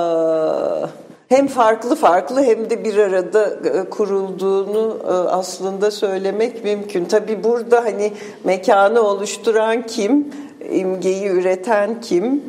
hem 1.30 1.48
farklı 1.48 1.96
farklı 1.96 2.44
hem 2.44 2.70
de 2.70 2.84
bir 2.84 2.98
arada 2.98 3.46
e, 3.46 3.90
kurulduğunu 3.90 4.98
e, 5.04 5.12
aslında 5.12 5.92
söylemek 5.92 6.64
mümkün. 6.64 7.06
Tabii 7.06 7.44
burada 7.44 7.86
hani 7.86 8.14
mekanı 8.44 9.02
oluşturan 9.02 9.86
kim, 9.86 10.28
imgeyi 10.72 11.28
üreten 11.28 12.02
kim, 12.02 12.44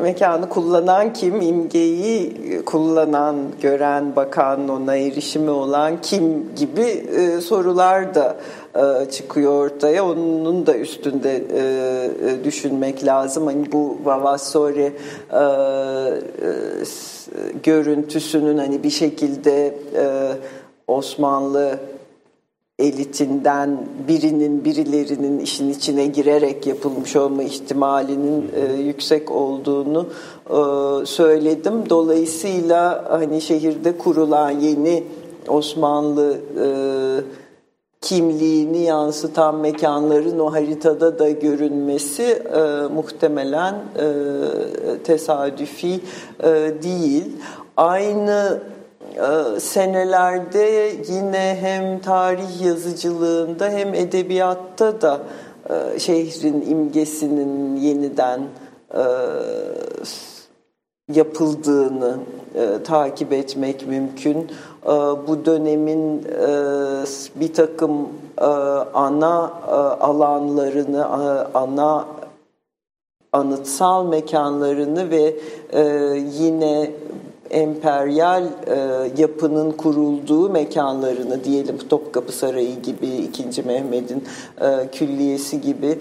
mekanı 0.00 0.48
kullanan 0.48 1.12
kim, 1.12 1.40
imgeyi 1.40 2.34
kullanan, 2.64 3.36
gören, 3.62 4.16
bakan, 4.16 4.68
ona 4.68 4.96
erişimi 4.96 5.50
olan 5.50 6.00
kim 6.02 6.54
gibi 6.56 7.06
sorular 7.40 8.14
da 8.14 8.36
çıkıyor 9.10 9.64
ortaya. 9.64 10.04
Onun 10.04 10.66
da 10.66 10.76
üstünde 10.76 11.44
e, 11.52 12.30
e, 12.30 12.44
düşünmek 12.44 13.06
lazım. 13.06 13.46
Hani 13.46 13.72
bu 13.72 13.98
Vavassori 14.04 14.92
e, 15.32 15.36
e, 15.36 16.52
görüntüsünün 17.62 18.58
hani 18.58 18.82
bir 18.82 18.90
şekilde 18.90 19.66
e, 19.96 20.32
Osmanlı 20.86 21.78
elitinden 22.78 23.86
birinin 24.08 24.64
birilerinin 24.64 25.38
işin 25.38 25.70
içine 25.70 26.06
girerek 26.06 26.66
yapılmış 26.66 27.16
olma 27.16 27.42
ihtimalinin 27.42 28.50
e, 28.54 28.82
yüksek 28.82 29.30
olduğunu 29.30 30.06
e, 30.46 30.56
söyledim. 31.06 31.90
Dolayısıyla 31.90 33.04
hani 33.10 33.40
şehirde 33.40 33.98
kurulan 33.98 34.50
yeni 34.50 35.04
Osmanlı 35.48 36.38
e, 36.64 36.66
kimliğini 38.04 38.78
yansıtan 38.78 39.54
mekanların 39.54 40.38
o 40.38 40.52
haritada 40.52 41.18
da 41.18 41.30
görünmesi 41.30 42.22
e, 42.22 42.60
muhtemelen 42.94 43.74
e, 43.74 44.06
tesadüfi 45.04 46.00
e, 46.40 46.50
değil. 46.82 47.36
Aynı 47.76 48.60
e, 49.16 49.60
senelerde 49.60 50.92
yine 51.08 51.58
hem 51.60 52.00
tarih 52.00 52.62
yazıcılığında 52.64 53.68
hem 53.68 53.94
edebiyatta 53.94 55.00
da 55.00 55.20
e, 55.70 55.98
şehrin 55.98 56.60
imgesinin 56.70 57.76
yeniden 57.76 58.40
e, 58.94 59.02
yapıldığını 61.12 62.16
e, 62.54 62.82
takip 62.82 63.32
etmek 63.32 63.86
mümkün. 63.86 64.50
E, 64.84 64.88
bu 65.28 65.44
dönemin 65.44 66.18
e, 66.18 66.48
bir 67.40 67.54
takım 67.54 68.08
e, 68.38 68.44
ana 68.94 69.52
e, 69.68 69.70
alanlarını, 70.04 71.06
ana 71.54 72.04
anıtsal 73.32 74.06
mekanlarını 74.06 75.10
ve 75.10 75.36
yine 76.38 76.90
emperyal 77.50 78.44
yapının 79.16 79.70
kurulduğu 79.70 80.50
mekanlarını 80.50 81.44
diyelim 81.44 81.78
Topkapı 81.78 82.32
Sarayı 82.32 82.82
gibi, 82.82 83.06
2. 83.06 83.62
Mehmet'in 83.62 84.24
külliyesi 84.92 85.60
gibi 85.60 85.98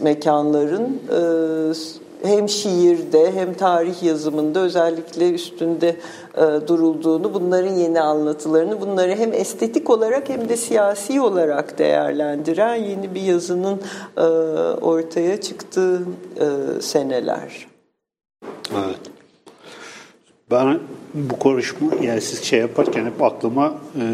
mekanların 0.00 1.00
hem 2.22 2.48
şiirde 2.48 3.32
hem 3.32 3.54
tarih 3.54 4.02
yazımında 4.02 4.60
özellikle 4.60 5.30
üstünde 5.30 5.96
durulduğunu, 6.66 7.34
bunların 7.34 7.74
yeni 7.74 8.00
anlatılarını, 8.00 8.80
bunları 8.80 9.14
hem 9.16 9.32
estetik 9.32 9.90
olarak 9.90 10.28
hem 10.28 10.48
de 10.48 10.56
siyasi 10.56 11.20
olarak 11.20 11.78
değerlendiren 11.78 12.74
yeni 12.74 13.14
bir 13.14 13.22
yazının 13.22 13.80
ortaya 14.80 15.40
çıktığı 15.40 16.02
seneler. 16.80 17.66
Evet. 18.72 19.00
Ben 20.50 20.78
bu 21.14 21.38
konuşma 21.38 21.90
yani 22.02 22.20
siz 22.20 22.42
şey 22.42 22.60
yaparken 22.60 23.04
hep 23.06 23.22
aklıma 23.22 23.74
e, 24.00 24.04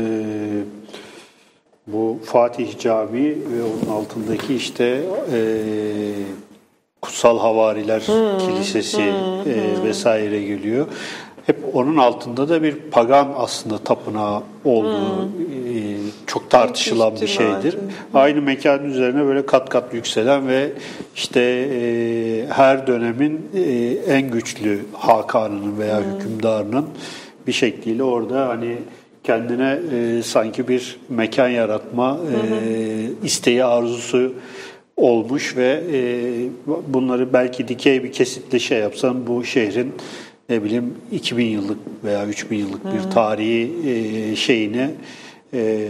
bu 1.87 2.19
Fatih 2.25 2.79
Camii 2.79 3.39
ve 3.53 3.63
onun 3.63 3.97
altındaki 3.97 4.55
işte 4.55 5.03
e, 5.33 5.39
Kutsal 7.03 7.39
Havariler 7.39 8.01
hmm, 8.01 8.39
Kilisesi 8.39 8.99
hmm, 8.99 9.53
e, 9.53 9.85
vesaire 9.85 10.43
geliyor. 10.43 10.87
Hep 11.47 11.57
onun 11.73 11.97
altında 11.97 12.49
da 12.49 12.63
bir 12.63 12.75
pagan 12.75 13.29
aslında 13.37 13.79
tapınağı 13.79 14.43
olduğu 14.65 15.23
hmm. 15.23 15.77
e, 15.77 15.97
çok 16.27 16.51
tartışılan 16.51 17.15
bir 17.21 17.27
şeydir. 17.27 17.73
Hmm. 17.73 17.81
Aynı 18.15 18.43
mekanın 18.43 18.85
üzerine 18.85 19.25
böyle 19.25 19.47
kat 19.47 19.69
kat 19.69 19.95
yükselen 19.95 20.49
ve 20.49 20.73
işte 21.15 21.41
e, 21.73 22.47
her 22.49 22.87
dönemin 22.87 23.51
e, 23.55 23.63
en 24.13 24.31
güçlü 24.31 24.81
hakanının 24.93 25.79
veya 25.79 25.99
hmm. 25.99 26.15
hükümdarının 26.15 26.87
bir 27.47 27.53
şekliyle 27.53 28.03
orada 28.03 28.49
hani 28.49 28.77
kendine 29.25 29.79
e, 29.93 30.23
sanki 30.23 30.69
bir 30.69 30.97
mekan 31.09 31.49
yaratma 31.49 32.19
e, 32.33 33.27
isteği 33.27 33.65
arzusu 33.65 34.33
olmuş 34.97 35.57
ve 35.57 35.83
e, 35.93 35.99
bunları 36.87 37.33
belki 37.33 37.69
dikey 37.69 38.05
bir 38.05 38.13
kesitle 38.13 38.59
şey 38.59 38.79
yapsan 38.79 39.27
bu 39.27 39.45
şehrin 39.45 39.95
ne 40.49 40.65
bileyim 40.65 40.95
2000 41.13 41.45
yıllık 41.45 41.79
veya 42.05 42.27
3000 42.27 42.57
yıllık 42.57 42.85
bir 42.85 43.05
hmm. 43.05 43.11
tarihi 43.11 43.73
e, 43.89 44.37
şeyini 44.37 44.91
e, 45.55 45.89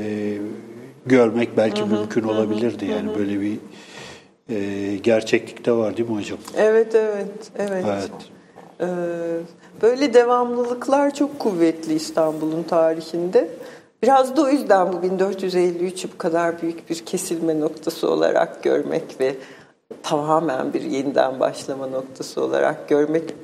görmek 1.07 1.57
belki 1.57 1.83
hı 1.83 1.87
mümkün 1.87 2.23
olabilirdi. 2.23 2.85
Yani 2.85 3.19
böyle 3.19 3.41
bir 3.41 3.57
e, 4.51 4.97
gerçeklik 4.97 5.67
de 5.67 5.73
var 5.73 5.97
değil 5.97 6.09
mi 6.09 6.17
hocam? 6.17 6.39
Evet, 6.57 6.95
evet, 6.95 7.51
evet. 7.59 7.85
evet. 7.89 8.11
Ee, 8.81 8.87
böyle 9.83 10.15
devamlılıklar 10.15 11.15
çok 11.15 11.39
kuvvetli 11.39 11.95
İstanbul'un 11.95 12.63
tarihinde. 12.63 13.49
Biraz 14.03 14.37
da 14.37 14.43
o 14.43 14.49
yüzden 14.49 14.93
bu 14.93 14.97
1453'ü 14.97 16.09
bu 16.15 16.19
kadar 16.19 16.63
büyük 16.63 16.91
bir 16.91 17.05
kesilme 17.07 17.61
noktası 17.61 18.11
olarak 18.11 18.63
görmek 18.63 19.21
ve 19.21 19.35
tamamen 20.03 20.73
bir 20.73 20.83
yeniden 20.83 21.41
başlama 21.41 21.87
noktası 21.87 22.45
olarak 22.45 22.89
görmek 22.89 23.35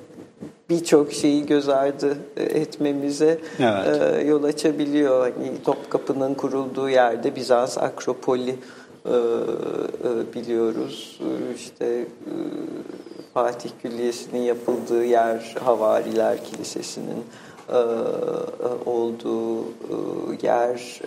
birçok 0.70 1.12
şeyi 1.12 1.46
göz 1.46 1.68
ardı 1.68 2.16
e, 2.36 2.42
etmemize 2.42 3.38
evet. 3.58 4.02
e, 4.16 4.24
yol 4.24 4.44
açabiliyor. 4.44 5.20
Hani 5.20 5.62
Topkapı'nın 5.64 6.34
kurulduğu 6.34 6.88
yerde 6.88 7.36
Bizans 7.36 7.78
Akropoli 7.78 8.56
e, 9.06 9.14
biliyoruz. 10.34 11.20
İşte 11.56 12.06
Fatih 13.34 13.70
Külliyesi'nin 13.82 14.42
yapıldığı 14.42 15.04
yer 15.04 15.54
Havariler 15.64 16.44
Kilisesi'nin 16.44 17.24
olduğu 18.86 19.60
e, 19.62 19.66
yer 20.42 21.00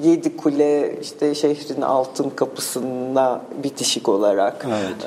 Yedi 0.00 0.36
Kule 0.36 0.98
işte 1.00 1.34
şehrin 1.34 1.82
altın 1.82 2.30
kapısına 2.30 3.40
bitişik 3.64 4.08
olarak 4.08 4.66
evet. 4.68 5.06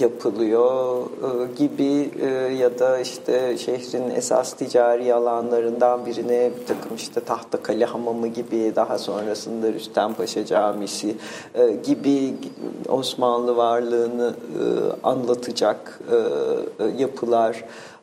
e, 0.00 0.04
yapılıyor 0.04 1.02
e, 1.06 1.54
gibi 1.58 2.10
e, 2.20 2.26
ya 2.54 2.78
da 2.78 2.98
işte 2.98 3.58
şehrin 3.58 4.10
esas 4.10 4.52
ticari 4.52 5.14
alanlarından 5.14 6.06
birine 6.06 6.50
bir 6.60 6.66
takım 6.66 6.96
işte 6.96 7.20
Tahtakale 7.20 7.84
Hamamı 7.84 8.26
gibi 8.26 8.72
daha 8.76 8.98
sonrasında 8.98 9.72
Rüstempaşa 9.72 10.46
Camisi 10.46 11.16
e, 11.54 11.70
gibi 11.70 12.34
Osmanlı 12.88 13.56
varlığını 13.56 14.34
e, 14.34 14.62
anlatacak 15.02 16.00
e, 16.10 16.16
e 16.84 16.88
yapılar 16.98 17.54
e, 17.54 17.58
e, 17.58 17.95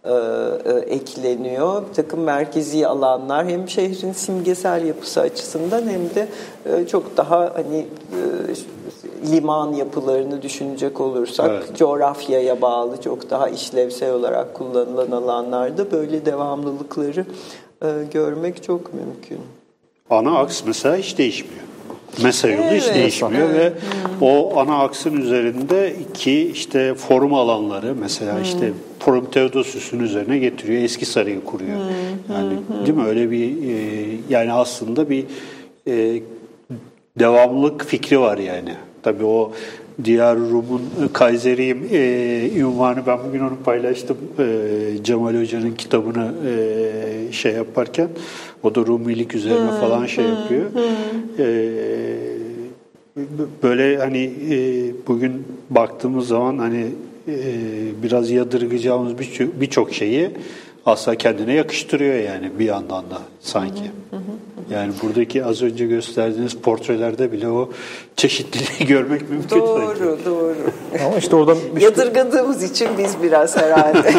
ekleniyor. 0.88 1.84
Bir 1.90 1.94
takım 1.94 2.20
merkezi 2.20 2.88
alanlar 2.88 3.48
hem 3.48 3.70
şehrin 3.70 4.14
simgesel 4.14 4.86
yapısı 4.86 5.22
açısından 5.22 5.88
hem 5.88 6.16
de 6.16 6.28
e, 6.66 6.88
çok 6.88 7.18
daha 7.18 7.54
hani 7.56 7.86
e, 8.12 9.32
liman 9.32 9.74
yapılarını 9.74 10.42
düşünecek 10.42 11.02
olursak 11.02 11.50
evet. 11.50 11.78
coğrafyaya 11.78 12.62
bağlı 12.62 13.02
çok 13.02 13.30
daha 13.30 13.50
işlevsel 13.50 14.14
olarak 14.14 14.54
kullanılan 14.54 15.12
alanlarda 15.12 15.92
böyle 15.92 16.26
devamlılıkları 16.26 17.26
e, 17.82 17.88
görmek 18.14 18.64
çok 18.64 18.94
mümkün. 18.94 19.40
Ana 20.10 20.38
aks 20.38 20.64
mesela 20.66 20.96
hiç 20.96 21.18
değişmiyor. 21.18 21.64
Mesela 22.24 22.56
yolu 22.56 22.68
evet. 22.68 22.82
hiç 22.82 22.94
değişmiyor 22.94 23.50
evet. 23.50 23.56
ve 23.56 23.70
hmm. 23.70 24.28
o 24.28 24.60
ana 24.60 24.80
aksın 24.80 25.18
üzerinde 25.18 25.96
iki 26.10 26.52
işte 26.52 26.94
forum 26.96 27.34
alanları 27.34 27.96
mesela 28.00 28.36
hmm. 28.36 28.44
işte 28.44 28.72
Forum 29.00 29.32
Theodosius'un 29.32 30.00
üzerine 30.00 30.38
getiriyor. 30.38 30.84
Eski 30.84 31.06
sarayı 31.06 31.44
kuruyor. 31.44 31.78
Hmm. 31.78 32.36
Yani 32.36 32.56
hmm. 32.68 32.86
değil 32.86 32.98
mi 32.98 33.06
öyle 33.06 33.32
bir 33.32 33.48
e, 33.48 34.18
yani 34.30 34.54
aslında 34.54 35.10
bir 35.10 35.26
e, 35.88 36.22
devamlılık 37.20 37.86
fikri 37.86 38.20
var 38.20 38.38
yani. 38.38 38.74
Tabii 39.04 39.26
o 39.26 39.52
Diyar 40.04 40.38
Rum'un 40.38 40.82
Kaiseriyim 41.14 41.88
e, 41.92 42.50
ünvanı 42.56 43.08
ben 43.08 43.20
bugün 43.28 43.40
onu 43.40 43.56
paylaştım 43.66 44.18
e, 44.40 45.04
Cemal 45.04 45.42
Hoca'nın 45.42 45.72
kitabını 45.72 46.32
e, 46.48 47.32
şey 47.32 47.54
yaparken 47.54 48.08
o 48.64 48.76
da 48.76 48.82
Rumilik 48.86 49.36
üzerine 49.36 49.72
hmm, 49.72 49.80
falan 49.80 50.06
şey 50.06 50.26
hmm, 50.26 50.34
yapıyor. 50.34 50.72
Hmm. 50.74 51.46
E, 51.46 51.74
böyle 53.64 53.98
hani 53.98 54.32
e, 54.52 54.58
bugün 55.08 55.46
baktığımız 55.70 56.28
zaman 56.28 56.58
hani 56.58 56.86
e, 57.28 57.36
biraz 58.04 58.32
yadırgayacağımız 58.32 59.14
birçok 59.62 59.90
bir 59.90 59.94
şeyi 59.94 60.30
aslında 60.86 61.18
kendine 61.18 61.54
yakıştırıyor 61.54 62.16
yani 62.16 62.52
bir 62.60 62.66
yandan 62.66 63.04
da 63.04 63.18
sanki. 63.42 63.84
Hı 64.10 64.16
hı 64.16 64.20
hı. 64.20 64.74
Yani 64.74 64.94
buradaki 65.04 65.46
az 65.46 65.62
önce 65.62 65.86
gösterdiğiniz 65.86 66.54
portrelerde 66.56 67.32
bile 67.32 67.48
o 67.48 67.70
çeşitliliği 68.16 68.88
görmek 68.88 69.30
mümkün. 69.30 69.60
Doğru, 69.60 69.86
sanki. 69.86 70.26
doğru. 70.26 70.56
Ama 71.06 71.18
işte 71.18 71.36
oradan 71.36 71.58
işte... 71.74 71.86
yadırgadığımız 71.86 72.64
için 72.64 72.88
biz 72.98 73.24
biraz 73.24 73.58
herhalde. 73.58 74.00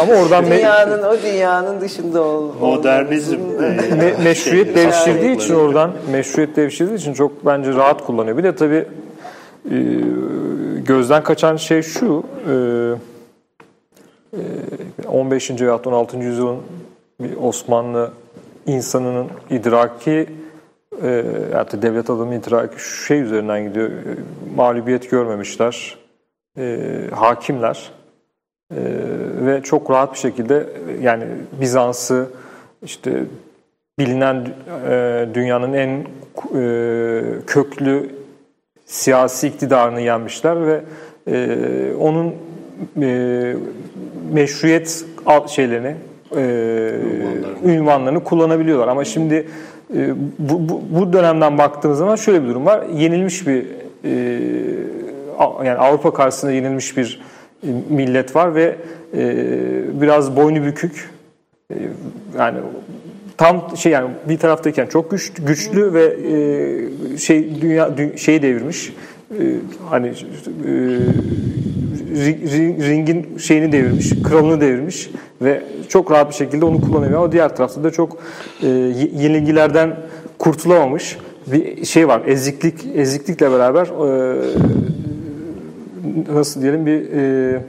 Ama 0.00 0.12
oradan 0.14 0.46
dünyanın 0.46 1.02
o 1.02 1.16
dünyanın 1.22 1.80
dışında 1.80 2.22
ol. 2.22 2.52
Modernizm 2.60 3.38
me 3.98 4.14
meşruiyet 4.24 4.74
şey, 4.74 4.84
devşirdiği 4.84 5.36
için 5.36 5.54
oradan 5.54 5.92
meşruiyet 6.12 6.56
devşirdiği 6.56 6.98
için 6.98 7.14
çok 7.14 7.46
bence 7.46 7.72
rahat 7.72 8.06
kullanıyor. 8.06 8.36
Bir 8.36 8.44
de 8.44 8.56
tabii 8.56 8.84
e, 9.70 9.76
gözden 10.86 11.22
kaçan 11.22 11.56
şey 11.56 11.82
şu. 11.82 12.22
E, 12.50 12.54
15. 15.08 15.50
veya 15.50 15.76
16. 15.76 16.18
yüzyılın 16.18 16.62
Osmanlı 17.42 18.12
insanının 18.66 19.26
idraki 19.50 20.26
e, 21.02 21.24
hatta 21.52 21.82
devlet 21.82 22.10
adamı 22.10 22.34
idraki 22.34 22.74
şu 22.78 23.04
şey 23.04 23.20
üzerinden 23.20 23.68
gidiyor. 23.68 23.88
E, 23.88 23.94
mağlubiyet 24.56 25.10
görmemişler. 25.10 25.98
E, 26.58 26.78
hakimler. 27.14 27.90
E, 28.70 28.80
ve 29.46 29.62
çok 29.62 29.90
rahat 29.90 30.12
bir 30.12 30.18
şekilde 30.18 30.66
yani 31.02 31.24
Bizans'ı 31.60 32.30
işte 32.82 33.24
bilinen 33.98 34.48
e, 34.88 35.26
dünyanın 35.34 35.72
en 35.72 36.06
e, 36.54 37.22
köklü 37.46 38.10
siyasi 38.86 39.48
iktidarını 39.48 40.00
yenmişler 40.00 40.66
ve 40.66 40.80
e, 41.26 41.94
onun 42.00 42.34
e, 43.02 43.56
meşruiyet 44.32 45.04
şeylerini 45.46 45.94
e, 46.36 46.42
ünvanlarını 47.64 48.24
kullanabiliyorlar. 48.24 48.88
Ama 48.88 49.04
şimdi 49.04 49.46
e, 49.96 50.14
bu, 50.38 50.68
bu, 50.68 50.82
bu 50.90 51.12
dönemden 51.12 51.58
baktığımız 51.58 51.98
zaman 51.98 52.16
şöyle 52.16 52.42
bir 52.42 52.48
durum 52.48 52.66
var. 52.66 52.86
Yenilmiş 52.94 53.46
bir 53.46 53.66
e, 54.04 54.10
yani 55.64 55.78
Avrupa 55.78 56.14
karşısında 56.14 56.52
yenilmiş 56.52 56.96
bir 56.96 57.20
e, 57.62 57.66
millet 57.88 58.36
var 58.36 58.54
ve 58.54 58.76
e, 59.16 60.00
biraz 60.00 60.36
boynu 60.36 60.64
bükük. 60.64 61.10
E, 61.70 61.76
yani 62.38 62.58
tam 63.36 63.76
şey 63.76 63.92
yani 63.92 64.10
bir 64.28 64.38
taraftayken 64.38 64.86
çok 64.86 65.10
güç, 65.10 65.32
güçlü 65.32 65.94
ve 65.94 66.04
e, 66.04 67.18
şey 67.18 67.60
dünya 67.60 67.96
dü, 67.96 68.18
şeyi 68.18 68.42
devirmiş. 68.42 68.92
E, 69.30 69.42
hani 69.90 70.08
e, 70.08 70.12
ringin 72.88 73.38
şeyini 73.38 73.72
devirmiş, 73.72 74.10
kralını 74.22 74.60
devirmiş 74.60 75.10
ve 75.42 75.62
çok 75.88 76.10
rahat 76.10 76.30
bir 76.30 76.34
şekilde 76.34 76.64
onu 76.64 76.80
kullanıyor. 76.80 77.18
Ama 77.18 77.32
diğer 77.32 77.56
tarafta 77.56 77.84
da 77.84 77.90
çok 77.90 78.16
e, 78.62 78.68
yenilgilerden 79.16 79.96
kurtulamamış 80.38 81.18
bir 81.46 81.84
şey 81.84 82.08
var. 82.08 82.22
Eziklik 82.26 82.74
eziklikle 82.94 83.50
beraber 83.50 83.86
e, 83.86 84.38
nasıl 86.34 86.62
diyelim 86.62 86.86
bir 86.86 87.12
e, 87.12 87.62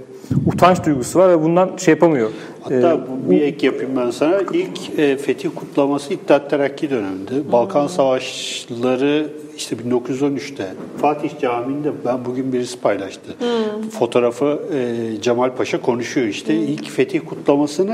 utanç 0.46 0.86
duygusu 0.86 1.20
var 1.20 1.30
ve 1.30 1.44
bundan 1.44 1.78
şey 1.78 1.94
yapamıyor. 1.94 2.30
Hatta 2.62 2.94
ee, 2.94 3.30
bir 3.30 3.42
ek 3.42 3.66
yapayım 3.66 3.92
ben 3.98 4.12
sana. 4.12 4.40
İlk 4.54 5.00
e, 5.00 5.18
fetih 5.18 5.50
kutlaması 5.56 6.14
İttihat 6.14 6.50
Terakki 6.50 6.90
döneminde. 6.90 7.52
Balkan 7.52 7.88
Savaşları 7.88 9.30
işte 9.58 9.76
1913'te 9.76 10.74
Fatih 11.02 11.30
Camii'nde 11.42 11.92
ben 12.06 12.26
bugün 12.26 12.54
birisi 12.54 12.80
paylaştı. 12.80 13.36
Hmm. 13.40 13.90
Fotoğrafı 13.90 14.60
e, 14.74 15.22
Cemal 15.22 15.56
Paşa 15.56 15.82
konuşuyor 15.82 16.28
işte. 16.28 16.58
Hmm. 16.58 16.64
İlk 16.64 16.90
fetih 16.90 17.20
kutlamasını 17.26 17.92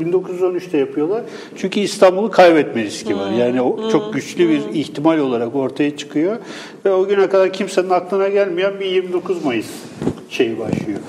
1913'te 0.00 0.78
yapıyorlar. 0.78 1.22
Çünkü 1.56 1.80
İstanbul'u 1.80 2.30
kaybetme 2.30 2.82
riski 2.82 3.14
hmm. 3.14 3.20
var. 3.20 3.30
Yani 3.30 3.60
o 3.60 3.76
hmm. 3.76 3.88
çok 3.88 4.14
güçlü 4.14 4.48
bir 4.48 4.58
hmm. 4.58 4.74
ihtimal 4.74 5.18
olarak 5.18 5.54
ortaya 5.54 5.96
çıkıyor. 5.96 6.36
Ve 6.84 6.92
o 6.92 7.08
güne 7.08 7.28
kadar 7.28 7.52
kimsenin 7.52 7.90
aklına 7.90 8.28
gelmeyen 8.28 8.80
bir 8.80 8.86
29 8.86 9.44
Mayıs 9.44 9.70
şeyi 10.30 10.58
başlıyor. 10.58 11.00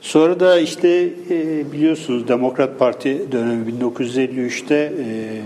Sonra 0.00 0.40
da 0.40 0.60
işte 0.60 1.08
e, 1.30 1.72
biliyorsunuz 1.72 2.28
Demokrat 2.28 2.78
Parti 2.78 3.32
dönemi 3.32 3.72
1953'te 3.72 4.74
e, 4.74 4.80
e, 4.80 5.42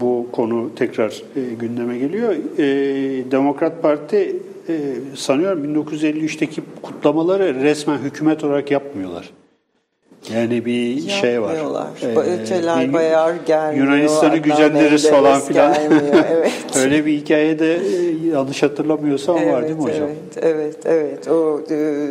bu 0.00 0.26
konu 0.32 0.70
tekrar 0.76 1.22
e, 1.36 1.54
gündeme 1.60 1.98
geliyor. 1.98 2.34
E, 2.58 2.64
Demokrat 3.30 3.82
Parti 3.82 4.36
e, 4.68 4.74
sanıyorum 5.14 5.64
1953'teki 5.64 6.62
kutlamaları 6.82 7.54
resmen 7.54 7.98
hükümet 7.98 8.44
olarak 8.44 8.70
yapmıyorlar. 8.70 9.30
Yani 10.30 10.64
bir 10.64 11.08
şey 11.08 11.42
var. 11.42 11.54
Ee, 12.02 12.46
Celal 12.46 12.92
Bayar 12.92 13.34
gelmiyor. 13.46 13.86
Yunanistan'ı 13.86 14.36
gücenleriz 14.36 15.10
falan 15.10 15.40
filan. 15.40 15.74
evet. 16.32 16.52
Öyle 16.76 17.06
bir 17.06 17.12
hikaye 17.12 17.58
de 17.58 17.74
e, 17.74 18.26
yanlış 18.26 18.62
hatırlamıyorsam 18.62 19.38
evet, 19.38 19.54
var 19.54 19.62
değil 19.62 19.76
mi 19.76 19.82
hocam? 19.82 19.96
Evet, 20.02 20.16
evet, 20.42 20.76
evet. 20.84 21.28
O, 21.28 21.60
e, 21.70 22.08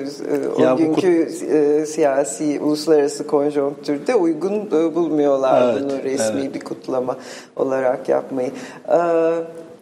o 0.57 0.61
ya 0.61 0.73
günkü 0.73 1.27
bu... 1.41 1.55
E, 1.55 1.85
siyasi, 1.85 2.59
uluslararası 2.59 3.27
konjonktürde 3.27 4.15
uygun 4.15 4.71
bulmuyorlar 4.71 5.73
evet, 5.73 5.83
bunu 5.83 6.03
resmi 6.03 6.41
evet. 6.41 6.53
bir 6.53 6.59
kutlama 6.59 7.17
olarak 7.55 8.09
yapmayı. 8.09 8.51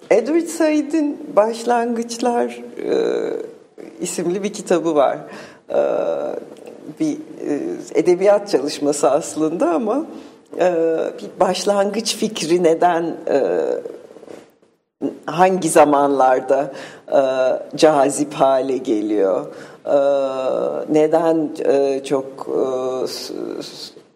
Edward 0.09 0.47
Said'in 0.47 1.17
Başlangıçlar 1.36 2.61
isimli 4.01 4.43
bir 4.43 4.53
kitabı 4.53 4.95
var 4.95 5.17
bir 6.99 7.13
e, 7.13 7.59
edebiyat 7.95 8.49
çalışması 8.49 9.11
aslında 9.11 9.69
ama 9.69 10.05
e, 10.59 10.73
bir 11.21 11.39
başlangıç 11.39 12.15
fikri 12.15 12.63
neden 12.63 13.03
e, 13.27 13.41
hangi 15.25 15.69
zamanlarda 15.69 16.71
cazip 17.75 18.33
hale 18.33 18.77
geliyor? 18.77 19.45
Neden 20.89 21.49
çok 22.03 22.47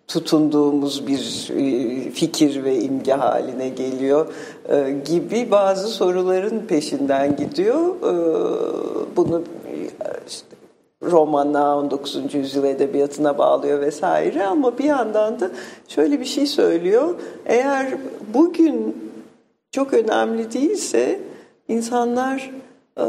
tutunduğumuz 0.07 1.07
bir 1.07 1.51
fikir 2.13 2.63
ve 2.63 2.79
imge 2.79 3.11
haline 3.11 3.69
geliyor 3.69 4.27
gibi 5.05 5.51
bazı 5.51 5.87
soruların 5.87 6.59
peşinden 6.59 7.35
gidiyor. 7.35 7.95
Bunu 9.15 9.41
romana, 11.11 11.77
19. 11.77 12.33
yüzyıl 12.33 12.63
edebiyatına 12.63 13.37
bağlıyor 13.37 13.81
vesaire 13.81 14.45
ama 14.45 14.77
bir 14.77 14.83
yandan 14.83 15.39
da 15.39 15.49
şöyle 15.87 16.19
bir 16.19 16.25
şey 16.25 16.45
söylüyor. 16.45 17.15
Eğer 17.45 17.97
bugün 18.33 19.11
çok 19.71 19.93
önemli 19.93 20.53
değilse 20.53 21.19
insanlar 21.67 22.51
e, 22.99 23.05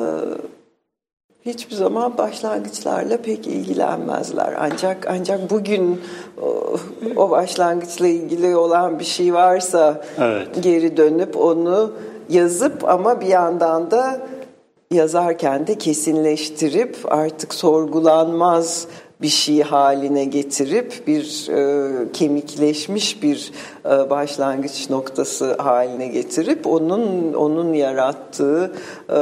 hiçbir 1.47 1.75
zaman 1.75 2.19
başlangıçlarla 2.19 3.17
pek 3.17 3.47
ilgilenmezler. 3.47 4.55
Ancak 4.59 5.07
ancak 5.11 5.51
bugün 5.51 6.01
o, 6.43 6.77
o 7.17 7.31
başlangıçla 7.31 8.07
ilgili 8.07 8.57
olan 8.57 8.99
bir 8.99 9.05
şey 9.05 9.35
varsa 9.35 10.05
evet. 10.19 10.49
geri 10.63 10.97
dönüp 10.97 11.37
onu 11.37 11.93
yazıp 12.29 12.89
ama 12.89 13.21
bir 13.21 13.27
yandan 13.27 13.91
da 13.91 14.21
yazarken 14.91 15.67
de 15.67 15.79
kesinleştirip 15.79 16.97
artık 17.05 17.55
sorgulanmaz 17.55 18.87
bir 19.23 19.29
şey 19.29 19.63
haline 19.63 20.25
getirip 20.25 21.07
bir 21.07 21.49
e, 21.51 22.13
kemikleşmiş 22.13 23.23
bir 23.23 23.53
başlangıç 23.85 24.91
noktası 24.91 25.55
haline 25.55 26.07
getirip 26.07 26.67
onun 26.67 27.33
onun 27.33 27.73
yarattığı 27.73 28.73
e, 29.11 29.21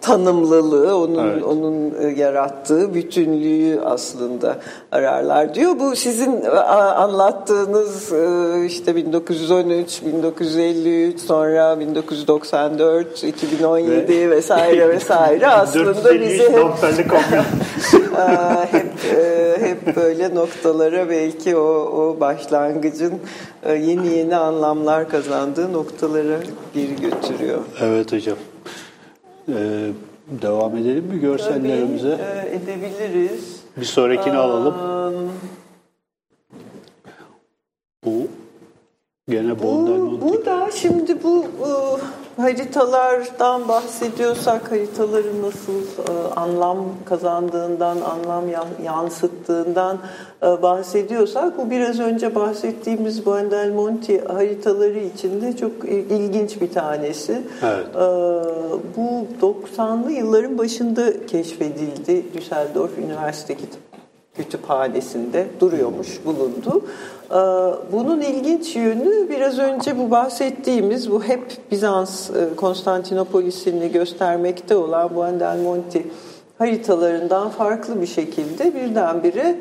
tanımlılığı, 0.00 0.96
onun 0.96 1.28
evet. 1.28 1.42
onun 1.42 1.94
e, 2.00 2.08
yarattığı 2.20 2.94
bütünlüğü 2.94 3.80
aslında 3.84 4.56
ararlar 4.92 5.54
diyor. 5.54 5.78
Bu 5.80 5.96
sizin 5.96 6.42
e, 6.42 6.48
anlattığınız 6.48 8.12
e, 8.12 8.66
işte 8.66 8.96
1913, 8.96 10.02
1953, 10.04 11.20
sonra 11.20 11.80
1994, 11.80 13.24
2017 13.24 14.08
Ve, 14.08 14.30
vesaire 14.30 14.88
vesaire 14.88 15.46
aslında 15.48 16.20
bizi 16.20 16.42
hep, 16.42 16.56
hep 18.72 18.90
hep 19.60 19.96
böyle 19.96 20.34
noktalara 20.34 21.10
belki 21.10 21.56
o, 21.56 21.60
o 21.60 22.20
başlangıcın 22.20 23.09
e, 23.62 23.72
yeni 23.72 24.06
yeni 24.06 24.36
anlamlar 24.36 25.08
kazandığı 25.08 25.72
noktalara 25.72 26.38
geri 26.74 26.96
götürüyor. 26.96 27.60
Evet 27.80 28.12
hocam. 28.12 28.36
Ee, 29.48 29.90
devam 30.42 30.76
edelim 30.76 31.04
mi 31.04 31.20
görsellerimize? 31.20 32.16
Tabii, 32.16 32.48
e, 32.48 32.56
edebiliriz. 32.56 33.60
Bir 33.76 33.84
sonrakini 33.84 34.38
um, 34.38 34.44
alalım. 34.44 34.74
Bu 38.04 38.28
gene 39.28 39.62
bu, 39.62 40.18
bu 40.22 40.46
da 40.46 40.70
şimdi 40.70 41.22
bu 41.22 41.38
uh, 41.38 41.79
haritalardan 42.40 43.68
bahsediyorsak 43.68 44.70
haritaların 44.70 45.42
nasıl 45.42 45.80
e, 45.82 46.34
anlam 46.36 46.78
kazandığından, 47.04 47.96
anlam 48.00 48.44
yansıttığından 48.84 49.98
e, 50.42 50.62
bahsediyorsak 50.62 51.58
bu 51.58 51.70
biraz 51.70 52.00
önce 52.00 52.34
bahsettiğimiz 52.34 53.26
Buendelmonti 53.26 54.24
haritaları 54.24 54.98
içinde 54.98 55.56
çok 55.56 55.84
ilginç 55.88 56.60
bir 56.60 56.72
tanesi. 56.72 57.42
Evet. 57.62 57.86
E, 57.96 58.00
bu 58.96 59.26
90'lı 59.42 60.12
yılların 60.12 60.58
başında 60.58 61.26
keşfedildi 61.26 62.24
Düsseldorf 62.34 62.98
Üniversite 62.98 63.56
Kütüphanesinde 64.36 65.46
duruyormuş, 65.60 66.24
bulundu. 66.24 66.82
Ee, 67.30 67.34
bunun 67.92 68.20
ilginç 68.20 68.76
yönü 68.76 69.28
biraz 69.28 69.58
önce 69.58 69.98
bu 69.98 70.10
bahsettiğimiz 70.10 71.10
bu 71.10 71.24
hep 71.24 71.42
Bizans 71.70 72.30
e, 72.30 72.56
Konstantinopolis'ini 72.56 73.92
göstermekte 73.92 74.76
olan 74.76 75.10
bu 75.14 75.26
Endelmonti 75.26 76.06
haritalarından 76.58 77.48
farklı 77.48 78.00
bir 78.00 78.06
şekilde 78.06 78.74
birdenbire 78.74 79.56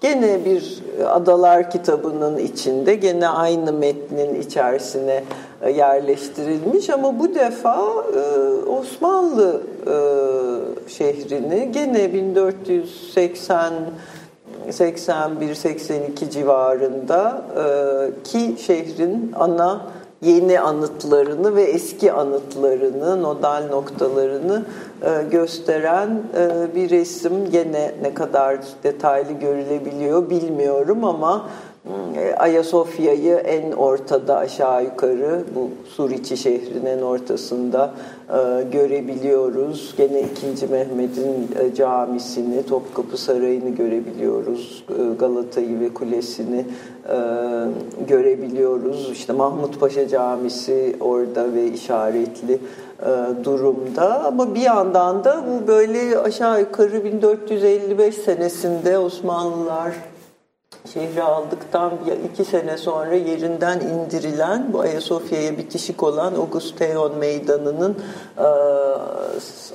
gene 0.00 0.44
bir 0.44 0.82
adalar 1.06 1.70
kitabının 1.70 2.38
içinde 2.38 2.94
gene 2.94 3.28
aynı 3.28 3.72
metnin 3.72 4.40
içerisine 4.40 5.24
e, 5.62 5.70
yerleştirilmiş. 5.70 6.90
Ama 6.90 7.18
bu 7.18 7.34
defa 7.34 7.78
e, 8.16 8.20
Osmanlı 8.68 9.60
şehrini 10.88 11.72
gene 11.72 12.12
1480 12.12 13.72
81-82 14.70 16.30
civarında 16.30 17.42
e, 17.56 18.22
ki 18.24 18.54
şehrin 18.58 19.32
ana 19.36 19.80
yeni 20.22 20.60
anıtlarını 20.60 21.56
ve 21.56 21.62
eski 21.62 22.12
anıtlarını, 22.12 23.22
nodal 23.22 23.62
noktalarını 23.70 24.64
e, 25.02 25.22
gösteren 25.30 26.22
e, 26.36 26.74
bir 26.74 26.90
resim. 26.90 27.50
Gene 27.50 27.94
ne 28.02 28.14
kadar 28.14 28.58
detaylı 28.84 29.32
görülebiliyor 29.32 30.30
bilmiyorum 30.30 31.04
ama 31.04 31.46
E, 32.16 32.34
Ayasofya'yı 32.34 33.34
en 33.34 33.72
ortada 33.72 34.36
aşağı 34.36 34.84
yukarı 34.84 35.44
bu 35.54 35.70
Suriçi 35.88 36.36
şehrinin 36.36 37.02
ortasında 37.02 37.94
görebiliyoruz. 38.72 39.94
Gene 39.96 40.20
2. 40.20 40.66
Mehmet'in 40.66 41.48
e, 41.60 41.74
camisini, 41.74 42.66
Topkapı 42.66 43.16
Sarayı'nı 43.16 43.70
görebiliyoruz. 43.70 44.84
E, 44.88 45.14
Galata'yı 45.18 45.80
ve 45.80 45.94
kulesini 45.94 46.64
e, 47.08 47.16
görebiliyoruz. 48.08 49.10
İşte 49.12 49.32
Mahmut 49.32 49.80
Paşa 49.80 50.08
Camisi 50.08 50.96
orada 51.00 51.54
ve 51.54 51.66
işaretli 51.66 52.58
e, 53.02 53.44
durumda 53.44 54.24
ama 54.24 54.54
bir 54.54 54.60
yandan 54.60 55.24
da 55.24 55.44
bu 55.50 55.66
böyle 55.66 56.18
aşağı 56.18 56.60
yukarı 56.60 57.04
1455 57.04 58.14
senesinde 58.14 58.98
Osmanlılar 58.98 59.92
şehri 60.92 61.22
aldıktan 61.22 61.92
iki 62.32 62.44
sene 62.44 62.76
sonra 62.76 63.14
yerinden 63.14 63.80
indirilen 63.80 64.72
bu 64.72 64.80
Ayasofya'ya 64.80 65.58
bitişik 65.58 66.02
olan 66.02 66.34
Augusteon 66.34 67.18
Meydanı'nın 67.18 67.96
e, 68.38 68.48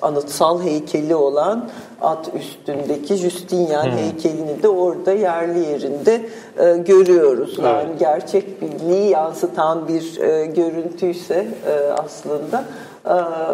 anıtsal 0.02 0.62
heykeli 0.62 1.16
olan 1.16 1.70
at 2.02 2.30
üstündeki 2.34 3.16
Justinian 3.16 3.86
hmm. 3.86 3.98
heykelini 3.98 4.64
de 4.64 4.68
orada 4.68 5.12
yerli 5.12 5.60
yerinde 5.60 6.30
e, 6.60 6.78
görüyoruz. 6.78 7.60
Yani 7.64 7.88
evet. 7.90 8.00
gerçek 8.00 8.62
birliği 8.62 9.10
yansıtan 9.10 9.88
bir 9.88 10.20
e, 10.20 10.46
görüntüyse 10.46 11.48
e, 11.68 11.92
aslında 11.92 12.64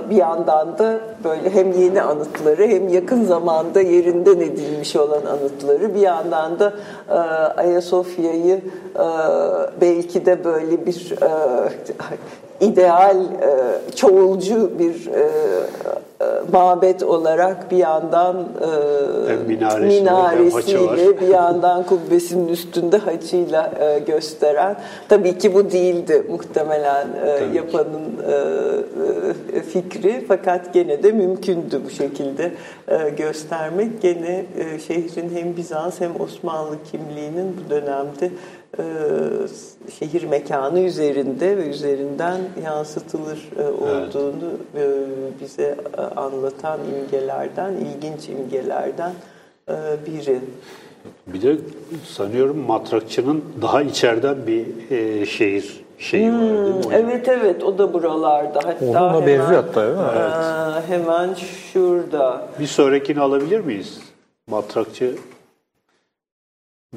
bir 0.09 0.15
yandan 0.15 0.77
da 0.77 0.99
böyle 1.23 1.49
hem 1.49 1.71
yeni 1.71 2.01
anıtları 2.01 2.67
hem 2.67 2.87
yakın 2.87 3.23
zamanda 3.23 3.81
yerinden 3.81 4.39
edilmiş 4.39 4.95
olan 4.95 5.25
anıtları. 5.25 5.95
Bir 5.95 5.99
yandan 5.99 6.59
da 6.59 6.73
e, 7.09 7.13
Ayasofya'yı 7.61 8.61
e, 8.95 9.05
belki 9.81 10.25
de 10.25 10.43
böyle 10.43 10.85
bir 10.85 11.11
e, 11.21 11.69
ideal 12.59 13.17
çoğulcu 13.95 14.71
bir 14.79 15.07
e, 16.21 16.25
mabet 16.53 17.03
olarak 17.03 17.71
bir 17.71 17.77
yandan 17.77 18.35
e, 18.37 19.47
minaresi 19.47 19.99
minaresiyle 20.01 21.21
bir 21.21 21.27
yandan 21.27 21.83
kubbesinin 21.83 22.47
üstünde 22.47 22.97
haçıyla 22.97 23.71
e, 23.79 23.99
gösteren. 23.99 24.75
Tabii 25.09 25.37
ki 25.37 25.53
bu 25.53 25.71
değildi 25.71 26.23
muhtemelen 26.29 27.07
e, 27.25 27.57
yapanın 27.57 28.05
e, 28.27 29.57
e, 29.57 29.61
fikri. 29.61 30.25
Fakat 30.27 30.73
gene 30.73 31.03
de 31.03 31.11
mümkündü 31.11 31.81
bu 31.85 31.89
şekilde 31.89 32.51
e, 32.87 33.09
göstermek. 33.09 34.01
Gene 34.01 34.45
e, 34.57 34.79
şehrin 34.79 35.35
hem 35.35 35.57
Bizans 35.57 36.01
hem 36.01 36.21
Osmanlı 36.21 36.75
kimliğinin 36.91 37.55
bu 37.57 37.69
dönemde 37.69 38.31
e, 38.79 38.83
şehir 39.99 40.23
mekanı 40.23 40.79
üzerinde 40.79 41.57
ve 41.57 41.69
üzerinden 41.69 42.41
yansıtılır 42.63 43.49
e, 43.59 43.63
olduğunu 43.63 44.51
evet. 44.77 44.97
bize 45.41 45.77
anlatan 46.15 46.79
imgelerden, 46.99 47.73
ilginç 47.73 48.29
imgelerden 48.29 49.11
biri. 50.07 50.39
Bir 51.27 51.41
de 51.41 51.57
sanıyorum 52.05 52.57
matrakçının 52.57 53.43
daha 53.61 53.81
içeriden 53.81 54.47
bir 54.47 54.65
şehir 55.25 55.85
şeyi 55.99 56.29
hmm, 56.29 56.35
var 56.35 56.49
değil 56.49 56.61
mi 56.61 56.77
hocam? 56.77 56.91
Evet 56.93 57.27
evet 57.27 57.63
o 57.63 57.77
da 57.77 57.93
buralarda. 57.93 58.59
Hatta 58.65 58.85
Onunla 58.85 59.13
hemen, 59.13 59.27
benziyor 59.27 59.63
hatta 59.63 59.83
değil 59.83 59.97
mi? 59.97 60.03
Evet. 60.15 60.83
hemen 60.87 61.33
şurada. 61.73 62.47
Bir 62.59 62.67
sonrakini 62.67 63.19
alabilir 63.19 63.59
miyiz? 63.59 63.99
Matrakçı 64.47 65.15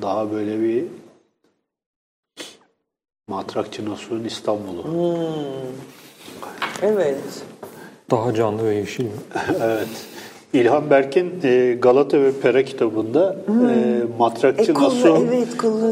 daha 0.02 0.32
böyle 0.32 0.60
bir 0.60 0.84
Matrakçı 3.28 3.90
Nasuh'un 3.90 4.24
İstanbul'u. 4.24 4.84
Hmm. 4.84 5.22
Evet. 6.82 7.16
Daha 8.10 8.34
canlı 8.34 8.64
ve 8.64 8.74
yeşil 8.74 9.04
mi? 9.04 9.10
evet. 9.62 9.88
İlhan 10.52 10.90
Berk'in 10.90 11.40
e, 11.44 11.74
Galata 11.82 12.20
ve 12.20 12.32
Pera 12.32 12.62
kitabında 12.62 13.36
hmm. 13.46 13.68
e, 13.68 14.02
Matrakçı 14.18 14.72
e, 14.72 14.74
Nasuh 14.74 15.20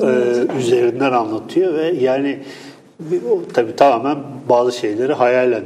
evet, 0.05 0.51
e, 0.51 0.59
üzerinden 0.59 1.12
anlatıyor 1.12 1.74
ve 1.74 1.87
yani 1.87 2.39
tabii 3.55 3.76
tamamen 3.76 4.18
bazı 4.49 4.72
şeyleri 4.72 5.12
hayalen 5.12 5.64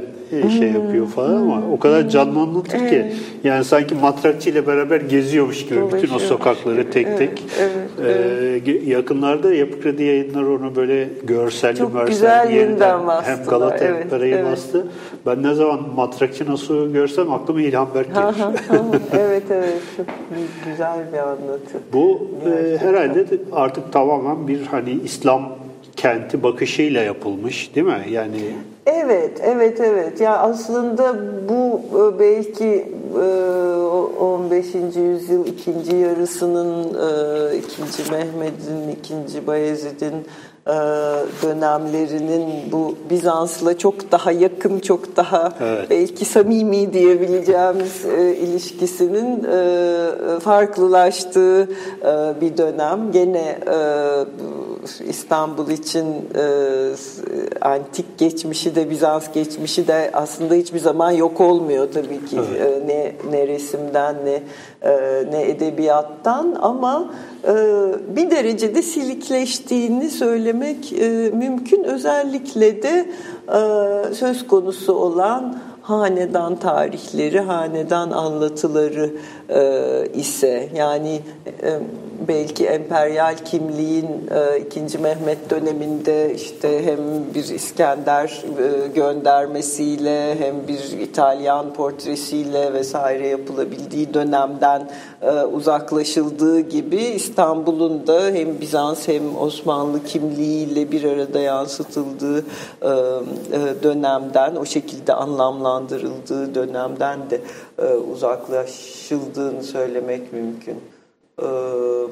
şey 0.59 0.71
yapıyor 0.71 1.07
falan 1.07 1.35
ama 1.35 1.61
o 1.73 1.79
kadar 1.79 2.09
canlı 2.09 2.39
anlatır 2.39 2.89
ki 2.89 3.13
yani 3.43 3.63
sanki 3.63 3.95
matrakçı 3.95 4.49
ile 4.49 4.67
beraber 4.67 5.01
geziyormuş 5.01 5.65
gibi 5.65 5.79
bütün 5.93 6.15
o 6.15 6.19
sokakları 6.19 6.91
tek 6.91 7.17
tek. 7.17 7.43
Evet, 7.59 7.71
evet, 8.01 8.67
ee, 8.67 8.89
yakınlarda 8.89 9.53
Yapı 9.53 9.81
Kredi 9.81 10.03
yayınlar 10.03 10.43
onu 10.43 10.75
böyle 10.75 11.09
görselli 11.23 11.77
Çok 11.77 12.07
güzel 12.07 12.51
yeniden 12.51 12.99
hem 13.23 13.43
Galata 13.45 13.85
evet, 13.85 14.05
hem 14.11 14.23
evet. 14.23 14.45
bastı. 14.45 14.87
Ben 15.25 15.43
ne 15.43 15.53
zaman 15.53 15.79
matrakçı 15.95 16.51
nasıl 16.51 16.93
görsem 16.93 17.31
aklıma 17.31 17.61
İlhan 17.61 17.87
Berk 17.95 18.07
gelir. 18.15 18.45
evet 19.13 19.43
evet 19.51 19.81
çok 19.97 20.05
güzel 20.65 20.99
bir 21.13 21.17
anlatı. 21.17 21.79
Bu 21.93 22.27
e, 22.45 22.77
herhalde 22.77 23.25
artık 23.51 23.93
tamamen 23.93 24.47
bir 24.47 24.65
hani 24.65 24.91
İslam 24.91 25.41
kenti 25.95 26.43
bakışıyla 26.43 27.01
yapılmış 27.01 27.75
değil 27.75 27.87
mi? 27.87 28.05
Yani 28.09 28.39
Evet, 28.85 29.41
evet, 29.43 29.79
evet. 29.79 30.21
Ya 30.21 30.37
aslında 30.37 31.15
bu 31.49 31.81
e, 31.97 32.19
belki 32.19 32.87
15. 34.19 34.75
E, 34.75 34.99
yüzyıl 34.99 35.45
ikinci 35.45 35.95
yarısının 35.95 36.83
e, 36.83 37.57
ikinci 37.57 38.11
Mehmet'in, 38.11 38.89
ikinci 38.99 39.47
Bayezid'in 39.47 40.25
dönemlerinin 41.43 42.71
bu 42.71 42.95
Bizans'la 43.09 43.77
çok 43.77 44.11
daha 44.11 44.31
yakın, 44.31 44.79
çok 44.79 45.15
daha 45.15 45.53
evet. 45.61 45.89
belki 45.89 46.25
samimi 46.25 46.93
diyebileceğimiz 46.93 48.05
ilişkisinin 48.37 49.43
farklılaştığı 50.39 51.69
bir 52.41 52.57
dönem. 52.57 53.11
Gene 53.11 53.57
İstanbul 55.09 55.69
için 55.69 56.05
e, 56.35 56.45
antik 57.61 58.17
geçmişi 58.17 58.75
de 58.75 58.89
Bizans 58.89 59.33
geçmişi 59.33 59.87
de 59.87 60.09
aslında 60.13 60.53
hiçbir 60.53 60.79
zaman 60.79 61.11
yok 61.11 61.41
olmuyor 61.41 61.87
tabii 61.93 62.25
ki 62.25 62.39
evet. 62.51 62.61
e, 62.61 62.87
ne 62.87 63.15
ne 63.31 63.47
resimden 63.47 64.15
ne 64.25 64.33
e, 64.33 64.43
ne 65.31 65.49
edebiyattan 65.49 66.57
ama 66.61 67.13
e, 67.43 67.53
bir 68.15 68.31
derecede 68.31 68.81
silikleştiğini 68.81 70.09
söylemek 70.09 70.93
e, 70.93 71.07
mümkün. 71.33 71.83
Özellikle 71.83 72.83
de 72.83 73.05
e, 73.47 74.13
söz 74.13 74.47
konusu 74.47 74.93
olan 74.93 75.59
hanedan 75.81 76.55
tarihleri, 76.55 77.39
hanedan 77.39 78.11
anlatıları 78.11 79.11
e, 79.51 80.07
ise 80.13 80.69
yani 80.75 81.21
e, 81.63 81.79
belki 82.27 82.65
emperyal 82.65 83.35
kimliğin 83.45 84.29
e, 84.31 84.59
2. 84.59 84.97
Mehmet 84.97 85.49
döneminde 85.49 86.35
işte 86.35 86.85
hem 86.85 86.99
bir 87.33 87.43
İskender 87.43 88.43
e, 88.59 88.87
göndermesiyle 88.87 90.39
hem 90.39 90.67
bir 90.67 90.99
İtalyan 90.99 91.73
portresiyle 91.73 92.73
vesaire 92.73 93.27
yapılabildiği 93.27 94.13
dönemden 94.13 94.89
e, 95.21 95.31
uzaklaşıldığı 95.31 96.59
gibi 96.59 96.97
İstanbul'un 96.97 98.07
da 98.07 98.21
hem 98.21 98.61
Bizans 98.61 99.07
hem 99.07 99.37
Osmanlı 99.37 100.03
kimliğiyle 100.03 100.91
bir 100.91 101.03
arada 101.03 101.39
yansıtıldığı 101.39 102.39
e, 102.39 102.87
e, 102.87 103.83
dönemden 103.83 104.55
o 104.55 104.65
şekilde 104.65 105.13
anlamlandırıldığı 105.13 106.55
dönemden 106.55 107.29
de 107.29 107.41
uzaklaşıldığını 107.85 109.63
söylemek 109.63 110.33
mümkün. 110.33 110.75
E, 111.41 111.45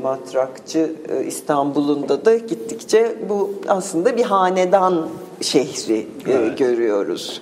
matrakçı 0.01 0.91
e, 1.09 1.23
İstanbul'un 1.25 2.09
da 2.09 2.37
gittikçe 2.37 3.15
bu 3.29 3.53
aslında 3.67 4.17
bir 4.17 4.23
hanedan 4.23 5.09
şehri 5.41 6.07
e, 6.27 6.31
evet. 6.31 6.57
görüyoruz 6.57 7.41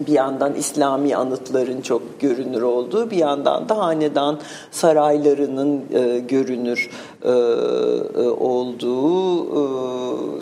bir 0.00 0.12
yandan 0.12 0.54
İslami 0.54 1.16
anıtların 1.16 1.80
çok 1.80 2.20
görünür 2.20 2.62
olduğu, 2.62 3.10
bir 3.10 3.16
yandan 3.16 3.68
da 3.68 3.78
hanedan 3.78 4.38
saraylarının 4.70 5.82
e, 5.94 6.18
görünür 6.18 6.90
e, 7.22 7.30
e, 7.30 7.32
olduğu, 8.28 9.44
e, 9.48 10.40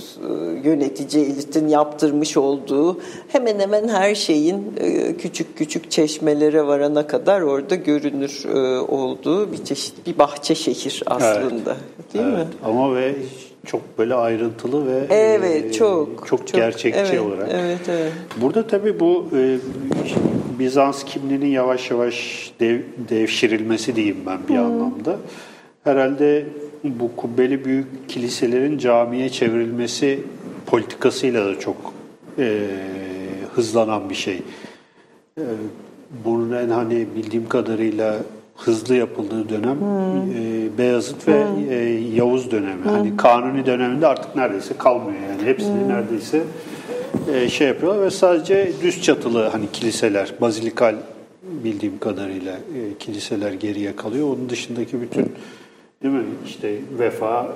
yönetici 0.68 1.24
elitin 1.24 1.68
yaptırmış 1.68 2.36
olduğu 2.36 3.01
hemen 3.28 3.61
hemen 3.61 3.88
her 3.88 4.14
şeyin 4.14 4.72
e, 4.76 5.16
küçük 5.16 5.59
küçük 5.59 5.90
çeşmelere 5.90 6.66
varana 6.66 7.07
kadar 7.07 7.40
orada 7.40 7.74
görünür 7.74 8.44
e, 8.55 8.80
olduğu 8.80 9.53
bir 9.53 9.64
çeşit 9.64 10.07
bir 10.07 10.18
bahçe 10.18 10.55
şehir 10.55 11.03
aslında. 11.07 11.76
Evet. 11.99 12.14
Değil 12.14 12.24
evet. 12.28 12.47
mi? 12.47 12.55
Ama 12.64 12.94
ve 12.94 13.14
çok 13.67 13.99
böyle 13.99 14.14
ayrıntılı 14.14 14.87
ve 14.87 15.07
evet 15.11 15.64
e, 15.64 15.73
çok 15.73 16.09
çok, 16.19 16.27
çok 16.27 16.53
gerçekçi 16.53 17.01
evet, 17.01 17.21
olarak. 17.21 17.49
Evet, 17.53 17.81
evet. 17.89 18.12
Burada 18.41 18.67
tabii 18.67 19.01
bu 19.01 19.29
e, 19.37 19.59
Bizans 20.59 21.05
kimliğinin 21.05 21.47
yavaş 21.47 21.91
yavaş 21.91 22.51
dev, 22.61 22.81
devşirilmesi 23.09 23.97
diyeyim 23.97 24.17
ben 24.27 24.39
bir 24.49 24.55
hmm. 24.55 24.67
anlamda. 24.67 25.17
Herhalde 25.85 26.47
bu 26.85 27.17
kubbeli 27.17 27.64
büyük 27.64 28.09
kiliselerin 28.09 28.79
camiye 28.79 29.29
çevrilmesi 29.29 30.21
politikasıyla 30.67 31.47
da 31.47 31.59
çok 31.59 31.77
e, 32.39 32.61
hızlanan 33.55 34.11
bir 34.11 34.14
şey. 34.14 34.43
E, 35.39 35.45
bunun 36.25 36.53
en 36.53 36.69
hani 36.69 37.07
bildiğim 37.17 37.49
kadarıyla 37.49 38.17
hızlı 38.57 38.95
yapıldığı 38.95 39.49
dönem 39.49 39.79
e, 40.37 40.79
Beyazıt 40.79 41.29
ve 41.29 41.45
e, 41.71 41.75
Yavuz 42.15 42.51
dönemi. 42.51 42.85
Hani 42.85 43.17
Kanuni 43.17 43.67
döneminde 43.67 44.07
artık 44.07 44.37
neredeyse 44.37 44.77
kalmıyor 44.79 45.21
yani 45.31 45.43
hepsini 45.43 45.89
neredeyse 45.89 46.43
e, 47.35 47.49
şey 47.49 47.69
yapıyorlar 47.69 48.03
ve 48.03 48.11
sadece 48.11 48.73
düz 48.83 49.03
çatılı 49.03 49.47
hani 49.49 49.71
kiliseler, 49.73 50.33
bazilikal 50.41 50.95
bildiğim 51.43 51.99
kadarıyla 51.99 52.53
e, 52.53 52.99
kiliseler 52.99 53.53
geriye 53.53 53.97
kalıyor. 53.97 54.27
Onun 54.27 54.49
dışındaki 54.49 55.01
bütün 55.01 55.33
değil 56.03 56.15
mi 56.15 56.25
işte 56.47 56.75
Vefa 56.99 57.49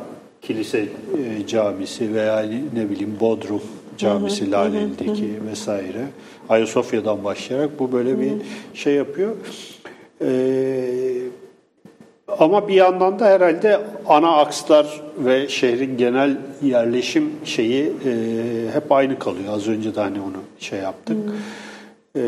Kilise 0.42 0.78
e, 0.78 1.46
Camisi 1.46 2.14
veya 2.14 2.46
ne 2.74 2.90
bileyim 2.90 3.16
Bodrum 3.20 3.62
Camisi 3.98 4.50
Laleli'deki 4.50 5.30
vesaire 5.50 6.06
Ayasofya'dan 6.48 7.24
başlayarak 7.24 7.78
bu 7.78 7.92
böyle 7.92 8.20
bir 8.20 8.32
şey 8.74 8.94
yapıyor. 8.94 9.36
Ee, 10.22 11.20
ama 12.38 12.68
bir 12.68 12.74
yandan 12.74 13.18
da 13.18 13.26
herhalde 13.26 13.80
ana 14.08 14.36
akslar 14.36 15.00
ve 15.18 15.48
şehrin 15.48 15.96
genel 15.96 16.36
yerleşim 16.62 17.32
şeyi 17.44 17.84
e, 17.84 18.12
hep 18.72 18.92
aynı 18.92 19.18
kalıyor. 19.18 19.52
Az 19.54 19.68
önce 19.68 19.94
de 19.94 20.00
hani 20.00 20.20
onu 20.20 20.42
şey 20.58 20.78
yaptık. 20.78 21.16
Ee, 22.16 22.22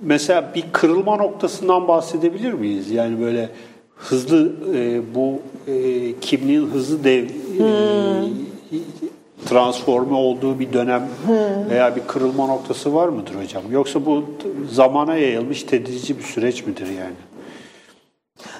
mesela 0.00 0.52
bir 0.54 0.64
kırılma 0.72 1.16
noktasından 1.16 1.88
bahsedebilir 1.88 2.52
miyiz? 2.52 2.90
Yani 2.90 3.20
böyle 3.20 3.50
hızlı 3.96 4.52
e, 4.74 5.00
bu 5.14 5.40
e, 5.66 5.74
kimliğin 6.20 6.66
hızlı 6.66 7.04
dev 7.04 7.24
e, 7.24 7.66
transforme 9.44 10.14
olduğu 10.14 10.58
bir 10.58 10.72
dönem 10.72 11.08
veya 11.70 11.96
bir 11.96 12.02
kırılma 12.06 12.46
noktası 12.46 12.94
var 12.94 13.08
mıdır 13.08 13.34
hocam? 13.42 13.62
Yoksa 13.70 14.06
bu 14.06 14.24
zamana 14.70 15.16
yayılmış 15.16 15.62
tedrici 15.62 16.18
bir 16.18 16.22
süreç 16.22 16.66
midir 16.66 16.86
yani? 16.86 17.14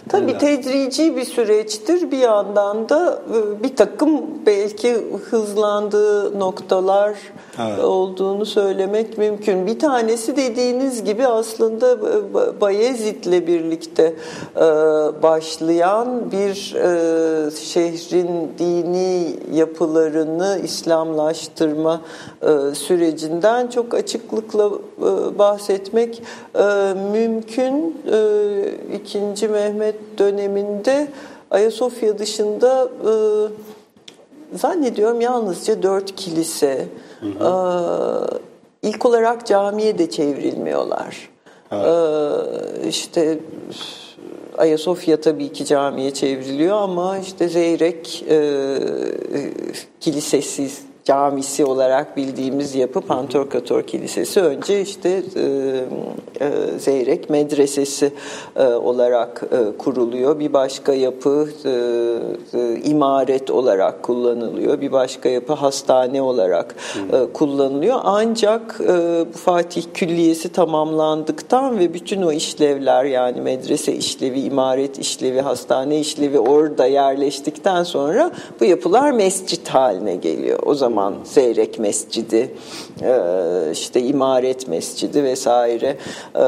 Tabii 0.08 0.26
Neler? 0.26 0.38
tedrici 0.40 1.16
bir 1.16 1.24
süreçtir. 1.24 2.10
Bir 2.10 2.18
yandan 2.18 2.88
da 2.88 3.22
e, 3.34 3.62
bir 3.62 3.76
takım 3.76 4.10
belki 4.46 4.94
hızlandığı 5.30 6.38
noktalar 6.40 7.14
Evet. 7.60 7.84
olduğunu 7.84 8.46
söylemek 8.46 9.18
mümkün. 9.18 9.66
Bir 9.66 9.78
tanesi 9.78 10.36
dediğiniz 10.36 11.04
gibi 11.04 11.26
aslında 11.26 11.92
e, 11.92 12.60
Bayezid'le 12.60 13.46
birlikte 13.46 14.14
e, 14.56 14.60
başlayan 15.22 16.32
bir 16.32 16.54
şehrin 17.60 18.50
dini 18.58 19.36
yapılarını 19.54 20.58
İslamlaştırma 20.64 22.00
sürecinden 22.74 23.66
çok 23.66 23.94
açıklıkla 23.94 24.70
bahsetmek 25.38 26.22
mümkün. 27.12 27.96
İkinci 28.94 29.52
Mehmet 29.66 30.18
döneminde 30.18 31.08
Ayasofya 31.50 32.18
dışında 32.18 32.88
e, 33.04 33.12
zannediyorum 34.58 35.20
yalnızca 35.20 35.82
dört 35.82 36.16
kilise 36.16 36.88
e, 37.22 37.48
ilk 38.82 39.06
olarak 39.06 39.46
camiye 39.46 39.98
de 39.98 40.10
çevrilmiyorlar. 40.10 41.30
E, 41.72 42.88
işte 42.88 43.38
Ayasofya 44.58 45.20
tabii 45.20 45.52
ki 45.52 45.64
camiye 45.64 46.14
çevriliyor 46.14 46.76
ama 46.76 47.18
işte 47.18 47.48
Zeyrek 47.48 48.24
e, 48.28 48.78
kilisesi 50.00 50.70
camisi 51.06 51.64
olarak 51.64 52.16
bildiğimiz 52.16 52.74
yapı 52.74 53.00
Pantorkator 53.00 53.82
Kilisesi 53.82 54.40
önce 54.40 54.80
işte 54.80 55.22
e, 55.36 55.42
e, 56.40 56.78
Zeyrek 56.78 57.30
Medresesi 57.30 58.12
e, 58.56 58.64
olarak 58.66 59.42
e, 59.52 59.78
kuruluyor. 59.78 60.38
Bir 60.38 60.52
başka 60.52 60.94
yapı 60.94 61.48
e, 61.64 61.70
e, 62.58 62.80
imaret 62.84 63.50
olarak 63.50 64.02
kullanılıyor. 64.02 64.80
Bir 64.80 64.92
başka 64.92 65.28
yapı 65.28 65.52
hastane 65.52 66.22
olarak 66.22 66.74
e, 67.12 67.32
kullanılıyor. 67.32 67.98
Ancak 68.04 68.80
e, 68.88 69.24
Fatih 69.32 69.82
Külliyesi 69.94 70.48
tamamlandıktan 70.52 71.78
ve 71.78 71.94
bütün 71.94 72.22
o 72.22 72.32
işlevler 72.32 73.04
yani 73.04 73.40
medrese 73.40 73.94
işlevi, 73.94 74.40
imaret 74.40 74.98
işlevi, 74.98 75.40
hastane 75.40 75.98
işlevi 76.00 76.38
orada 76.38 76.86
yerleştikten 76.86 77.82
sonra 77.82 78.30
bu 78.60 78.64
yapılar 78.64 79.10
mescit 79.10 79.68
haline 79.68 80.16
geliyor. 80.16 80.58
O 80.66 80.74
zaman 80.74 80.95
Zeyrek 81.24 81.78
Mescidi, 81.78 82.50
e, 83.02 83.12
işte 83.72 84.00
imaret 84.00 84.68
mescidi 84.68 85.24
vesaire 85.24 85.96
e, 86.34 86.44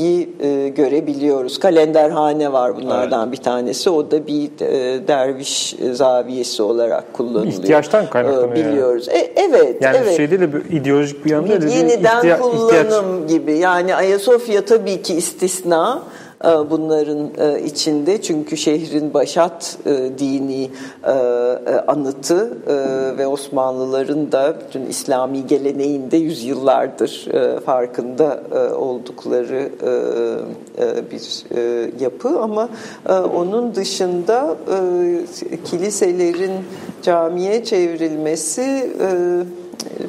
yi 0.00 0.28
e, 0.42 0.68
görebiliyoruz. 0.68 1.58
Kalenderhane 1.58 2.52
var 2.52 2.76
bunlardan 2.76 3.32
bir 3.32 3.36
tanesi. 3.36 3.90
O 3.90 4.10
da 4.10 4.26
bir 4.26 4.50
e, 4.60 5.08
derviş 5.08 5.76
zaviyesi 5.92 6.62
olarak 6.62 7.12
kullanılıyor. 7.12 7.46
İhtiyaçtan 7.52 8.10
kaynaklanıyor 8.10 8.54
Biliyoruz. 8.54 9.08
E, 9.08 9.32
evet, 9.36 9.76
Yani 9.82 9.96
evet. 10.02 10.16
şey 10.16 10.30
değil 10.30 10.40
de 10.40 10.48
ideolojik 10.70 11.24
bir 11.24 11.30
yanı 11.30 11.62
değil 11.62 11.76
Yeniden 11.76 12.16
ihtiya- 12.18 12.38
kullanım 12.40 13.24
ihtiyaç. 13.24 13.30
gibi. 13.30 13.58
Yani 13.58 13.94
Ayasofya 13.94 14.64
tabii 14.64 15.02
ki 15.02 15.14
istisna 15.14 16.02
bunların 16.70 17.30
e, 17.38 17.60
içinde. 17.60 18.22
Çünkü 18.22 18.56
şehrin 18.56 19.14
başat 19.14 19.78
e, 19.86 20.18
dini 20.18 20.70
e, 21.04 21.10
e, 21.10 21.14
anıtı 21.86 22.58
e, 22.66 22.76
ve 23.18 23.26
Osmanlıların 23.26 24.32
da 24.32 24.56
bütün 24.60 24.86
İslami 24.86 25.46
geleneğinde 25.46 26.16
yüzyıllardır 26.16 27.26
e, 27.32 27.60
farkında 27.60 28.42
e, 28.54 28.74
oldukları 28.74 29.70
e, 29.82 29.90
e, 30.84 31.10
bir 31.10 31.56
e, 31.56 31.90
yapı. 32.00 32.40
Ama 32.40 32.68
e, 33.08 33.12
onun 33.12 33.74
dışında 33.74 34.56
e, 34.70 35.58
kiliselerin 35.64 36.52
camiye 37.02 37.64
çevrilmesi 37.64 38.90
e, 39.00 39.08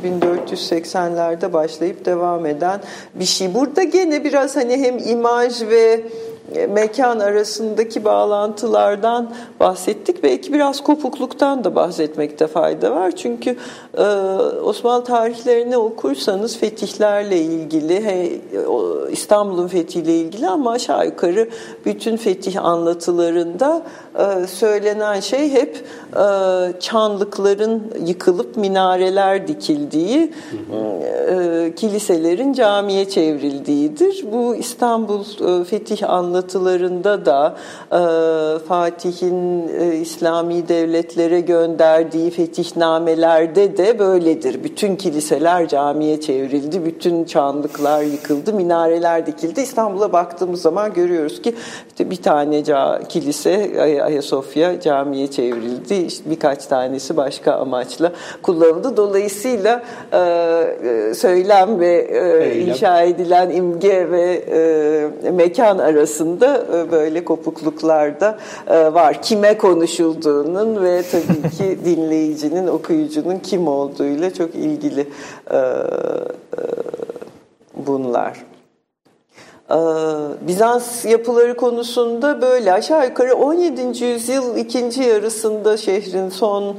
1480'lerde 0.04 1.54
başlayıp 1.54 2.06
devam 2.06 2.46
eden 2.46 2.82
bir 3.16 3.26
şey. 3.26 3.54
Burada 3.54 3.84
gene 3.84 4.24
biraz 4.24 4.56
hani 4.56 4.78
hem 4.78 4.98
imaj 4.98 5.62
ve 5.62 6.02
mekan 6.70 7.20
arasındaki 7.20 8.06
bağlantılardan 8.06 9.34
bahsettik. 9.60 10.24
Belki 10.24 10.54
biraz 10.54 10.84
kopukluktan 10.84 11.64
da 11.64 11.76
bahsetmekte 11.76 12.48
fayda 12.48 12.92
var. 12.92 13.12
Çünkü 13.12 13.56
e, 13.98 14.04
Osmanlı 14.64 15.04
tarihlerini 15.04 15.78
okursanız 15.78 16.58
fetihlerle 16.58 17.38
ilgili, 17.38 18.42
İstanbul'un 19.12 19.68
fethiyle 19.68 20.16
ilgili 20.16 20.48
ama 20.48 20.72
aşağı 20.72 21.06
yukarı 21.06 21.50
bütün 21.86 22.18
fetih 22.18 22.66
anlatılarında 22.66 23.82
e, 23.82 24.05
söylenen 24.48 25.20
şey 25.20 25.52
hep 25.52 25.86
e, 26.14 26.80
çanlıkların 26.80 27.84
yıkılıp 28.06 28.58
minareler 28.58 29.48
dikildiği, 29.48 30.34
e, 31.30 31.74
kiliselerin 31.76 32.54
camiye 32.54 33.10
çevrildiğidir. 33.10 34.26
Bu 34.32 34.56
İstanbul 34.56 35.22
e, 35.22 35.64
fetih 35.64 36.10
anlatılarında 36.10 37.26
da 37.26 37.56
e, 37.92 38.00
Fatih'in 38.60 39.68
e, 39.80 39.96
İslami 39.96 40.68
devletlere 40.68 41.42
gönderdiği 41.42 42.32
fetihnamelerde 42.32 43.78
de 43.78 44.00
böyledir. 44.00 44.64
Bütün 44.64 44.96
kiliseler 44.96 45.68
camiye 45.68 46.22
çevrildi, 46.22 46.86
bütün 46.86 47.26
çanlıklar 47.26 48.04
yıkıldı, 48.04 48.54
minareler 48.54 49.26
dikildi. 49.26 49.62
İstanbul'a 49.62 50.14
baktığımız 50.14 50.62
zaman 50.62 50.94
görüyoruz 50.94 51.42
ki 51.42 51.56
işte 51.88 52.10
bir 52.10 52.16
tane 52.16 52.64
kilise 53.10 54.05
Ayasofya 54.06 54.80
camiye 54.80 55.28
çevrildi. 55.32 55.94
İşte 55.94 56.30
birkaç 56.30 56.66
tanesi 56.66 57.18
başka 57.18 57.54
amaçla 57.54 58.12
kullanıldı. 58.42 58.98
Dolayısıyla 58.98 59.84
e, 60.12 60.20
e, 60.20 61.14
söylem 61.14 61.80
ve 61.80 61.96
e, 61.96 62.60
inşa 62.60 63.02
edilen 63.02 63.50
imge 63.50 64.12
ve 64.12 64.44
e, 65.26 65.32
mekan 65.32 65.78
arasında 65.78 66.66
e, 66.74 66.92
böyle 66.92 67.26
kopukluklar 67.26 68.20
da 68.20 68.38
e, 68.68 68.94
var. 68.94 69.22
Kime 69.22 69.58
konuşulduğunun 69.58 70.84
ve 70.84 71.04
tabii 71.12 71.50
ki 71.50 71.78
dinleyicinin, 71.86 72.68
okuyucunun 72.68 73.40
kim 73.40 73.68
olduğuyla 73.68 74.34
çok 74.34 74.56
ilgili 74.56 75.08
e, 75.52 75.58
e, 75.58 75.62
bunlar. 77.88 78.55
Ee, 79.72 79.76
Bizans 80.48 81.06
yapıları 81.06 81.58
konusunda 81.58 82.42
böyle 82.42 82.74
aşağı 82.74 83.06
yukarı 83.06 83.36
17. 83.36 84.04
yüzyıl 84.06 84.58
ikinci 84.58 85.04
yarısında 85.04 85.78
şehrin 85.78 86.30
son 86.30 86.76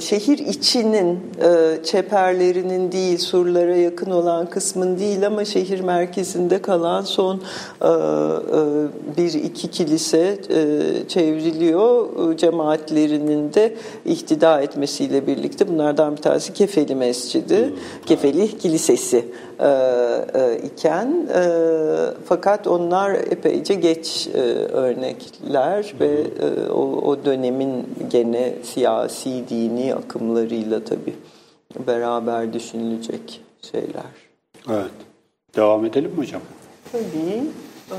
şehir 0.00 0.38
içinin 0.38 1.20
e, 1.42 1.84
çeperlerinin 1.84 2.92
değil 2.92 3.18
surlara 3.18 3.76
yakın 3.76 4.10
olan 4.10 4.50
kısmın 4.50 4.98
değil 4.98 5.26
ama 5.26 5.44
şehir 5.44 5.80
merkezinde 5.80 6.62
kalan 6.62 7.02
son 7.02 7.36
e, 7.36 7.40
bir 9.16 9.32
iki 9.32 9.70
kilise 9.70 10.38
çevriliyor 11.08 12.36
cemaatlerinin 12.36 13.54
de 13.54 13.74
ihtida 14.04 14.60
etmesiyle 14.60 15.26
birlikte 15.26 15.68
bunlardan 15.68 16.16
bir 16.16 16.22
tanesi 16.22 16.52
Kefeli 16.52 16.94
Mescidi, 16.94 17.66
hmm. 17.66 17.76
Kefeli 18.06 18.58
Kilisesi 18.58 19.24
iken 20.64 21.28
fakat 22.24 22.66
onlar 22.66 23.14
epeyce 23.14 23.74
geç 23.74 24.28
örnekler 24.72 25.94
ve 26.00 26.24
o, 26.70 26.80
o 26.80 27.24
dönemin 27.24 27.86
gene 28.10 28.54
siyasi 28.62 29.41
dini 29.48 29.94
akımlarıyla 29.94 30.84
tabii 30.84 31.14
beraber 31.86 32.52
düşünülecek 32.52 33.40
şeyler. 33.70 34.12
Evet. 34.70 34.90
Devam 35.56 35.84
edelim 35.84 36.10
mi 36.10 36.16
hocam? 36.16 36.42
Tabii. 36.92 37.42
Ee, 37.90 37.94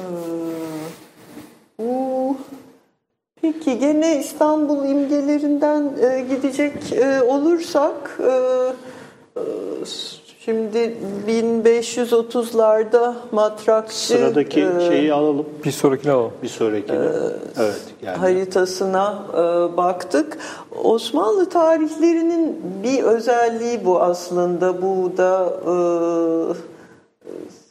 bu 1.80 2.38
Peki 3.44 3.80
gene 3.80 4.20
İstanbul 4.20 4.89
imgelerinden 4.89 5.84
e, 6.02 6.22
gidecek 6.30 6.94
e, 6.94 7.22
olursak 7.22 8.20
e, 8.20 8.32
e, 9.39 9.44
Şimdi 10.46 10.94
1530'larda 11.28 13.14
matrakçı 13.32 13.96
sıradaki 13.96 14.62
e, 14.62 14.88
şeyi 14.88 15.14
alalım. 15.14 15.46
Bir 15.66 15.72
sonrakini 15.72 16.12
alalım. 16.12 16.32
Bir 16.44 16.48
sonrakini. 16.48 16.96
E, 16.96 17.10
evet. 17.60 17.82
Yani. 18.02 18.18
Haritasına 18.18 19.24
e, 19.34 19.38
baktık. 19.78 20.38
Osmanlı 20.84 21.50
tarihlerinin 21.50 22.62
bir 22.84 23.04
özelliği 23.04 23.86
bu 23.86 24.02
aslında. 24.02 24.82
Bu 24.82 25.18
da 25.18 25.54
e, 25.68 25.74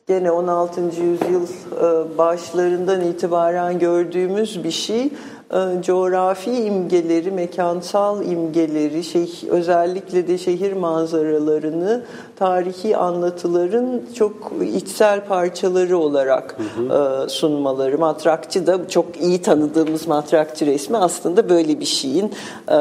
gene 0.07 0.31
16. 0.31 0.81
yüzyıl 0.81 1.47
e, 1.47 2.19
başlarından 2.19 3.01
itibaren 3.01 3.79
gördüğümüz 3.79 4.65
bir 4.65 4.71
şey. 4.71 5.13
E, 5.53 5.83
coğrafi 5.83 6.51
imgeleri, 6.51 7.31
mekansal 7.31 8.25
imgeleri, 8.25 9.05
şey, 9.05 9.31
özellikle 9.51 10.29
de 10.29 10.39
şehir 10.39 10.73
manzaralarını 10.73 12.03
tarihi 12.37 12.97
anlatıların 12.97 14.03
çok 14.15 14.53
içsel 14.75 15.25
parçaları 15.25 15.99
olarak 15.99 16.57
hı 16.59 16.83
hı. 16.83 17.25
E, 17.25 17.29
sunmaları. 17.29 17.99
Matrakçı 17.99 18.67
da 18.67 18.89
çok 18.89 19.21
iyi 19.21 19.43
tanıdığımız 19.43 20.07
matrakçı 20.07 20.67
resmi 20.67 20.97
aslında 20.97 21.49
böyle 21.49 21.81
bir 21.81 21.85
şeyin 21.85 22.33
e, 22.69 22.77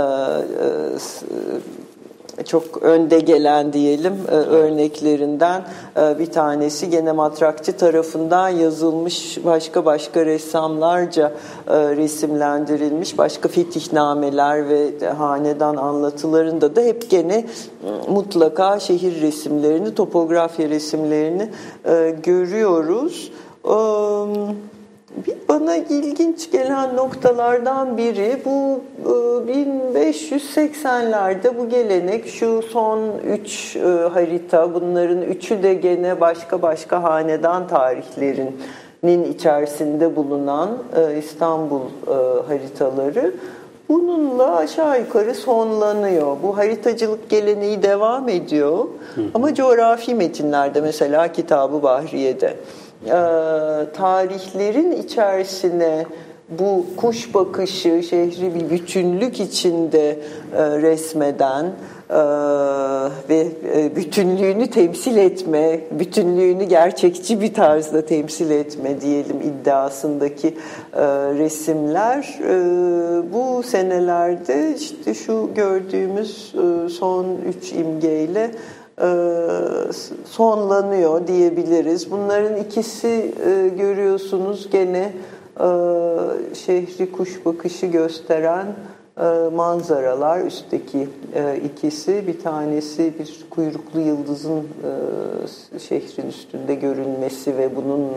çok 2.43 2.83
önde 2.83 3.19
gelen 3.19 3.73
diyelim 3.73 4.13
e, 4.27 4.31
örneklerinden 4.31 5.63
e, 5.97 6.19
bir 6.19 6.25
tanesi 6.25 6.89
gene 6.89 7.11
matrakçı 7.11 7.77
tarafından 7.77 8.49
yazılmış 8.49 9.45
başka 9.45 9.85
başka 9.85 10.25
ressamlarca 10.25 11.31
e, 11.67 11.95
resimlendirilmiş 11.95 13.17
başka 13.17 13.49
fetihnameler 13.49 14.69
ve 14.69 15.09
hanedan 15.17 15.75
anlatılarında 15.75 16.75
da 16.75 16.81
hep 16.81 17.09
gene 17.09 17.45
mutlaka 18.09 18.79
şehir 18.79 19.21
resimlerini, 19.21 19.95
topografya 19.95 20.69
resimlerini 20.69 21.49
görüyoruz. 22.23 23.31
Um, 23.63 24.57
bir 25.27 25.35
bana 25.49 25.75
ilginç 25.75 26.51
gelen 26.51 26.95
noktalardan 26.95 27.97
biri 27.97 28.37
bu 28.45 28.81
1580'lerde 29.49 31.47
e, 31.47 31.57
bu 31.57 31.69
gelenek 31.69 32.27
şu 32.27 32.61
son 32.61 32.99
üç 33.27 33.75
e, 33.75 33.79
harita 34.13 34.73
bunların 34.73 35.21
üçü 35.21 35.63
de 35.63 35.73
gene 35.73 36.21
başka 36.21 36.61
başka 36.61 37.03
hanedan 37.03 37.67
tarihlerinin 37.67 39.33
içerisinde 39.33 40.15
bulunan 40.15 40.69
e, 40.95 41.17
İstanbul 41.17 41.81
haritaları. 42.47 43.33
Bununla 43.89 44.55
aşağı 44.55 44.99
yukarı 44.99 45.35
sonlanıyor. 45.35 46.37
Bu 46.43 46.57
haritacılık 46.57 47.29
geleneği 47.29 47.83
devam 47.83 48.29
ediyor. 48.29 48.87
Ama 49.33 49.53
coğrafi 49.53 50.15
metinlerde 50.15 50.81
mesela 50.81 51.31
Kitabı 51.31 51.83
Bahriye'de 51.83 52.55
tarihlerin 53.93 54.91
içerisine 54.91 56.05
bu 56.59 56.85
kuş 56.97 57.33
bakışı 57.33 58.03
şehri 58.03 58.55
bir 58.55 58.69
bütünlük 58.69 59.39
içinde 59.39 60.09
e, 60.09 60.17
resmeden 60.81 61.65
e, 61.65 62.19
ve 63.29 63.47
e, 63.75 63.95
bütünlüğünü 63.95 64.67
temsil 64.67 65.17
etme, 65.17 65.79
bütünlüğünü 65.91 66.63
gerçekçi 66.63 67.41
bir 67.41 67.53
tarzda 67.53 68.05
temsil 68.05 68.51
etme 68.51 69.01
diyelim 69.01 69.41
iddiasındaki 69.41 70.57
resimler. 71.37 72.39
Bu 73.33 73.63
senelerde 73.63 74.75
işte 74.75 75.13
şu 75.13 75.49
gördüğümüz 75.55 76.55
son 76.99 77.25
üç 77.47 77.73
imgeyle 77.73 78.51
sonlanıyor 80.25 81.27
diyebiliriz. 81.27 82.11
Bunların 82.11 82.57
ikisi 82.57 83.33
e, 83.45 83.67
görüyorsunuz 83.77 84.69
gene 84.71 85.13
e, 85.59 85.67
şehri 86.55 87.11
kuş 87.11 87.45
bakışı 87.45 87.85
gösteren 87.85 88.65
manzaralar 89.55 90.45
üstteki 90.45 91.07
ikisi 91.65 92.27
bir 92.27 92.39
tanesi 92.39 93.13
bir 93.19 93.45
kuyruklu 93.49 93.99
yıldızın 93.99 94.67
şehrin 95.89 96.29
üstünde 96.29 96.75
görünmesi 96.75 97.57
ve 97.57 97.75
bunun 97.75 98.07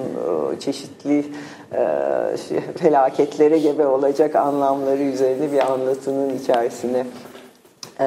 çeşitli 0.61 1.24
felaketlere 2.76 3.59
gebe 3.59 3.87
olacak 3.87 4.37
anlamları 4.37 5.03
üzerine 5.03 5.53
bir 5.53 5.72
anlatının 5.72 6.39
içerisine 6.39 7.07
e, 8.01 8.07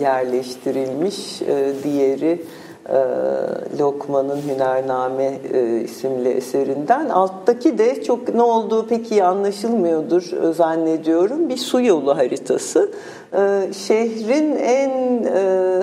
yerleştirilmiş. 0.00 1.42
E, 1.42 1.72
diğeri 1.84 2.42
e, 2.88 2.98
Lokman'ın 3.78 4.40
Hünername 4.48 5.38
e, 5.52 5.80
isimli 5.80 6.28
eserinden. 6.28 7.08
Alttaki 7.08 7.78
de 7.78 8.02
çok 8.02 8.34
ne 8.34 8.42
olduğu 8.42 8.86
pek 8.86 9.12
iyi 9.12 9.24
anlaşılmıyordur 9.24 10.32
e, 10.32 10.52
zannediyorum. 10.52 11.48
Bir 11.48 11.56
su 11.56 11.80
yolu 11.80 12.16
haritası. 12.16 12.90
E, 13.32 13.72
şehrin 13.72 14.56
en... 14.56 15.24
E, 15.24 15.82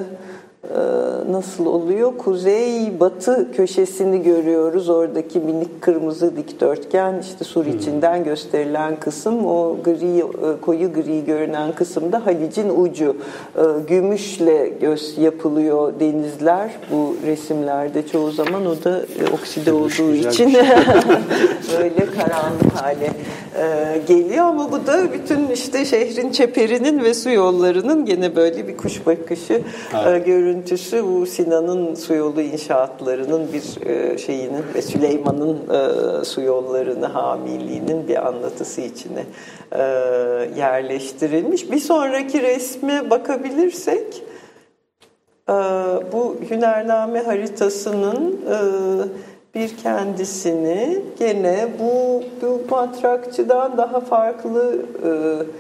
nasıl 1.30 1.66
oluyor? 1.66 2.18
Kuzey 2.18 3.00
batı 3.00 3.52
köşesini 3.52 4.24
görüyoruz. 4.24 4.90
Oradaki 4.90 5.40
minik 5.40 5.82
kırmızı 5.82 6.38
dikdörtgen 6.38 7.20
işte 7.22 7.44
sur 7.44 7.66
hmm. 7.66 7.78
içinden 7.78 8.24
gösterilen 8.24 9.00
kısım 9.00 9.46
o 9.46 9.78
gri 9.84 10.20
e, 10.20 10.62
koyu 10.62 10.94
gri 10.94 11.26
görünen 11.26 11.72
kısımda 11.72 12.26
Halic'in 12.26 12.70
ucu. 12.84 13.16
Ee, 13.58 13.62
gümüşle 13.88 14.72
göz 14.82 15.18
yapılıyor 15.18 15.94
denizler 16.00 16.72
bu 16.92 17.16
resimlerde 17.26 18.08
çoğu 18.08 18.32
zaman 18.32 18.66
o 18.66 18.84
da 18.84 19.00
e, 19.00 19.34
okside 19.34 19.74
olduğu 19.74 20.14
için 20.14 20.50
şey. 20.50 20.62
böyle 21.80 22.06
karanlık 22.06 22.76
hale 22.76 23.12
e, 23.60 23.98
geliyor 24.08 24.46
ama 24.46 24.72
bu 24.72 24.88
da 24.88 25.14
bütün 25.14 25.48
işte 25.48 25.86
şehrin 25.86 26.32
çeperinin 26.32 27.04
ve 27.04 27.14
su 27.14 27.30
yollarının 27.30 28.06
gene 28.06 28.36
böyle 28.36 28.68
bir 28.68 28.78
kuş 28.78 29.06
bakışı 29.06 29.62
evet. 30.06 30.26
görünüyor 30.26 30.55
görüntüsü 30.56 31.04
bu 31.08 31.26
Sinan'ın 31.26 31.96
su 31.96 32.14
yolu 32.14 32.42
inşaatlarının 32.42 33.48
bir 33.54 33.88
e, 33.88 34.18
şeyinin 34.18 34.64
ve 34.76 34.82
Süleyman'ın 34.82 35.58
e, 35.58 36.26
su 36.26 36.42
yollarını 36.42 37.06
hamiliğinin 37.06 38.08
bir 38.08 38.28
anlatısı 38.28 38.82
içine 38.82 39.24
e, 39.72 39.82
yerleştirilmiş. 40.58 41.72
Bir 41.72 41.80
sonraki 41.80 42.42
resme 42.42 43.10
bakabilirsek 43.10 44.24
bu 46.14 46.36
Hünername 46.50 47.20
haritasının 47.20 48.40
bir 49.56 49.78
kendisini 49.78 51.02
gene 51.20 51.68
bu, 51.80 52.24
bu 52.42 52.62
matrakçıdan 52.70 53.78
daha 53.78 54.00
farklı 54.00 54.80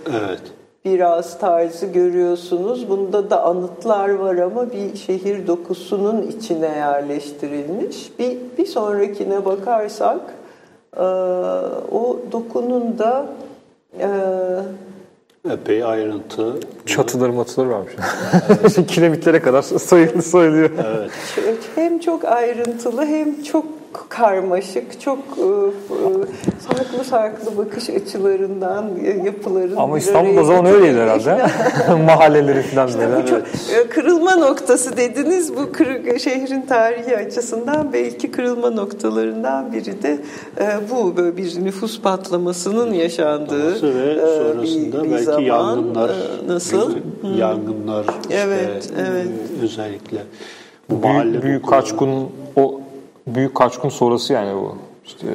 evet 0.09 0.54
biraz 0.86 1.39
tarzı 1.39 1.86
görüyorsunuz. 1.86 2.89
Bunda 2.89 3.29
da 3.29 3.43
anıtlar 3.43 4.09
var 4.09 4.36
ama 4.36 4.71
bir 4.71 4.95
şehir 4.95 5.47
dokusunun 5.47 6.21
içine 6.21 6.67
yerleştirilmiş. 6.67 8.11
Bir, 8.19 8.38
bir 8.57 8.65
sonrakine 8.65 9.45
bakarsak 9.45 10.21
e, 10.97 11.01
o 11.91 12.19
dokunun 12.31 12.99
da 12.99 13.25
e, 13.99 14.09
epey 15.51 15.83
ayrıntı. 15.83 16.53
Çatıları 16.86 17.33
matıları 17.33 17.69
varmış. 17.69 17.93
Evet. 18.49 18.88
Kiremitlere 18.88 19.41
kadar 19.41 19.61
soyuluyor. 20.21 20.69
Evet. 20.86 21.11
Hem 21.75 21.99
çok 21.99 22.25
ayrıntılı 22.25 23.05
hem 23.05 23.43
çok 23.43 23.65
karmaşık, 24.09 25.01
çok 25.01 25.17
e, 25.17 25.41
e, 25.41 26.09
farklı 26.67 27.03
farklı 27.03 27.57
bakış 27.57 27.89
açılarından 27.89 28.85
e, 29.05 29.09
yapıların 29.25 29.75
Ama 29.75 29.95
bir 29.95 30.01
İstanbul 30.01 30.29
araya 30.29 30.41
o 30.41 30.43
zaman 30.43 30.65
öyleydi 30.65 30.99
herhalde. 30.99 31.45
Mahalleleri 32.05 32.61
falan 32.61 32.89
böyle. 32.99 33.23
Bu 33.23 33.27
çok 33.27 33.41
kırılma 33.89 34.35
noktası 34.35 34.97
dediniz. 34.97 35.57
Bu 35.57 35.71
kır, 35.71 36.19
şehrin 36.19 36.61
tarihi 36.61 37.17
açısından 37.17 37.93
belki 37.93 38.31
kırılma 38.31 38.69
noktalarından 38.69 39.73
biri 39.73 40.03
de 40.03 40.17
bu 40.91 41.17
böyle 41.17 41.37
bir 41.37 41.65
nüfus 41.65 42.01
patlamasının 42.01 42.93
yaşandığı 42.93 43.73
ve 43.73 44.15
sonrasında 44.37 45.03
bir, 45.03 45.07
bir 45.07 45.11
belki 45.11 45.25
zaman. 45.25 45.41
yangınlar, 45.41 46.11
nasıl? 46.47 46.91
yangınlar 47.37 48.05
işte, 48.21 48.35
Evet, 48.35 48.89
evet. 48.97 49.27
e, 49.61 49.63
özellikle 49.63 50.23
bu 50.89 51.03
Büyük, 51.03 51.43
büyük 51.43 51.63
dokuları, 51.63 51.81
kaçkın 51.81 52.29
o 52.55 52.81
büyük 53.28 53.55
kaçkın 53.55 53.89
sonrası 53.89 54.34
yani 54.34 54.55
bu. 54.55 54.76
İşte 55.05 55.28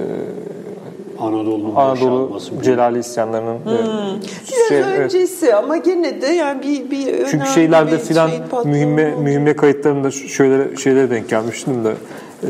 Anadolu'nun 1.18 1.74
Anadolu 1.74 2.20
boşalması, 2.20 2.62
Celali 2.62 2.98
isyanlarının 2.98 3.58
Biraz 3.66 4.68
şey, 4.68 4.78
evet. 4.78 4.98
öncesi 4.98 5.54
ama 5.54 5.76
gene 5.76 6.22
de 6.22 6.26
yani 6.26 6.62
bir, 6.62 6.90
bir 6.90 7.06
önemli 7.06 7.30
Çünkü 7.30 7.46
şeylerde 7.46 7.92
bir 7.92 7.98
filan 7.98 8.28
şey 8.28 8.40
patlama 8.40 8.64
mühimme 8.64 9.14
oldu. 9.14 9.22
mühimme 9.22 9.56
kayıtlarında 9.56 10.10
şöyle 10.10 10.76
şeylere 10.76 11.10
denk 11.10 11.28
gelmiştim 11.28 11.84
de 11.84 11.94
e, 12.42 12.48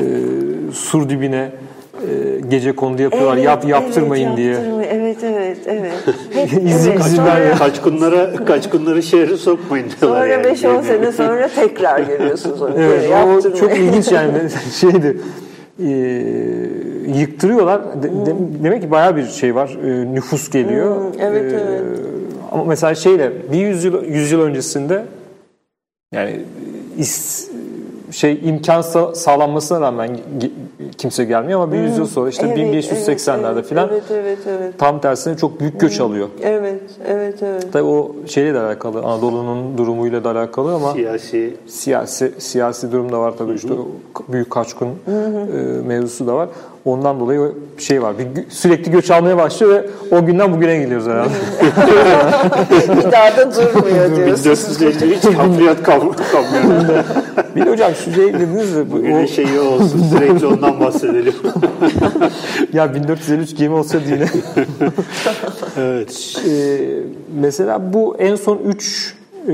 sur 0.73 1.09
dibine 1.09 1.53
gece 2.49 2.73
kondu 2.73 3.03
yapıyorlar 3.03 3.37
yap 3.37 3.69
yaptırmayın 3.69 4.29
evet, 4.29 4.37
diye. 4.37 4.57
Evet 4.91 5.17
evet 5.25 5.59
evet. 5.67 5.93
Hep, 6.35 6.53
İzin- 6.53 6.91
evet. 6.91 7.01
izin 7.07 7.25
vermiyor. 7.25 7.59
Kaçkınlara, 7.59 8.35
kaçkınları 8.45 9.03
şehre 9.03 9.37
sokmayın 9.37 9.87
diyorlar. 10.01 10.21
Sonra 10.21 10.33
yani. 10.33 10.47
5-10 10.47 10.83
sene 10.83 11.13
sonra 11.13 11.49
tekrar 11.49 12.01
görüyorsunuz 12.01 12.63
onu. 12.63 12.75
Evet, 12.79 13.09
o 13.09 13.13
yaptırmayın. 13.13 13.61
çok 13.61 13.79
ilginç 13.79 14.13
yani 14.13 14.33
şeydi. 14.81 15.17
E, 15.85 15.89
yıktırıyorlar. 17.21 18.03
De- 18.03 18.27
de- 18.27 18.65
demek 18.65 18.83
ki 18.83 18.91
bayağı 18.91 19.17
bir 19.17 19.27
şey 19.27 19.55
var. 19.55 19.79
E, 19.85 20.15
nüfus 20.15 20.51
geliyor. 20.51 20.97
Hmm, 20.97 21.21
evet, 21.21 21.53
E, 21.53 21.57
evet. 21.57 21.83
Ama 22.53 22.65
mesela 22.65 22.95
şeyle 22.95 23.33
bir 23.53 23.59
yüzyıl 23.59 24.05
yüzyıl 24.05 24.41
öncesinde 24.41 25.05
yani 26.15 26.41
is, 26.99 27.49
şey 28.11 28.41
imkan 28.45 28.81
sa- 28.81 29.15
sağlanmasına 29.15 29.81
rağmen 29.81 30.19
kimse 30.99 31.25
gelmiyor 31.25 31.61
ama 31.61 31.73
bir 31.73 31.79
yüzyıl 31.79 32.07
sonra 32.07 32.31
işte 32.31 32.47
Evet, 32.47 32.59
1580'lerde 32.59 33.53
evet, 33.53 33.67
filan 33.67 33.89
Evet 33.89 34.03
evet 34.11 34.39
evet. 34.47 34.79
tam 34.79 35.01
tersine 35.01 35.37
çok 35.37 35.61
büyük 35.61 35.81
göç 35.81 36.01
alıyor. 36.01 36.29
Evet 36.43 36.81
evet 37.07 37.43
evet. 37.43 37.67
Tabii 37.73 37.83
o 37.85 38.13
şeyle 38.27 38.55
de 38.55 38.61
alakalı, 38.61 38.99
Anadolu'nun 39.03 39.79
durumuyla 39.79 40.25
da 40.25 40.31
alakalı 40.31 40.75
ama 40.75 40.93
Siyasi 40.93 41.57
siyasi 41.67 42.33
siyasi 42.39 42.93
durum 42.93 43.13
da 43.13 43.21
var 43.21 43.35
tabii 43.39 43.55
işte 43.55 43.69
büyük 44.29 44.51
kaçkın 44.51 44.89
e, 44.89 44.91
mevzusu 45.87 46.27
da 46.27 46.35
var. 46.37 46.49
Ondan 46.85 47.21
dolayı 47.21 47.41
o 47.41 47.49
şey 47.81 48.03
var. 48.03 48.15
Bir, 48.19 48.27
sürekli 48.51 48.91
göç 48.91 49.11
almaya 49.11 49.37
başlıyor 49.37 49.73
ve 49.73 49.87
o 50.17 50.27
günden 50.27 50.53
bugüne 50.53 50.77
geliyoruz 50.79 51.07
herhalde. 51.07 51.31
Bir 52.97 53.13
daha 53.13 53.37
da 53.37 53.55
durmuyor 53.57 54.17
diyorsunuz. 54.17 54.81
1453 54.81 55.25
hamliyat 55.25 55.79
kam- 55.83 56.17
kamyonu. 56.33 56.89
bir 57.57 57.67
de 57.67 57.71
hocam 57.71 57.93
şu 58.05 58.13
şey 58.13 58.35
dediniz 58.35 58.77
de 58.77 58.91
bu- 58.91 58.97
Bugünün 58.97 59.25
o, 59.25 59.27
şeyi 59.27 59.61
olsun 59.61 60.03
sürekli 60.11 60.47
ondan 60.47 60.81
bahsedelim. 60.81 61.35
ya 62.73 62.95
1453 62.95 63.57
gemi 63.57 63.75
olsa 63.75 63.99
yine. 63.99 64.27
evet. 65.79 66.37
E, 66.49 66.79
mesela 67.41 67.93
bu 67.93 68.17
en 68.19 68.37
son 68.37 68.59
3 68.67 69.15
e, 69.49 69.53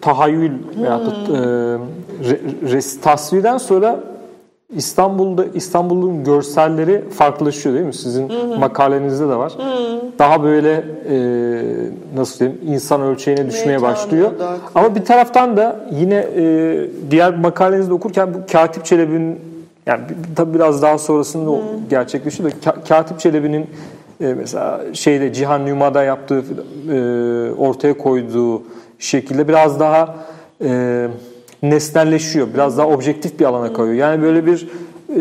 tahayyül 0.00 0.52
veya 0.82 0.98
da, 1.00 1.10
e, 1.10 1.38
re, 2.30 2.40
res- 2.66 3.00
tasvirden 3.00 3.58
sonra 3.58 4.00
İstanbul'da 4.76 5.44
İstanbul'un 5.54 6.24
görselleri 6.24 7.04
farklılaşıyor 7.10 7.74
değil 7.74 7.86
mi? 7.86 7.94
Sizin 7.94 8.32
makalenizde 8.60 9.28
de 9.28 9.36
var. 9.36 9.52
Daha 10.18 10.42
böyle 10.42 10.84
e, 11.10 11.16
nasıl 12.16 12.38
diyeyim 12.38 12.60
insan 12.66 13.02
ölçeğine 13.02 13.46
düşmeye 13.46 13.82
başlıyor. 13.82 14.30
Ama 14.74 14.94
bir 14.94 15.04
taraftan 15.04 15.56
da 15.56 15.80
yine 15.92 16.26
e, 16.36 16.76
diğer 17.10 17.36
makalenizde 17.38 17.94
okurken 17.94 18.34
bu 18.34 18.38
Katip 18.52 18.84
Çelebi'nin 18.84 19.40
yani 19.86 20.00
tabii 20.36 20.54
biraz 20.54 20.82
daha 20.82 20.98
sonrasında 20.98 21.50
o 21.50 21.60
gerçekleşiyor 21.90 22.50
da 22.50 22.54
Ka- 22.64 22.88
Katip 22.88 23.20
Çelebi'nin 23.20 23.66
e, 24.20 24.34
mesela 24.34 24.80
şeyde 24.92 25.32
Cihan 25.32 25.66
Nüma'da 25.66 26.02
yaptığı 26.02 26.44
e, 26.92 27.52
ortaya 27.58 27.98
koyduğu 27.98 28.62
şekilde 28.98 29.48
biraz 29.48 29.80
daha 29.80 30.14
e, 30.64 31.06
nesnelleşiyor. 31.62 32.48
Biraz 32.54 32.78
daha 32.78 32.86
objektif 32.88 33.40
bir 33.40 33.44
alana 33.44 33.72
kayıyor. 33.72 33.94
Yani 33.96 34.22
böyle 34.22 34.46
bir 34.46 34.68
e, 35.16 35.18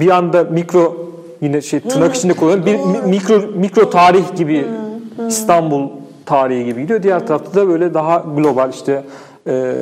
bir 0.00 0.10
anda 0.10 0.44
mikro 0.44 0.96
yine 1.40 1.60
şey 1.60 1.80
tırnak 1.80 2.14
içinde 2.14 2.32
kullanıyorum. 2.32 2.66
Bir 2.66 2.74
mi- 2.78 3.08
mikro 3.10 3.42
mikro 3.54 3.90
tarih 3.90 4.36
gibi 4.36 4.66
İstanbul 5.28 5.88
tarihi 6.26 6.64
gibi 6.64 6.82
gidiyor. 6.82 7.02
Diğer 7.02 7.26
tarafta 7.26 7.60
da 7.60 7.68
böyle 7.68 7.94
daha 7.94 8.24
global 8.36 8.70
işte 8.70 9.04
e, 9.48 9.74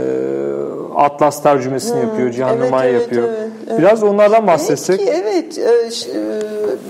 Atlas 0.97 1.43
tercümesini 1.43 2.01
yapıyor, 2.01 2.31
Cihan 2.31 2.57
Evet, 2.57 2.73
evet, 2.83 3.03
yapıyor. 3.03 3.29
evet, 3.29 3.39
evet. 3.71 3.79
Biraz 3.79 4.03
onlardan 4.03 4.47
bahsetsek. 4.47 4.99
Belki 5.01 5.11
evet 5.13 5.59
e, 5.59 5.91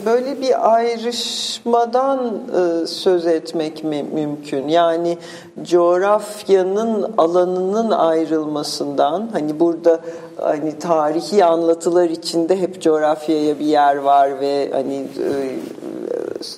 böyle 0.07 0.41
bir 0.41 0.75
ayrışmadan 0.75 2.19
e, 2.29 2.87
söz 2.87 3.27
etmek 3.27 3.85
mi- 3.85 4.07
mümkün. 4.15 4.69
Yani 4.69 5.19
coğrafyanın 5.63 7.15
alanının 7.19 7.91
ayrılmasından 7.91 9.29
hani 9.33 9.61
burada 9.61 10.01
hani 10.41 10.79
tarihi 10.79 11.45
anlatılar 11.45 12.11
içinde 12.11 12.61
hep 12.61 12.83
coğrafyaya 12.83 13.59
bir 13.59 13.65
yer 13.65 13.97
var 13.97 14.41
ve 14.41 14.71
hani 14.73 14.95
e, 14.95 15.59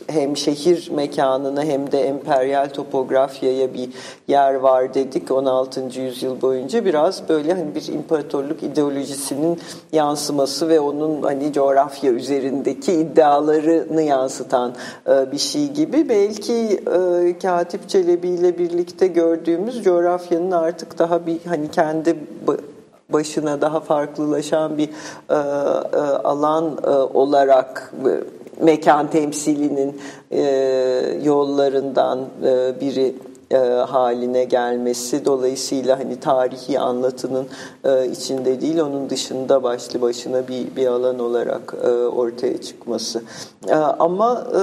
hem 0.06 0.36
şehir 0.36 0.90
mekanına 0.90 1.62
hem 1.64 1.92
de 1.92 2.00
emperyal 2.00 2.68
topografyaya 2.68 3.74
bir 3.74 3.88
yer 4.28 4.54
var 4.54 4.94
dedik 4.94 5.30
16. 5.30 6.00
yüzyıl 6.00 6.42
boyunca 6.42 6.84
biraz 6.84 7.28
böyle 7.28 7.52
hani 7.52 7.74
bir 7.74 7.88
imparatorluk 7.88 8.62
ideolojisinin 8.62 9.60
yansıması 9.92 10.68
ve 10.68 10.80
onun 10.80 11.22
hani 11.22 11.52
coğrafya 11.52 12.12
üzerindeki 12.12 12.92
iddialarını 12.92 14.02
yansıtan 14.02 14.74
e, 15.08 15.32
bir 15.32 15.38
şey 15.38 15.68
gibi 15.68 16.08
belki 16.08 16.52
e, 16.52 17.38
Katip 17.38 17.88
Çelebi 17.88 18.28
ile 18.28 18.58
birlikte 18.58 19.06
gördüğümüz 19.06 19.84
coğrafyanın 19.84 20.50
artık 20.50 20.98
daha 20.98 21.26
bir 21.26 21.38
hani 21.48 21.70
kendi 21.70 22.16
başına 23.12 23.60
daha 23.60 23.80
farklılaşan 23.80 24.78
bir 24.78 24.88
e, 24.88 25.34
e, 25.34 25.36
alan 26.24 26.78
e, 26.84 26.90
olarak 26.90 27.92
e, 28.06 28.64
mekan 28.64 29.10
temsilinin 29.10 30.00
e, 30.30 30.42
yollarından 31.22 32.18
e, 32.44 32.80
biri 32.80 33.14
e, 33.50 33.56
haline 33.88 34.44
gelmesi. 34.44 35.24
Dolayısıyla 35.24 35.98
hani 35.98 36.20
tarihi 36.20 36.80
anlatının 36.80 37.46
e, 37.84 38.06
içinde 38.06 38.60
değil 38.60 38.80
onun 38.80 39.10
dışında 39.10 39.62
başlı 39.62 40.00
başına 40.00 40.48
bir 40.48 40.76
bir 40.76 40.86
alan 40.86 41.18
olarak 41.18 41.74
e, 41.84 41.88
ortaya 41.90 42.60
çıkması. 42.60 43.22
E, 43.68 43.74
ama 43.74 44.46
e, 44.50 44.60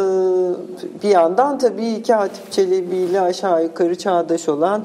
bir 1.04 1.10
yandan 1.10 1.58
tabii 1.58 2.04
Katip 2.04 2.52
Çelebi 2.52 2.96
ile 2.96 3.22
aşağı 3.22 3.64
yukarı 3.64 3.98
çağdaş 3.98 4.50
olan 4.50 4.84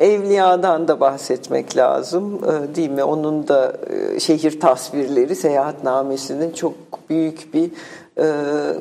Evliya'dan 0.00 0.88
da 0.88 1.00
bahsetmek 1.00 1.76
lazım 1.76 2.40
e, 2.44 2.74
değil 2.74 2.90
mi? 2.90 3.04
Onun 3.04 3.48
da 3.48 3.72
e, 3.90 4.20
şehir 4.20 4.60
tasvirleri 4.60 5.36
seyahatnamesinin 5.36 6.50
çok 6.50 6.74
büyük 7.10 7.54
bir 7.54 7.70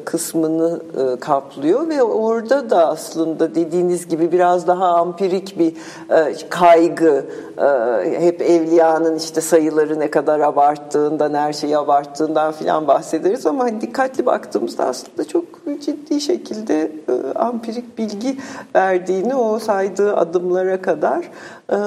kısmını 0.06 0.80
e, 0.98 1.20
kaplıyor 1.20 1.88
ve 1.90 2.04
orada 2.04 2.70
da 2.70 2.88
aslında 2.88 3.56
dediğiniz 3.56 4.08
gibi 4.08 4.32
biraz 4.32 4.68
daha 4.68 4.88
ampirik 4.88 5.60
bir 5.60 5.74
e, 6.10 6.36
kaygı 6.50 7.26
e, 7.58 8.22
hep 8.22 8.42
Evliya'nın 8.42 9.16
işte 9.16 9.42
sayıları 9.42 10.00
ne 10.00 10.12
kadar 10.12 10.40
abarttığından 10.40 11.34
her 11.34 11.54
şeyi 11.54 11.78
abarttığından 11.78 12.52
filan 12.52 12.88
bahsederiz 12.88 13.46
ama 13.46 13.64
hani 13.64 13.82
dikkatli 13.82 14.26
baktığımızda 14.26 14.86
aslında 14.86 15.28
çok 15.28 15.44
ciddi 15.82 16.22
şekilde 16.22 16.92
e, 17.10 17.38
ampirik 17.38 17.98
bilgi 17.98 18.38
verdiğini 18.76 19.36
o 19.36 19.60
saydığı 19.60 20.18
adımlara 20.18 20.82
kadar 20.82 21.30
e, 21.70 21.78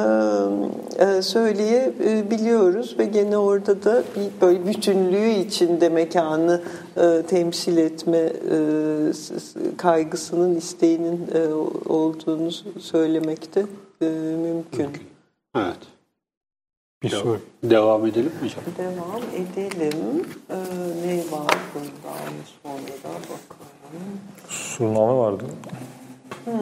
e, 1.04 1.22
söyleyebiliyoruz 1.22 2.98
ve 2.98 3.04
gene 3.04 3.38
orada 3.38 3.84
da 3.84 4.02
böyle 4.42 4.66
bütünlüğü 4.66 5.30
içinde 5.30 5.88
mekanı 5.88 6.60
e, 6.96 7.22
temsil 7.26 7.76
etme 7.76 8.18
e, 8.18 9.76
kaygısının 9.76 10.56
isteğinin 10.56 11.28
e, 11.34 11.54
olduğunu 11.88 12.52
söylemekte 12.80 13.66
e, 14.02 14.04
mümkün. 14.42 14.88
Evet. 15.56 15.78
Bir 17.02 17.08
soru. 17.08 17.40
Devam 17.62 18.06
edelim 18.06 18.32
mi 18.42 18.48
hocam? 18.48 18.64
Devam 18.78 19.22
edelim. 19.34 20.26
E, 20.50 20.56
ne 21.06 21.18
var 21.32 21.58
burada? 21.74 22.16
Sonra 22.62 22.88
da 23.04 23.14
bakalım. 23.14 24.20
Surname 24.48 25.18
vardı. 25.18 25.44
Ve 26.46 26.52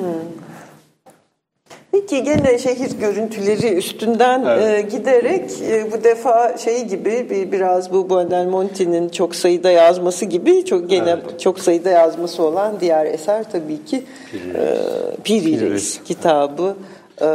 Peki 1.93 2.23
gene 2.23 2.59
şehir 2.59 2.91
görüntüleri 3.01 3.75
üstünden 3.75 4.45
Evet. 4.49 4.79
e, 4.79 4.83
giderek 4.97 5.51
e, 5.71 5.93
bu 5.93 6.05
defa 6.05 6.57
şey 6.59 6.85
gibi 6.85 7.27
bir, 7.31 7.53
biraz 7.53 7.93
bu 7.93 8.11
Buondelmonti'nin 8.11 9.09
çok 9.09 9.35
sayıda 9.35 9.71
yazması 9.71 10.25
gibi 10.25 10.65
çok 10.65 10.91
gene 10.91 11.11
Evet. 11.11 11.41
çok 11.41 11.59
sayıda 11.59 11.91
yazması 11.91 12.43
olan 12.43 12.81
diğer 12.81 13.07
eser 13.07 13.45
tabii 13.53 13.85
ki 13.85 14.03
e, 14.55 14.77
Piri 15.25 15.45
Piri 15.45 15.61
Reis 15.61 15.71
Reis. 15.71 16.01
kitabı 16.05 16.75
e, 17.23 17.27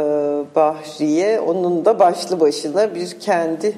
Bahriye. 0.54 1.40
Onun 1.40 1.84
da 1.84 1.98
başlı 1.98 2.40
başına 2.40 2.94
bir 2.94 3.10
kendi 3.20 3.72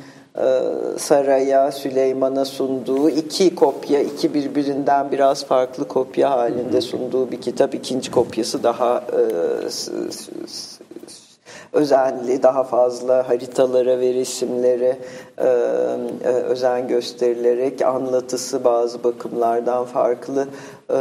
saraya, 0.99 1.73
Süleyman'a 1.73 2.45
sunduğu 2.45 3.11
iki 3.11 3.55
kopya, 3.55 4.01
iki 4.01 4.35
birbirinden 4.35 5.13
biraz 5.13 5.45
farklı 5.45 5.89
kopya 5.89 6.31
halinde 6.31 6.81
sunduğu 6.81 7.31
bir 7.31 7.41
kitap. 7.41 7.75
İkinci 7.75 8.11
kopyası 8.11 8.63
daha 8.63 9.05
e, 9.13 9.71
özenli, 11.73 12.43
daha 12.43 12.65
fazla 12.65 13.29
haritalara 13.29 14.01
ve 14.01 14.15
resimlere 14.15 14.99
e, 15.39 15.47
e, 16.25 16.29
özen 16.29 16.89
gösterilerek 16.89 17.83
anlatısı 17.83 18.65
bazı 18.65 19.05
bakımlardan 19.05 19.85
farklı 19.85 20.49
e, 20.91 20.97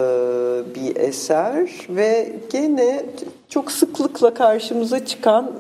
bir 0.76 0.96
eser 0.96 1.88
ve 1.90 2.34
gene 2.52 3.06
çok 3.50 3.72
sıklıkla 3.72 4.34
karşımıza 4.34 5.06
çıkan 5.06 5.52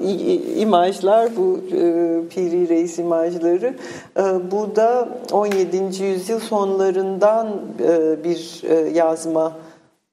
imajlar 0.57 1.37
bu 1.37 1.59
e, 1.67 1.81
Piri 2.29 2.69
Reis 2.69 2.99
imajları. 2.99 3.75
E, 4.17 4.51
bu 4.51 4.75
da 4.75 5.09
17. 5.31 6.03
yüzyıl 6.03 6.39
sonlarından 6.39 7.47
e, 7.79 8.23
bir 8.23 8.61
e, 8.69 8.89
yazma 8.89 9.53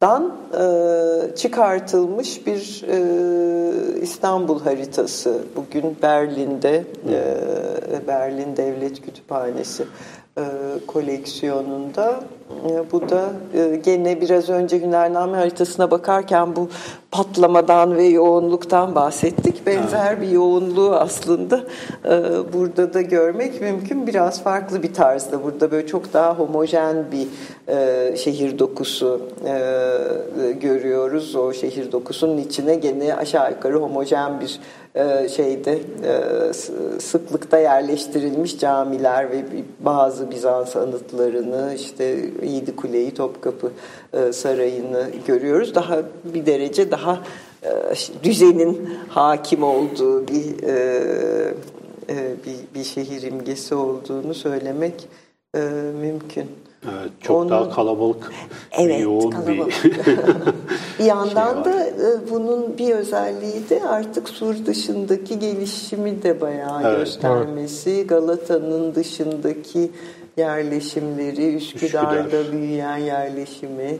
dan 0.02 0.36
e, 0.52 1.36
çıkartılmış 1.36 2.46
bir 2.46 2.84
e, 2.88 4.00
İstanbul 4.00 4.60
haritası. 4.60 5.44
Bugün 5.56 5.96
Berlin'de 6.02 6.84
e, 7.08 8.06
Berlin 8.06 8.56
Devlet 8.56 9.02
Kütüphanesi 9.04 9.84
e, 10.38 10.44
koleksiyonunda. 10.86 12.20
E, 12.70 12.92
bu 12.92 13.08
da 13.08 13.30
e, 13.54 13.76
gene 13.76 14.20
biraz 14.20 14.48
önce 14.48 14.80
Hünername 14.80 15.36
haritasına 15.36 15.90
bakarken 15.90 16.56
bu 16.56 16.68
patlamadan 17.10 17.96
ve 17.96 18.04
yoğunluktan 18.04 18.94
bahsettik. 18.94 19.66
Benzer 19.66 20.20
bir 20.20 20.28
yoğunluğu 20.28 20.96
aslında 20.96 21.60
burada 22.52 22.94
da 22.94 23.02
görmek 23.02 23.60
mümkün. 23.60 24.06
Biraz 24.06 24.42
farklı 24.42 24.82
bir 24.82 24.94
tarzda. 24.94 25.44
Burada 25.44 25.70
böyle 25.70 25.86
çok 25.86 26.12
daha 26.12 26.38
homojen 26.38 27.04
bir 27.12 27.28
şehir 28.16 28.58
dokusu 28.58 29.20
görüyoruz. 30.60 31.36
O 31.36 31.52
şehir 31.52 31.92
dokusunun 31.92 32.38
içine 32.38 32.74
gene 32.74 33.14
aşağı 33.14 33.50
yukarı 33.50 33.78
homojen 33.78 34.40
bir 34.40 34.60
e, 34.94 35.28
şeyde 35.28 35.78
e, 36.04 36.52
sıklıkta 37.00 37.58
yerleştirilmiş 37.58 38.58
camiler 38.58 39.30
ve 39.30 39.44
bazı 39.80 40.30
Bizans 40.30 40.76
anıtlarını 40.76 41.74
işte 41.74 42.04
Yedi 42.42 42.76
Kuleyi, 42.76 43.14
Topkapı 43.14 43.72
e, 44.12 44.32
Sarayı'nı 44.32 45.06
görüyoruz. 45.26 45.74
Daha 45.74 46.02
bir 46.24 46.46
derece 46.46 46.90
daha 46.90 47.20
e, 47.62 47.70
düzenin 48.22 48.90
hakim 49.08 49.62
olduğu 49.62 50.28
bir 50.28 50.62
bir, 52.46 52.74
bir 52.74 52.84
şehir 52.84 53.22
imgesi 53.22 53.74
olduğunu 53.74 54.34
söylemek 54.34 55.08
mümkün. 56.00 56.46
Evet, 56.84 57.10
çok 57.20 57.36
Onun- 57.36 57.50
daha 57.50 57.70
kalabalık, 57.70 58.32
Evet, 58.78 59.00
yoğun 59.02 59.30
kalabalık. 59.30 59.84
bir 59.84 59.92
bir 60.98 61.04
yandan 61.04 61.62
şey 61.64 61.72
da 61.72 61.76
var. 61.76 61.86
e, 61.86 62.30
bunun 62.30 62.78
bir 62.78 62.94
özelliği 62.94 63.68
de 63.70 63.84
artık 63.88 64.28
sur 64.28 64.66
dışındaki 64.66 65.38
gelişimi 65.38 66.22
de 66.22 66.40
bayağı 66.40 66.82
Evet. 66.84 66.98
göstermesi. 66.98 68.06
Galata'nın 68.06 68.94
dışındaki 68.94 69.90
yerleşimleri, 70.36 71.54
Üsküdar'da 71.54 72.20
Üsküdar. 72.38 72.52
büyüyen 72.52 72.96
yerleşimi 72.96 73.98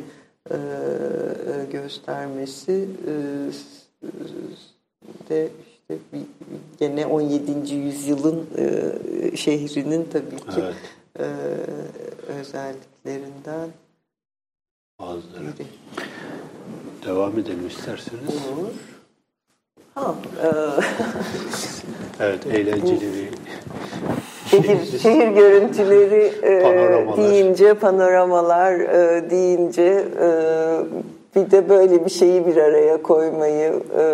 e, 0.50 0.54
e, 0.54 0.58
göstermesi 1.72 2.88
e, 3.06 3.14
de 5.28 5.48
işte 5.72 5.98
bir, 6.12 6.20
gene 6.80 7.06
17. 7.06 7.74
yüzyılın 7.74 8.46
e, 8.58 9.36
şehrinin 9.36 10.08
tabii 10.12 10.36
ki 10.36 10.60
Evet. 10.62 10.74
E, 11.18 11.24
özelliklerinden 12.40 13.68
bazıları. 15.00 15.42
biri. 15.58 15.66
Devam 17.06 17.38
edelim 17.38 17.66
isterseniz. 17.66 18.22
Olur. 18.28 18.68
Ha, 19.94 20.14
e, 20.44 20.48
Evet, 22.20 22.46
eğlenceli 22.46 23.00
bir 23.00 23.28
şehir, 24.50 24.98
şehir 24.98 25.28
görüntüleri 25.28 26.32
e, 26.42 26.62
Panoramalar. 26.62 27.16
deyince, 27.16 27.74
panoramalar 27.74 28.72
e, 28.80 29.30
deyince 29.30 30.04
e, 30.20 30.28
bir 31.36 31.50
de 31.50 31.68
böyle 31.68 32.04
bir 32.04 32.10
şeyi 32.10 32.46
bir 32.46 32.56
araya 32.56 33.02
koymayı 33.02 33.82
e, 33.98 34.04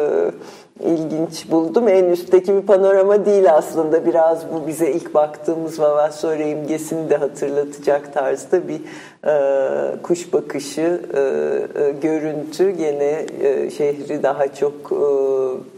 ilginç 0.85 1.51
buldum. 1.51 1.89
En 1.89 2.05
üstteki 2.05 2.55
bir 2.55 2.63
panorama 2.63 3.27
değil 3.27 3.55
aslında. 3.55 4.07
Biraz 4.07 4.53
bu 4.53 4.67
bize 4.67 4.91
ilk 4.91 5.15
baktığımız 5.15 5.81
Vavassore 5.81 6.51
imgesini 6.51 7.11
de 7.11 7.17
hatırlatacak 7.17 8.15
tarzda 8.15 8.69
bir 8.69 8.81
e, 9.27 10.03
kuş 10.03 10.33
bakışı 10.33 11.01
e, 11.15 11.21
e, 11.21 11.91
görüntü. 11.91 12.71
Gene 12.71 13.27
e, 13.43 13.71
şehri 13.71 14.23
daha 14.23 14.55
çok 14.55 14.75
e, 14.75 15.01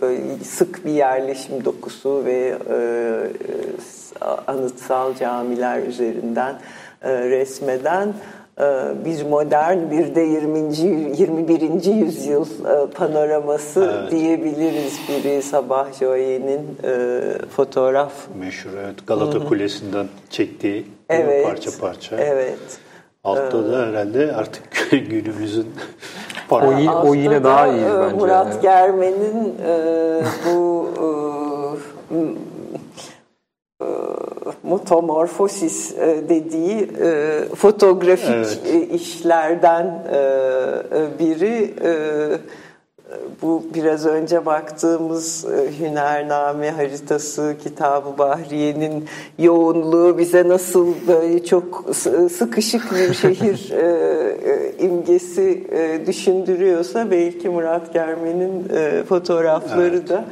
böyle 0.03 0.45
sık 0.45 0.87
bir 0.87 0.93
yerleşim 0.93 1.65
dokusu 1.65 2.23
ve 2.25 2.55
e, 2.71 2.75
e, 2.75 4.25
anıtsal 4.47 5.15
camiler 5.15 5.83
üzerinden 5.83 6.55
e, 7.03 7.31
resmeden 7.31 8.15
bir 9.05 9.27
modern 9.27 9.91
bir 9.91 10.15
de 10.15 10.21
20. 10.21 10.59
21. 10.77 11.85
yüzyıl 11.95 12.45
e, 12.45 12.91
panoraması 12.91 14.01
Evet. 14.01 14.11
diyebiliriz 14.11 14.99
biri 15.09 15.43
Sabah 15.43 15.93
Joye'nin 15.93 16.61
e, 16.85 17.21
fotoğraf. 17.57 18.13
meşhur 18.41 18.71
evet, 18.85 19.07
Galata 19.07 19.45
Kulesi'nden 19.49 20.07
çektiği 20.31 20.87
Evet. 21.09 21.45
parça 21.47 21.71
parça. 21.81 22.17
Evet. 22.17 22.59
Altta 23.25 23.73
da 23.73 23.87
herhalde 23.87 24.33
artık 24.33 24.91
günümüzün 24.91 25.67
O, 26.51 26.73
yi- 26.73 26.91
o 26.91 27.15
yine 27.15 27.45
daha 27.45 27.69
da, 27.69 27.73
iyi 27.73 27.85
bence. 28.01 28.17
Murat 28.17 28.47
yani. 28.47 28.63
Germen'in 28.63 29.55
e, 29.67 30.23
bu 30.47 30.89
e, 30.97 32.17
motomorfosis 34.63 35.99
e, 35.99 36.29
dediği 36.29 36.91
e, 37.03 37.41
fotoğrafik 37.55 38.31
Evet. 38.31 38.61
e, 38.73 38.81
işlerden 38.81 40.05
biri 41.19 41.75
bu 43.43 43.63
biraz 43.75 44.07
önce 44.07 44.47
baktığımız 44.47 45.47
Hünername 45.81 46.71
haritası 46.71 47.55
kitabı 47.63 48.19
Bahriye'nin 48.19 49.05
yoğunluğu 49.39 50.19
bize 50.19 50.49
nasıl 50.49 50.95
böyle 51.09 51.45
çok 51.45 51.85
sı- 51.93 52.29
sıkışık 52.29 52.83
bir 52.95 53.15
şehir 53.15 53.73
imgesi 54.79 55.65
düşündürüyorsa 56.07 57.11
belki 57.11 57.49
Murat 57.49 57.93
Germen'in 57.93 58.65
fotoğrafları 59.05 60.09
da 60.09 60.25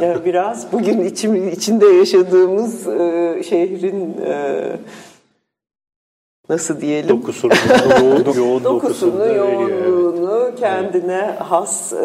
e, 0.00 0.24
biraz 0.24 0.72
bugün 0.72 1.04
içim, 1.04 1.48
içinde 1.48 1.86
yaşadığımız 1.86 2.88
e, 2.88 3.42
şehrin 3.48 4.16
e, 4.26 4.62
nasıl 6.48 6.80
diyelim 6.80 7.08
Dokusunun 7.08 7.54
yoğun, 8.00 8.34
yoğun 8.36 8.64
dokusunu 8.64 8.64
dokusunu, 8.64 9.18
veriyor. 9.20 9.70
evet. 9.70 9.86
yoğunluğunu, 9.88 10.54
kendine 10.60 11.20
has 11.38 11.92
e, 11.92 11.98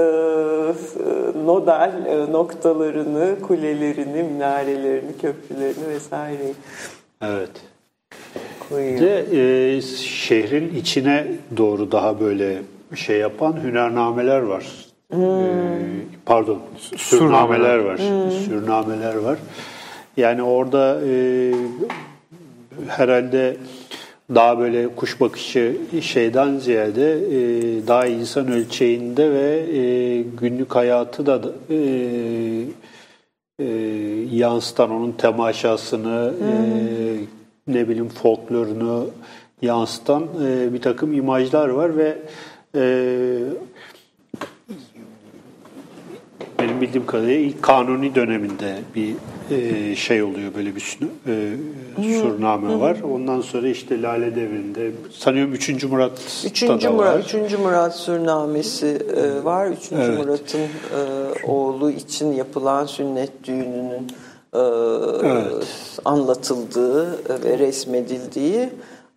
nodal 1.46 2.06
e, 2.06 2.32
noktalarını, 2.32 3.36
kulelerini, 3.48 4.24
minarelerini, 4.24 5.18
köprülerini 5.22 5.88
vesaire 5.90 6.54
Evet. 7.22 7.52
koyuyor. 8.70 9.00
De 9.02 9.26
e, 9.76 9.82
şehrin 9.82 10.76
içine 10.76 11.28
doğru 11.58 11.92
daha 11.92 12.20
böyle 12.20 12.58
şey 12.96 13.18
yapan 13.20 13.56
hünernameler 13.64 14.40
var. 14.42 14.87
Hmm. 15.12 15.22
Pardon, 16.26 16.60
sürnameler 16.98 17.78
var. 17.78 17.98
Sürnameler 18.46 19.16
var. 19.16 19.40
Yani 20.18 20.44
orada 20.44 21.00
e, 21.08 21.54
herhalde 22.88 23.58
daha 24.36 24.60
böyle 24.60 24.96
kuş 24.96 25.22
bakışı 25.22 25.78
şeyden 26.02 26.58
ziyade 26.58 27.14
e, 27.14 27.38
daha 27.88 28.06
insan 28.06 28.52
ölçeğinde 28.52 29.32
ve 29.32 29.78
e, 29.78 30.22
günlük 30.22 30.76
hayatı 30.76 31.26
da 31.26 31.42
e, 31.70 31.78
e, 33.60 33.66
yansıtan 34.32 34.92
onun 34.92 35.12
temaşasını, 35.12 36.34
e, 36.42 36.52
ne 37.68 37.90
bileyim 37.90 38.10
folklorunu 38.10 39.08
yansıtan 39.62 40.24
e, 40.44 40.74
bir 40.74 40.82
takım 40.82 41.14
imajlar 41.14 41.70
var 41.70 41.98
ve 41.98 42.18
e, 42.76 43.40
benim 46.78 46.88
bildiğim 46.88 47.06
kadarıyla 47.06 47.40
ilk 47.40 47.62
kanuni 47.64 48.16
döneminde 48.16 48.76
bir 48.96 49.16
e, 49.52 49.96
şey 49.96 50.24
oluyor 50.24 50.54
böyle 50.56 50.76
bir 50.76 51.00
e, 51.28 52.20
surname 52.20 52.80
var. 52.80 52.98
Ondan 53.14 53.42
sonra 53.42 53.68
işte 53.68 54.02
Lale 54.02 54.36
Devri'nde 54.36 54.92
sanıyorum 55.12 55.54
3. 55.54 55.84
Murat 55.84 56.12
Üçüncü 56.46 56.88
da 56.88 56.92
Murat, 56.92 57.14
var. 57.16 57.20
Üçüncü 57.20 57.58
Murat 57.58 57.96
Surnamesi 57.96 58.98
e, 59.16 59.44
var. 59.44 59.68
Üçüncü 59.68 60.04
Evet. 60.04 60.18
Murat'ın 60.18 60.60
e, 60.60 61.46
oğlu 61.48 61.92
için 61.92 62.34
yapılan 62.34 62.86
sünnet 62.86 63.44
düğününün 63.44 64.08
e, 64.54 64.60
Evet. 65.24 65.68
anlatıldığı 66.06 67.12
ve 67.44 67.60
resmedildiği. 67.60 68.70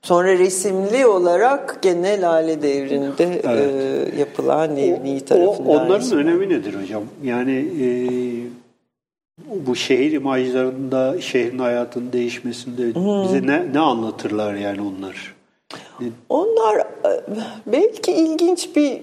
Sonra 0.02 0.38
resimli 0.38 1.06
olarak 1.06 1.78
gene 1.82 2.20
Lale 2.20 2.62
Devri'nde 2.62 3.40
e, 3.44 4.18
yapılan 4.20 4.76
Nevni 4.76 5.20
O- 5.22 5.24
tarafından. 5.24 5.70
onların 5.70 6.00
resim- 6.00 6.16
önemi 6.16 6.48
nedir 6.48 6.74
hocam? 6.82 7.02
Yani 7.24 7.68
e, 7.80 7.86
bu 9.66 9.76
şehir 9.76 10.12
imajlarında, 10.12 11.20
şehrin 11.20 11.58
hayatının 11.58 12.12
değişmesinde 12.12 12.86
bize 13.24 13.46
ne, 13.46 13.72
ne 13.72 13.78
anlatırlar 13.78 14.54
yani 14.54 14.80
onlar? 14.82 15.34
Onlar 16.28 16.76
e, 16.78 16.84
belki 17.66 18.12
ilginç 18.12 18.76
bir 18.76 19.00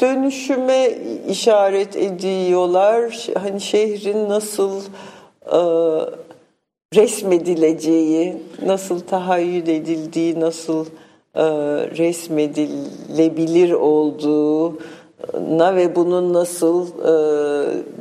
dönüşüme 0.00 0.88
işaret 1.28 1.96
ediyorlar. 1.96 3.26
Hani 3.42 3.60
şehrin 3.60 4.28
nasıl 4.28 4.80
e, 5.46 5.58
resmedileceği, 6.94 8.36
nasıl 8.66 9.00
tahayyül 9.00 9.68
edildiği, 9.68 10.40
nasıl 10.40 10.86
e, 11.34 11.44
resmedilebilir 11.98 13.72
olduğuna 13.72 15.76
ve 15.76 15.96
bunun 15.96 16.32
nasıl 16.32 16.86
e, 16.86 17.12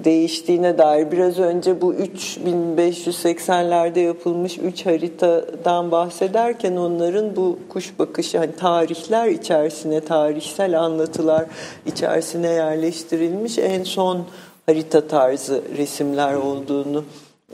değiştiğine 0.03 0.77
dair 0.77 1.11
biraz 1.11 1.39
önce 1.39 1.81
bu 1.81 1.93
3580'lerde 1.93 3.99
yapılmış 3.99 4.57
3 4.57 4.85
haritadan 4.85 5.91
bahsederken 5.91 6.75
onların 6.75 7.35
bu 7.35 7.59
kuş 7.69 7.99
bakışı 7.99 8.37
hani 8.37 8.55
tarihler 8.55 9.27
içerisine 9.27 10.01
tarihsel 10.01 10.79
anlatılar 10.79 11.45
içerisine 11.85 12.49
yerleştirilmiş 12.49 13.57
en 13.57 13.83
son 13.83 14.25
harita 14.65 15.07
tarzı 15.07 15.61
resimler 15.77 16.33
olduğunu 16.33 17.03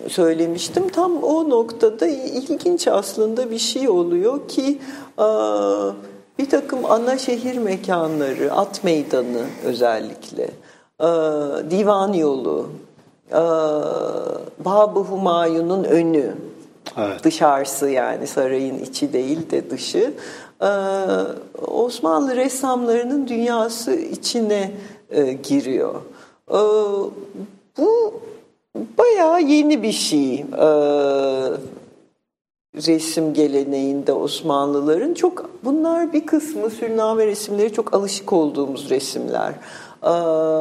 söylemiştim. 0.08 0.90
Tam 0.90 1.24
o 1.24 1.50
noktada 1.50 2.08
ilginç 2.08 2.88
aslında 2.88 3.52
bir 3.52 3.58
şey 3.58 3.90
oluyor 3.90 4.48
ki 4.48 4.80
aa, 5.18 5.92
bir 6.40 6.50
takım 6.50 6.86
ana 6.86 7.18
şehir 7.18 7.58
mekanları, 7.58 8.54
at 8.54 8.84
meydanı 8.84 9.46
özellikle, 9.66 10.50
aa, 11.00 11.72
divan 11.72 12.14
yolu, 12.14 12.70
aa, 13.32 13.82
Bab-ı 14.66 15.00
Humayun'un 15.00 15.84
önü, 15.84 16.34
Evet. 16.98 17.24
dışarısı 17.24 17.90
yani 17.90 18.28
sarayın 18.28 18.80
içi 18.80 19.14
değil 19.14 19.52
de 19.52 19.70
dışı. 19.70 20.14
Osmanlı 21.68 22.36
ressamlarının 22.36 23.28
dünyası 23.28 23.96
içine 23.96 24.72
e, 25.10 25.34
giriyor. 25.34 25.96
Bu 27.78 28.14
bayağı 29.08 29.42
yeni 29.42 29.84
bir 29.84 29.92
şey. 29.92 30.34
Ee, 30.40 30.68
resim 32.76 33.34
geleneğinde 33.34 34.14
Osmanlıların 34.14 35.14
çok 35.14 35.50
bunlar 35.64 36.14
bir 36.14 36.26
kısmı 36.26 36.70
sürname 36.70 37.26
resimleri 37.26 37.74
çok 37.74 37.94
alışık 37.94 38.34
olduğumuz 38.34 38.90
resimler. 38.90 39.54
Ee, 40.04 40.10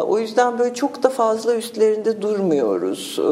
o 0.07 0.18
yüzden 0.18 0.59
böyle 0.59 0.74
çok 0.74 1.03
da 1.03 1.09
fazla 1.09 1.57
üstlerinde 1.57 2.22
durmuyoruz. 2.22 3.18
Ee, 3.18 3.22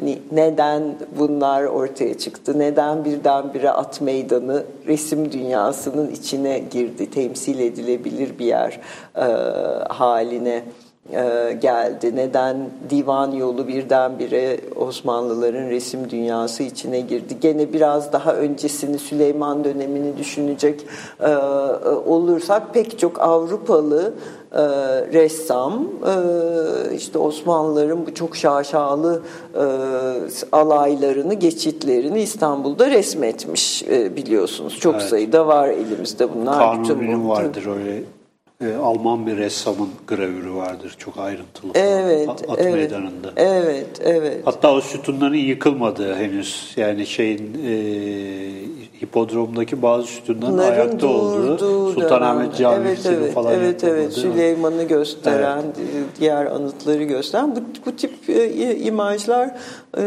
hani 0.00 0.18
neden 0.32 0.82
bunlar 1.18 1.64
ortaya 1.64 2.18
çıktı? 2.18 2.58
Neden 2.58 3.04
birdenbire 3.04 3.70
at 3.70 4.00
meydanı 4.00 4.64
resim 4.86 5.32
dünyasının 5.32 6.10
içine 6.10 6.58
girdi? 6.58 7.10
Temsil 7.10 7.58
edilebilir 7.58 8.38
bir 8.38 8.46
yer 8.46 8.80
e, 9.16 9.24
haline 9.88 10.62
e, 11.12 11.52
geldi. 11.52 12.16
Neden 12.16 12.56
divan 12.90 13.30
yolu 13.32 13.68
birdenbire 13.68 14.60
Osmanlıların 14.76 15.70
resim 15.70 16.10
dünyası 16.10 16.62
içine 16.62 17.00
girdi? 17.00 17.36
Gene 17.40 17.72
biraz 17.72 18.12
daha 18.12 18.34
öncesini 18.34 18.98
Süleyman 18.98 19.64
dönemini 19.64 20.16
düşünecek 20.18 20.86
e, 21.20 21.30
e, 21.30 21.36
olursak 21.88 22.74
pek 22.74 22.98
çok 22.98 23.20
Avrupalı 23.20 24.14
e, 24.52 24.62
ressam 25.12 25.82
e, 25.82 26.94
işte 26.94 27.18
Osmanlıların 27.18 28.06
bu 28.06 28.14
çok 28.14 28.36
şaşalı 28.36 29.22
e, 29.54 29.64
alaylarını, 30.52 31.34
geçitlerini 31.34 32.20
İstanbul'da 32.20 32.90
resmetmiş 32.90 33.82
e, 33.82 34.16
biliyorsunuz. 34.16 34.78
Çok 34.80 34.94
Evet. 34.94 35.04
sayıda 35.04 35.46
var 35.46 35.68
elimizde 35.68 36.34
bunlar. 36.34 36.58
Kanuni'nin 36.58 37.28
vardır 37.28 37.66
öyle 37.66 38.02
e, 38.60 38.74
Alman 38.74 39.26
bir 39.26 39.36
ressamın 39.36 39.90
gravürü 40.08 40.54
vardır 40.54 40.94
çok 40.98 41.18
ayrıntılı. 41.18 41.72
Evet, 41.74 42.28
At 42.28 42.44
evet. 42.58 42.74
meydanında. 42.74 43.32
Evet, 43.36 44.00
evet. 44.04 44.40
Hatta 44.44 44.72
o 44.72 44.80
sütunların 44.80 45.34
yıkılmadığı 45.34 46.14
henüz. 46.14 46.72
Yani 46.76 47.06
şeyin 47.06 47.54
e, 47.66 47.72
hipodromdaki 49.02 49.82
bazı 49.82 50.06
sütunların 50.06 50.52
Bunların 50.52 50.72
ayakta 50.72 51.06
olduğu 51.06 51.92
Sultanahmet. 51.92 52.56
Camisi'nin 52.56 53.14
evet, 53.14 53.20
evet, 53.22 53.34
falan 53.34 53.52
evet, 53.52 53.84
evet. 53.84 54.12
Süleyman'ı 54.12 54.82
gösteren, 54.82 55.62
diğer 56.20 56.46
anıtları 56.46 57.02
gösteren 57.02 57.56
bu, 57.56 57.60
bu 57.86 57.96
tip 57.96 58.28
e, 58.28 58.76
imajlar 58.76 59.50
e, 59.98 60.02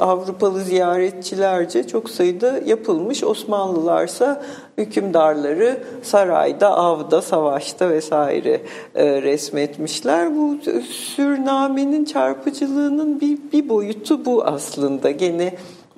Avrupalı 0.00 0.60
ziyaretçilerce 0.60 1.86
çok 1.86 2.10
sayıda 2.10 2.60
yapılmış. 2.66 3.24
Osmanlılarsa 3.24 4.42
hükümdarları 4.78 5.78
sarayda, 6.02 6.68
avda, 6.76 7.22
savaşta 7.22 7.90
vesaire 7.90 8.60
e, 8.94 9.22
resmetmişler. 9.22 10.36
Bu 10.36 10.56
sürnamenin 10.82 12.04
çarpıcılığının 12.04 13.20
bir, 13.20 13.38
bir 13.52 13.68
boyutu 13.68 14.24
bu 14.24 14.44
aslında. 14.44 15.10
Gene 15.10 15.54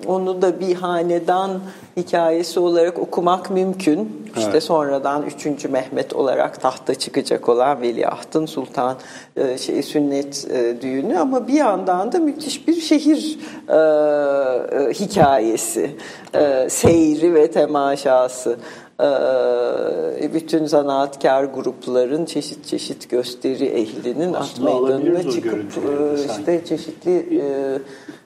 onu 0.07 0.43
da 0.43 0.61
bir 0.61 0.75
hanedan 0.75 1.61
hikayesi 1.97 2.61
olarak 2.61 2.99
okumak 2.99 3.51
mümkün. 3.51 4.25
İşte 4.37 4.51
Evet. 4.51 4.63
sonradan 4.63 5.23
3. 5.23 5.65
Mehmet 5.65 6.13
olarak 6.13 6.61
tahta 6.61 6.95
çıkacak 6.95 7.49
olan 7.49 7.81
Veliahtın 7.81 8.47
Sultan 8.47 8.97
e, 9.37 9.59
şey 9.59 9.83
sünnet 9.83 10.47
e, 10.51 10.83
düğünü 10.83 11.19
ama 11.19 11.49
bir 11.49 11.53
yandan 11.53 12.13
da 12.13 12.19
müthiş 12.19 12.69
bir 12.69 12.81
şehir 12.81 13.39
e, 13.69 13.75
e, 13.75 14.93
hikayesi, 14.93 15.91
e, 16.35 16.69
seyri 16.71 17.35
ve 17.35 17.51
temaşası. 17.51 18.59
Bütün 20.35 20.67
zanaatkar 20.67 21.45
grupların 21.45 22.25
çeşit 22.25 22.67
çeşit 22.67 23.11
gösteri 23.11 23.65
ehlinin 23.65 24.33
at 24.33 24.43
Aslında 24.43 24.71
meydanına 24.71 24.95
alabiliriz 24.95 25.27
o 25.27 25.31
çıkıp 25.31 25.65
işte 26.31 26.65
çeşitli 26.65 27.43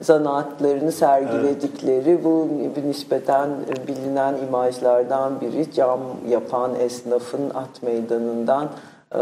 zanaatlarını 0.01 0.91
sergiledikleri 0.91 2.23
bu 2.23 2.47
nispeten 2.87 3.49
bilinen 3.87 4.35
imajlardan 4.47 5.41
biri 5.41 5.71
cam 5.73 5.99
yapan 6.29 6.71
esnafın 6.79 7.49
at 7.49 7.83
meydanından 7.83 8.69
e, 9.15 9.19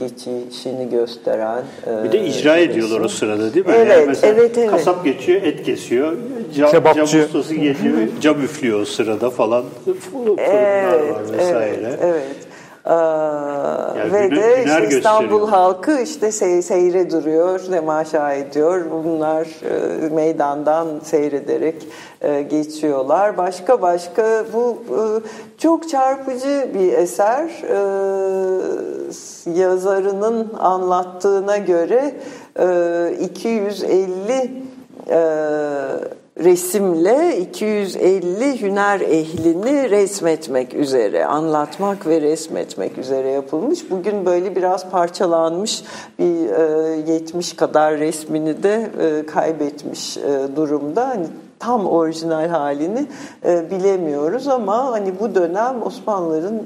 geçişini 0.00 0.90
gösteren 0.90 1.62
e, 1.86 2.04
Bir 2.04 2.12
de 2.12 2.26
icra 2.26 2.56
resim. 2.56 2.70
ediyorlar 2.70 3.00
o 3.00 3.08
sırada 3.08 3.54
değil 3.54 3.66
mi? 3.66 3.72
Evet, 3.76 3.90
Yani 3.90 4.06
mesela 4.06 4.34
evet, 4.38 4.58
evet. 4.58 4.70
Kasap 4.70 5.04
geçiyor, 5.04 5.42
et 5.42 5.62
kesiyor. 5.62 6.16
Cam, 6.56 6.70
Kebapçı. 6.70 7.06
cam 7.06 7.20
ustası 7.24 7.54
geliyor, 7.54 7.96
cam 8.20 8.40
üflüyor 8.42 8.80
o 8.80 8.84
sırada 8.84 9.30
falan. 9.30 9.64
Fırınlar 10.00 11.08
var 11.08 11.22
vesaire. 11.38 11.76
Evet, 11.86 11.98
evet. 12.02 12.24
Aa, 12.84 13.94
ve 14.12 14.26
güne- 14.26 14.42
de 14.42 14.64
işte 14.64 14.88
İstanbul 14.96 15.22
gösteriyor. 15.28 15.48
halkı 15.48 16.00
işte 16.00 16.26
se- 16.28 16.62
seyre 16.62 17.10
duruyor, 17.10 17.58
temaşa 17.70 18.32
ediyor. 18.32 18.84
Bunlar 19.04 19.42
e, 19.44 20.08
meydandan 20.08 20.86
seyrederek 21.02 21.86
e, 22.20 22.42
geçiyorlar. 22.42 23.36
Başka 23.36 23.82
başka 23.82 24.44
bu 24.52 24.78
e, 24.90 24.98
çok 25.58 25.88
çarpıcı 25.88 26.68
bir 26.74 26.92
eser. 26.92 27.44
E, 27.44 27.78
yazarının 29.60 30.52
anlattığına 30.58 31.56
göre 31.56 32.14
e, 32.58 33.16
250 33.20 34.52
e, 35.10 35.20
resimle 36.38 37.38
250 37.38 38.60
hüner 38.60 39.00
ehlini 39.00 39.90
resmetmek 39.90 40.74
üzere, 40.74 41.26
anlatmak 41.26 42.06
ve 42.06 42.20
resmetmek 42.20 42.98
üzere 42.98 43.30
yapılmış. 43.30 43.90
Bugün 43.90 44.26
böyle 44.26 44.56
biraz 44.56 44.90
parçalanmış 44.90 45.82
bir 46.18 46.50
e, 47.08 47.12
70 47.12 47.52
kadar 47.52 47.98
resmini 47.98 48.62
de 48.62 48.90
e, 49.00 49.26
kaybetmiş 49.26 50.16
e, 50.16 50.56
durumda. 50.56 51.08
Hani 51.08 51.26
tam 51.58 51.86
orijinal 51.86 52.48
halini 52.48 53.06
e, 53.44 53.70
bilemiyoruz 53.70 54.48
ama 54.48 54.92
hani 54.92 55.12
bu 55.20 55.34
dönem 55.34 55.82
Osmanlıların 55.82 56.56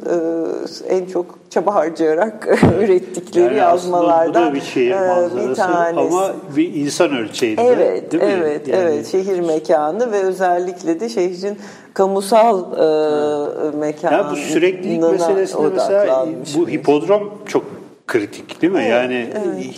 e, 0.89 0.95
en 0.95 1.07
çok 1.07 1.39
çaba 1.51 1.75
harcayarak 1.75 2.49
ürettikleri 2.81 3.45
Yani 3.45 3.57
yazmalardan 3.59 4.55
bir 4.55 4.61
şehir 4.61 4.91
e, 4.91 5.49
bir 5.49 5.55
tanesi. 5.55 6.01
ama 6.17 6.33
bir 6.57 6.75
insan 6.75 7.17
ölçeğinde 7.17 7.63
Evet, 7.63 8.13
değil 8.13 8.23
mi? 8.23 8.29
evet, 8.33 8.69
Yani- 8.69 8.83
evet. 8.83 9.07
Şehir 9.07 9.41
mekanı 9.41 10.13
ve 10.13 10.17
özellikle 10.23 11.01
de 11.01 11.09
şehrin 11.09 11.59
kamusal 11.95 12.59
e, 12.73 13.77
mekanı. 13.77 14.13
Ya 14.15 14.31
bu 14.33 14.37
süreklilik 14.37 15.03
meselesinde 15.03 15.69
mesela 15.75 16.27
bu 16.57 16.69
hipodrom 16.69 17.31
çok 17.47 17.65
kritik 18.07 18.63
değil 18.63 18.73
mi? 18.73 18.85
yani 18.91 19.27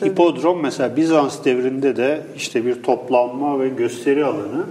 hipodrom 0.05 0.61
mesela 0.63 0.97
Bizans 0.97 1.45
devrinde 1.45 1.97
de 1.97 2.21
işte 2.37 2.65
bir 2.67 2.83
toplanma 2.83 3.61
ve 3.61 3.69
gösteri 3.69 4.25
alanı. 4.25 4.65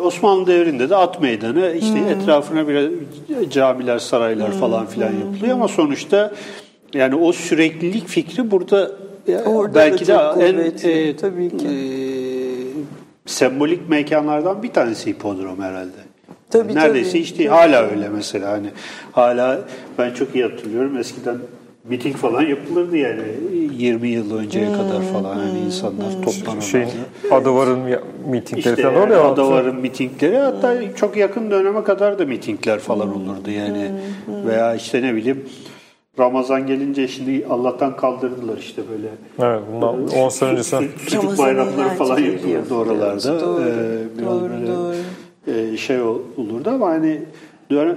Osmanlı 0.00 0.46
devrinde 0.46 0.90
de 0.90 0.96
at 0.96 1.20
meydanı 1.20 1.74
işte 1.80 1.98
etrafına 1.98 2.68
biraz 2.68 2.90
camiler, 3.50 3.98
saraylar 3.98 4.52
falan 4.52 4.86
filan 4.86 5.12
yapılıyor. 5.12 5.54
Ama 5.54 5.68
sonuçta 5.68 6.32
yani 6.94 7.14
o 7.14 7.32
süreklilik 7.32 8.08
fikri 8.08 8.50
burada 8.50 8.90
Orada 9.46 9.74
da 9.74 9.74
belki 9.74 10.06
de 10.06 10.12
en 10.40 10.58
e, 10.90 11.16
tabii 11.16 11.56
ki. 11.56 11.66
e, 11.66 11.74
sembolik 13.26 13.88
mekanlardan 13.88 14.62
bir 14.62 14.72
tanesi 14.72 15.10
hipodrom 15.10 15.62
herhalde. 15.62 15.90
Tabii, 16.50 16.74
Neredeyse 16.74 17.10
tabii. 17.10 17.22
işte 17.22 17.48
hala 17.48 17.82
öyle 17.90 18.08
mesela. 18.08 18.50
Hani 18.52 18.66
hala 19.12 19.60
ben 19.98 20.10
çok 20.14 20.34
iyi 20.34 20.44
hatırlıyorum. 20.44 20.98
Eskiden 20.98 21.38
miting 21.88 22.16
falan 22.16 22.42
yapılırdı 22.42 22.96
yani 22.96 23.22
20 23.78 24.08
yıl 24.08 24.36
önceye 24.38 24.72
kadar 24.72 25.02
falan 25.02 25.36
hani 25.36 25.58
insanlar 25.58 26.10
toplanırlardı. 26.22 26.62
Şeyin, 26.66 26.88
Adavar'ın 27.30 27.86
ya- 27.86 28.02
mitingleri 28.30 28.68
İşte 28.70 28.82
falan 28.82 28.94
yani 28.94 29.04
oluyor. 29.04 29.24
Adavar'ın 29.32 29.76
mitingleri 29.76 30.36
hatta 30.38 30.94
çok 30.94 31.16
yakın 31.16 31.50
döneme 31.50 31.84
kadar 31.84 32.18
da 32.18 32.24
mitingler 32.26 32.78
falan 32.78 33.08
olurdu 33.16 33.50
yani 33.50 33.90
veya 34.46 34.74
işte 34.74 35.02
ne 35.02 35.14
bileyim 35.14 35.44
Ramazan 36.18 36.66
gelince 36.66 37.08
şimdi 37.08 37.46
Allah'tan 37.50 37.96
kaldırdılar 37.96 38.58
işte 38.58 38.82
böyle 38.90 39.08
Evet, 39.50 39.62
bundan 39.72 40.08
10 40.24 40.28
sene 40.28 40.50
öncesi. 40.50 40.76
Çocuk 41.06 41.38
bayramları 41.38 41.88
falan 41.88 42.18
yapılırdı 42.18 42.74
oralarda. 42.74 43.40
Doğru, 43.40 43.60
Ee, 43.62 44.24
doğru, 44.24 44.50
böyle, 44.50 44.66
doğru. 44.66 44.94
e, 45.72 45.76
şey 45.76 46.00
olurdu 46.00 46.70
ama 46.70 46.86
hani 46.88 47.20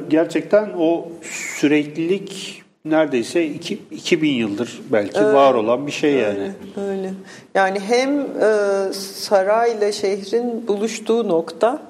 gerçekten 0.09 0.69
o 0.79 1.07
süreklilik 1.21 2.63
neredeyse 2.89 3.45
iki, 3.45 3.79
2000 3.91 4.29
yıldır 4.29 4.81
belki 4.91 5.23
var 5.23 5.53
olan 5.53 5.87
bir 5.87 5.91
şey 5.91 6.13
yani. 6.13 6.51
Öyle. 6.89 7.13
Yani 7.55 7.79
hem 7.79 8.19
e, 8.19 8.93
sarayla 8.93 9.91
şehrin 9.91 10.67
buluştuğu 10.67 11.27
nokta 11.27 11.81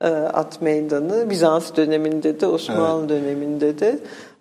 e, 0.00 0.06
at 0.08 0.62
meydanı 0.62 1.30
Bizans 1.30 1.76
döneminde 1.76 2.40
de 2.40 2.46
Osmanlı 2.46 3.08
döneminde 3.08 3.78
de 3.78 3.98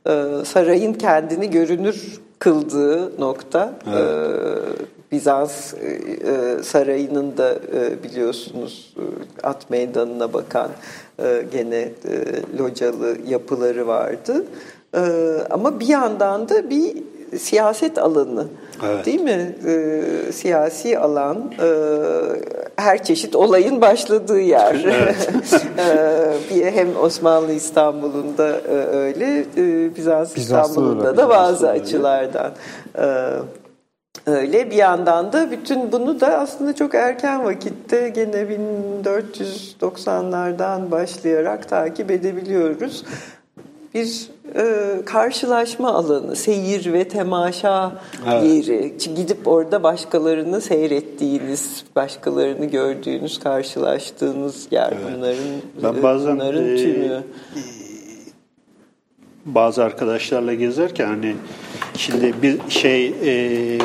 e, 0.07 0.45
sarayın 0.45 0.93
kendini 0.93 1.49
görünür 1.49 2.21
kıldığı 2.39 3.21
nokta. 3.21 3.73
E, 3.87 3.99
Bizans 5.11 5.73
e, 5.73 5.77
e, 5.77 6.63
sarayının 6.63 7.37
da 7.37 7.53
e, 7.53 8.03
biliyorsunuz 8.03 8.93
e, 8.97 9.03
at 9.47 9.69
meydanına 9.69 10.33
bakan 10.33 10.71
e, 11.19 11.45
gene 11.51 11.77
e, 11.77 11.91
localı 12.59 13.17
yapıları 13.27 13.87
vardı. 13.87 14.45
E, 14.95 14.99
ama 15.49 15.79
bir 15.79 15.87
yandan 15.87 16.49
da 16.49 16.69
bir 16.69 16.93
siyaset 17.37 17.97
alanı 17.97 18.47
Evet. 18.85 19.05
değil 19.05 19.21
mi? 19.21 19.55
E, 19.67 20.01
siyasi 20.31 20.99
alan, 20.99 21.51
e, 21.61 21.67
her 22.75 23.03
çeşit 23.03 23.35
olayın 23.35 23.81
başladığı 23.81 24.39
yer. 24.39 24.75
E, 25.77 26.33
bir 26.55 26.65
hem 26.65 26.87
Osmanlı 27.01 27.51
İstanbul'unda 27.51 28.49
e, 28.59 28.73
öyle, 28.75 29.39
e, 29.57 29.95
Bizans 29.95 30.35
Bizans'ta 30.35 30.71
İstanbul'da 30.71 31.07
öyle. 31.07 31.17
da 31.17 31.29
bazı 31.29 31.67
öyle. 31.69 31.81
açılardan. 31.81 32.51
E, 32.97 33.29
Öyle 34.27 34.71
bir 34.71 34.75
yandan 34.75 35.33
da 35.33 35.51
bütün 35.51 35.91
bunu 35.91 36.19
da 36.21 36.37
aslında 36.37 36.75
çok 36.75 36.95
erken 36.95 37.45
vakitte 37.45 38.09
gene 38.09 38.47
1490'lardan 39.03 40.91
başlayarak 40.91 41.69
takip 41.69 42.11
edebiliyoruz. 42.11 43.03
Bir 43.93 44.29
e, 44.55 45.01
karşılaşma 45.05 45.93
alanı, 45.93 46.35
seyir 46.35 46.93
ve 46.93 47.07
temaşa 47.07 47.91
Evet. 48.31 48.67
yeri. 48.67 48.93
Gidip 49.15 49.47
orada 49.47 49.83
başkalarını 49.83 50.61
seyrettiğiniz, 50.61 51.85
başkalarını 51.95 52.65
gördüğünüz, 52.65 53.39
karşılaştığınız 53.39 54.67
yer 54.71 54.93
bunların, 55.17 55.37
Ben 55.83 56.03
bazen, 56.03 56.35
bunların 56.35 56.69
e, 56.69 56.75
tümü. 56.75 57.23
Bazı 59.45 59.83
arkadaşlarla 59.83 60.53
gezerken 60.53 61.07
hani 61.07 61.35
şimdi 61.97 62.33
bir 62.41 62.59
şey 62.69 63.07
e, 63.07 63.79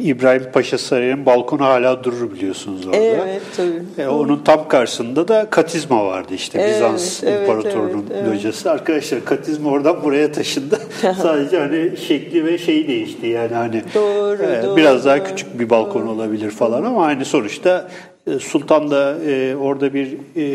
İbrahim 0.00 0.42
Paşa 0.52 0.78
Sarayı'nın 0.78 1.26
balkonu 1.26 1.64
hala 1.64 2.04
durur 2.04 2.32
biliyorsunuz 2.32 2.86
orada. 2.86 2.96
Evet 2.96 3.42
tabii. 3.56 4.02
E, 4.02 4.08
onun 4.08 4.42
tam 4.44 4.68
karşısında 4.68 5.28
da 5.28 5.46
katizma 5.50 6.06
vardı 6.06 6.34
işte 6.34 6.58
Evet, 6.60 6.74
Bizans 6.74 7.24
evet, 7.24 7.40
İmparatorluğu'nun 7.40 8.06
evet, 8.10 8.22
evet. 8.24 8.36
locası. 8.36 8.70
Arkadaşlar 8.70 9.24
katizma 9.24 9.70
oradan 9.70 10.04
buraya 10.04 10.32
taşındı. 10.32 10.78
Sadece 11.22 11.58
hani 11.58 11.96
şekli 11.96 12.44
ve 12.44 12.58
şeyi 12.58 12.88
değişti 12.88 13.26
yani 13.26 13.54
hani 13.54 13.82
Doğru, 13.94 14.42
e, 14.42 14.62
doğru, 14.62 14.76
biraz 14.76 15.04
daha 15.04 15.18
doğru. 15.18 15.24
küçük 15.24 15.58
bir 15.58 15.70
balkon 15.70 16.06
olabilir 16.06 16.50
falan 16.50 16.84
ama 16.84 17.06
hani 17.06 17.24
sonuçta 17.24 17.88
e, 18.26 18.38
Sultan 18.38 18.90
da 18.90 19.16
e, 19.26 19.56
orada 19.56 19.94
bir 19.94 20.12
e, 20.36 20.46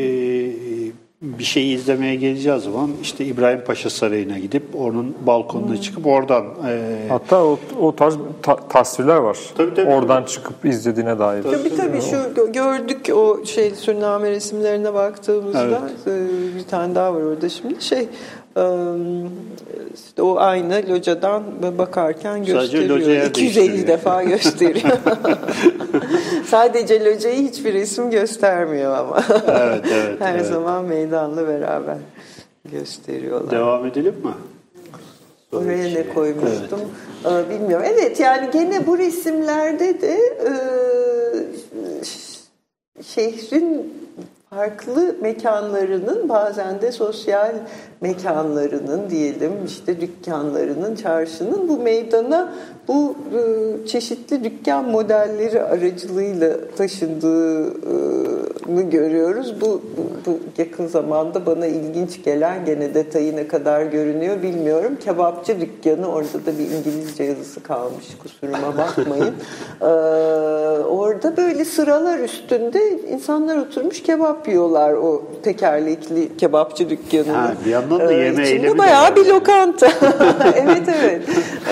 bir 1.22 1.44
şeyi 1.44 1.76
izlemeye 1.76 2.16
geleceği 2.16 2.60
zaman 2.60 2.90
işte 3.02 3.26
İbrahim 3.26 3.64
Paşa 3.64 3.90
Sarayı'na 3.90 4.40
gidip 4.40 4.64
onun 4.76 5.16
balkonuna 5.28 5.82
çıkıp 5.82 6.08
oradan 6.08 6.46
e, 6.68 7.06
Hatta 7.10 7.44
o, 7.46 7.60
o 7.80 7.96
tarz 7.96 8.16
ta- 8.42 8.56
tasvirler 8.70 9.16
var. 9.16 9.38
Tabii, 9.58 9.74
tabii. 9.74 9.90
Oradan 9.90 10.24
çıkıp 10.24 10.66
izlediğine 10.66 11.20
dair. 11.20 11.44
Tabii 11.44 11.76
tabii 11.78 12.02
şu 12.02 12.16
gö- 12.16 12.52
gördük 12.54 13.10
o 13.16 13.46
şey 13.46 13.72
sürname 13.72 14.32
resimlerine 14.32 14.94
baktığımızda 14.94 15.90
e, 16.08 16.12
bir 16.58 16.64
tane 16.64 16.96
daha 16.96 17.14
var 17.16 17.22
orada 17.22 17.50
şimdi 17.50 17.82
şey 17.82 18.08
işte 19.96 20.22
o 20.22 20.38
aynı 20.38 20.84
locadan 20.90 21.44
bakarken 21.78 22.44
Sadece 22.44 22.52
gösteriyor. 22.78 23.00
yer 23.00 23.26
250 23.30 23.56
değiştiriyor. 23.56 23.88
defa 23.88 24.24
gösteriyor. 24.24 24.98
Sadece 26.48 27.06
locayı 27.06 27.48
hiçbir 27.50 27.74
resim 27.74 28.12
göstermiyor 28.12 28.98
ama. 28.98 29.24
Evet, 29.48 29.86
evet, 29.94 30.16
Her 30.22 30.36
evet. 30.36 30.46
zaman 30.46 30.86
meydanla 30.86 31.48
beraber 31.48 31.98
gösteriyorlar. 32.72 33.52
devam 33.52 33.86
edelim 33.86 34.16
mi? 34.24 34.32
Oraya 35.54 35.94
ne 35.94 36.08
koymuştum 36.14 36.80
Ee, 37.26 37.50
bilmiyorum. 37.50 37.86
Evet 37.90 38.20
yani 38.20 38.50
gene 38.54 38.88
bu 38.88 38.98
resimlerde 38.98 40.02
de 40.02 40.20
şehrin 43.04 43.94
farklı 44.56 45.16
mekanlarının 45.22 46.30
bazen 46.30 46.82
de 46.82 46.92
sosyal 46.92 47.54
mekanlarının 48.02 49.10
diyelim 49.10 49.52
işte 49.66 50.02
dükkanlarının, 50.02 50.96
çarşının 50.96 51.70
bu 51.70 51.78
meydana 51.78 52.54
bu 52.88 53.16
e, 53.36 53.40
çeşitli 53.88 54.44
dükkan 54.44 54.90
modelleri 54.90 55.64
aracılığıyla 55.64 56.58
taşındığını 56.78 58.82
görüyoruz. 58.82 59.62
Bu, 59.62 59.68
bu, 59.68 59.82
bu 60.26 60.40
yakın 60.58 60.88
zamanda 60.88 61.46
bana 61.46 61.66
ilginç 61.66 62.24
gelen 62.24 62.66
gene 62.66 62.94
detayı 62.94 63.36
ne 63.36 63.48
kadar 63.48 63.86
görünüyor 63.86 64.42
bilmiyorum. 64.42 64.98
Kebapçı 65.04 65.62
dükkanı 65.62 66.08
orada 66.08 66.46
da 66.46 66.60
bir 66.60 66.72
İngilizce 66.72 67.24
yazısı 67.24 67.64
kalmış 67.64 68.06
kusuruma 68.24 68.78
bakmayın. 68.78 69.36
Ee, 69.82 69.86
orada 70.84 71.38
böyle 71.38 71.66
sıralar 71.66 72.20
üstünde 72.20 73.02
insanlar 73.02 73.58
oturmuş 73.58 74.04
kebap 74.04 74.41
yiyorlar 74.48 74.94
o 74.94 75.24
tekerlekli 75.44 76.38
kebapçı 76.38 76.90
dükkanının. 76.90 77.34
Ha, 77.34 77.54
bir 77.66 77.70
yandan 77.70 78.00
da 78.00 78.14
yeme 78.14 78.44
içinde 78.44 78.50
eylemi 78.50 78.74
de 78.74 78.78
bayağı 78.78 79.16
bir 79.16 79.26
lokanta. 79.26 79.88
evet 80.56 80.90
evet. 81.02 81.22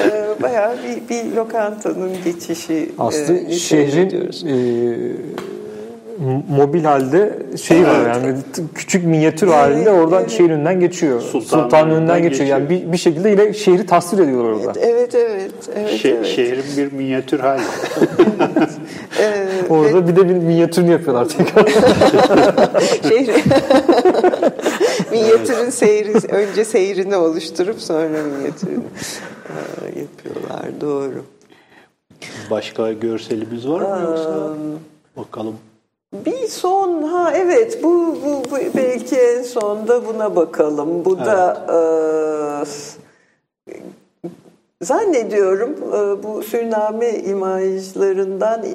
Ee, 0.05 0.43
bayağı 0.43 0.75
bir, 0.83 1.09
bir 1.09 1.35
lokantanın 1.35 2.11
geçişi. 2.23 2.91
Aslında 2.99 3.39
e, 3.39 3.51
şehrin 3.51 4.09
e, 4.09 4.55
mobil 6.49 6.83
halde 6.83 7.39
şeyi 7.61 7.87
var 7.87 8.07
yani 8.07 8.37
küçük 8.75 9.05
minyatür 9.05 9.47
halinde 9.47 9.89
oradan 9.89 10.27
şeyin 10.27 10.49
önünden 10.49 10.79
geçiyor. 10.79 11.21
Sultanın 11.21 11.63
Sultanın, 11.63 11.83
önünden 11.85 11.97
önünden 11.97 12.23
geçiyor. 12.23 12.49
Yani 12.49 12.69
bir, 12.69 12.91
bir 12.91 12.97
şekilde 12.97 13.29
yine 13.29 13.53
şehri 13.53 13.85
tasvir 13.85 14.19
ediyorlar 14.19 14.51
orada. 14.51 14.79
Evet 14.79 15.15
evet 15.15 15.51
evet. 15.75 16.05
Şe- 16.05 16.15
evet. 16.15 16.25
Şehrin 16.25 16.63
bir 16.77 16.91
minyatür 16.91 17.39
hali. 17.39 17.61
Ee, 19.19 19.47
Orada 19.69 20.07
bir 20.07 20.15
de 20.15 20.29
bir 20.29 20.33
minyatürünü 20.33 20.91
yapıyorlar 20.91 21.27
tekrar. 21.29 21.67
Şehri... 23.09 23.31
minyatürün 25.11 25.69
seyri, 25.69 26.13
önce 26.31 26.65
seyrini 26.65 27.15
oluşturup 27.15 27.81
sonra 27.81 28.23
minyatürünü 28.23 28.83
yapıyorlar. 29.85 30.81
Doğru. 30.81 31.25
Başka 32.51 32.93
görselimiz 32.93 33.67
var 33.67 33.81
mı 33.81 34.03
yoksa? 34.03 34.49
Bakalım. 35.17 35.55
Bir 36.13 36.47
son 36.47 37.03
ha 37.03 37.33
evet 37.35 37.83
bu, 37.83 38.17
bu, 38.25 38.51
bu 38.51 38.57
belki 38.75 39.15
en 39.15 39.41
sonda 39.43 40.05
buna 40.05 40.35
bakalım. 40.35 41.05
Bu 41.05 41.19
da 41.19 41.65
e, 41.69 41.75
zannediyorum 44.81 45.75
e, 45.87 46.23
bu 46.23 46.43
Sürname 46.43 47.19
imajlarından 47.19 48.65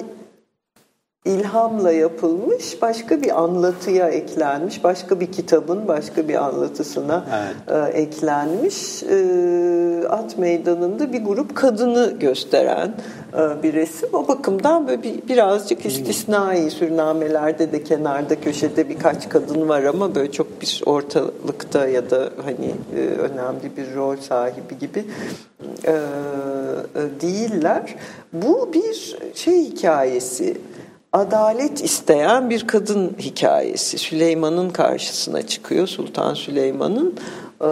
ilhamla 1.25 1.91
yapılmış 1.91 2.81
başka 2.81 3.21
bir 3.21 3.41
anlatıya 3.43 4.09
eklenmiş 4.09 4.83
başka 4.83 5.19
bir 5.19 5.31
kitabın 5.31 5.87
başka 5.87 6.27
bir 6.27 6.35
anlatısına 6.35 7.25
e, 7.67 7.77
eklenmiş. 7.77 9.03
E, 9.03 10.07
at 10.09 10.37
meydanında 10.37 11.13
bir 11.13 11.23
grup 11.23 11.55
kadını 11.55 12.13
gösteren 12.19 12.93
e, 13.33 13.63
bir 13.63 13.73
resim. 13.73 14.09
O 14.13 14.27
bakımdan 14.27 14.87
böyle 14.87 15.03
bir, 15.03 15.27
birazcık 15.27 15.85
istisnai 15.85 16.71
sürnamelerde 16.71 17.71
de 17.71 17.83
kenarda 17.83 18.41
köşede 18.41 18.89
birkaç 18.89 19.29
kadın 19.29 19.69
var 19.69 19.83
ama 19.83 20.15
böyle 20.15 20.31
çok 20.31 20.61
bir 20.61 20.81
ortalıkta 20.85 21.87
ya 21.87 22.09
da 22.09 22.29
hani 22.45 22.71
e, 22.95 22.99
önemli 22.99 23.77
bir 23.77 23.95
rol 23.95 24.17
sahibi 24.17 24.77
gibi 24.79 25.05
e, 25.85 25.93
değiller. 27.21 27.95
Bu 28.33 28.73
bir 28.73 29.17
şey 29.33 29.65
hikayesi 29.65 30.57
adalet 31.15 31.83
isteyen 31.83 32.49
bir 32.49 32.67
kadın 32.67 33.15
hikayesi. 33.19 33.97
Süleyman'ın 33.97 34.69
karşısına 34.69 35.41
çıkıyor. 35.47 35.87
Sultan 35.87 36.33
Süleyman'ın 36.33 37.15
e, 37.61 37.69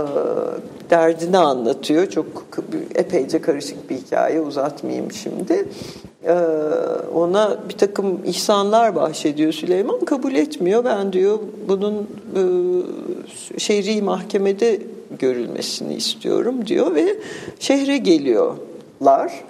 derdini 0.89 1.37
anlatıyor. 1.37 2.09
Çok 2.09 2.25
epeyce 2.95 3.41
karışık 3.41 3.89
bir 3.89 3.95
hikaye. 3.95 4.41
Uzatmayayım 4.41 5.11
şimdi. 5.11 5.65
E, 6.25 6.33
ona 7.13 7.57
bir 7.69 7.77
takım 7.77 8.25
ihsanlar 8.25 8.95
bahşediyor 8.95 9.53
Süleyman. 9.53 9.99
Kabul 10.05 10.35
etmiyor. 10.35 10.85
Ben 10.85 11.13
diyor 11.13 11.39
bunun 11.67 12.07
e, 12.35 12.41
şehri 13.59 14.01
mahkemede 14.01 14.79
görülmesini 15.19 15.93
istiyorum 15.93 16.67
diyor 16.67 16.95
ve 16.95 17.15
şehre 17.59 17.97
geliyor 17.97 18.55
lar. 19.01 19.43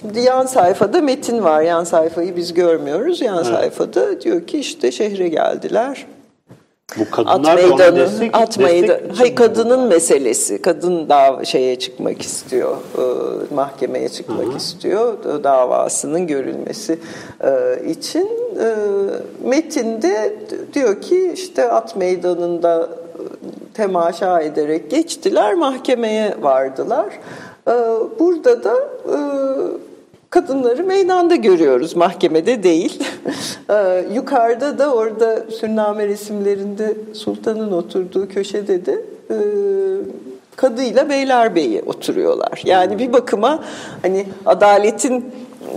Şimdi 0.00 0.20
yan 0.20 0.46
sayfada 0.46 1.00
metin 1.00 1.44
var. 1.44 1.62
Yan 1.62 1.84
sayfayı 1.84 2.36
biz 2.36 2.54
görmüyoruz. 2.54 3.20
Yan 3.20 3.36
evet. 3.36 3.46
sayfada 3.46 4.20
diyor 4.20 4.46
ki 4.46 4.58
işte 4.58 4.92
şehre 4.92 5.28
geldiler. 5.28 6.06
Bu 6.98 7.10
kadınlar 7.10 7.58
at 7.58 7.62
meydanı, 7.62 7.96
destek, 7.96 8.36
at 8.36 8.58
meydanı. 8.58 9.00
Hayır 9.16 9.36
kadının 9.36 9.84
bu. 9.84 9.86
meselesi. 9.86 10.62
Kadın 10.62 11.08
da 11.08 11.44
şeye 11.44 11.78
çıkmak 11.78 12.22
istiyor. 12.22 12.76
Mahkemeye 13.54 14.08
çıkmak 14.08 14.46
Hı-hı. 14.46 14.56
istiyor. 14.56 15.14
Davasının 15.44 16.26
görülmesi 16.26 16.98
için. 17.88 18.28
Metinde 19.44 20.36
diyor 20.74 21.00
ki 21.00 21.32
işte 21.34 21.68
at 21.70 21.96
meydanında 21.96 22.88
temaşa 23.74 24.40
ederek 24.40 24.90
geçtiler. 24.90 25.54
Mahkemeye 25.54 26.34
vardılar. 26.42 27.06
Burada 28.18 28.64
da 28.64 28.74
kadınları 30.30 30.84
meydanda 30.84 31.34
görüyoruz, 31.34 31.96
mahkemede 31.96 32.62
değil. 32.62 33.04
Yukarıda 34.14 34.78
da 34.78 34.94
orada 34.94 35.50
sürname 35.50 36.08
resimlerinde 36.08 36.96
sultanın 37.12 37.72
oturduğu 37.72 38.28
köşede 38.28 38.86
de 38.86 39.02
kadıyla 40.56 41.08
beylerbeyi 41.08 41.82
oturuyorlar. 41.86 42.62
Yani 42.64 42.98
bir 42.98 43.12
bakıma 43.12 43.64
hani 44.02 44.26
adaletin 44.46 45.24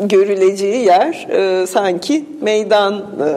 görüleceği 0.03 0.85
yer 0.85 1.27
e, 1.31 1.67
sanki 1.67 2.25
meydan 2.41 2.93
e, 2.93 3.29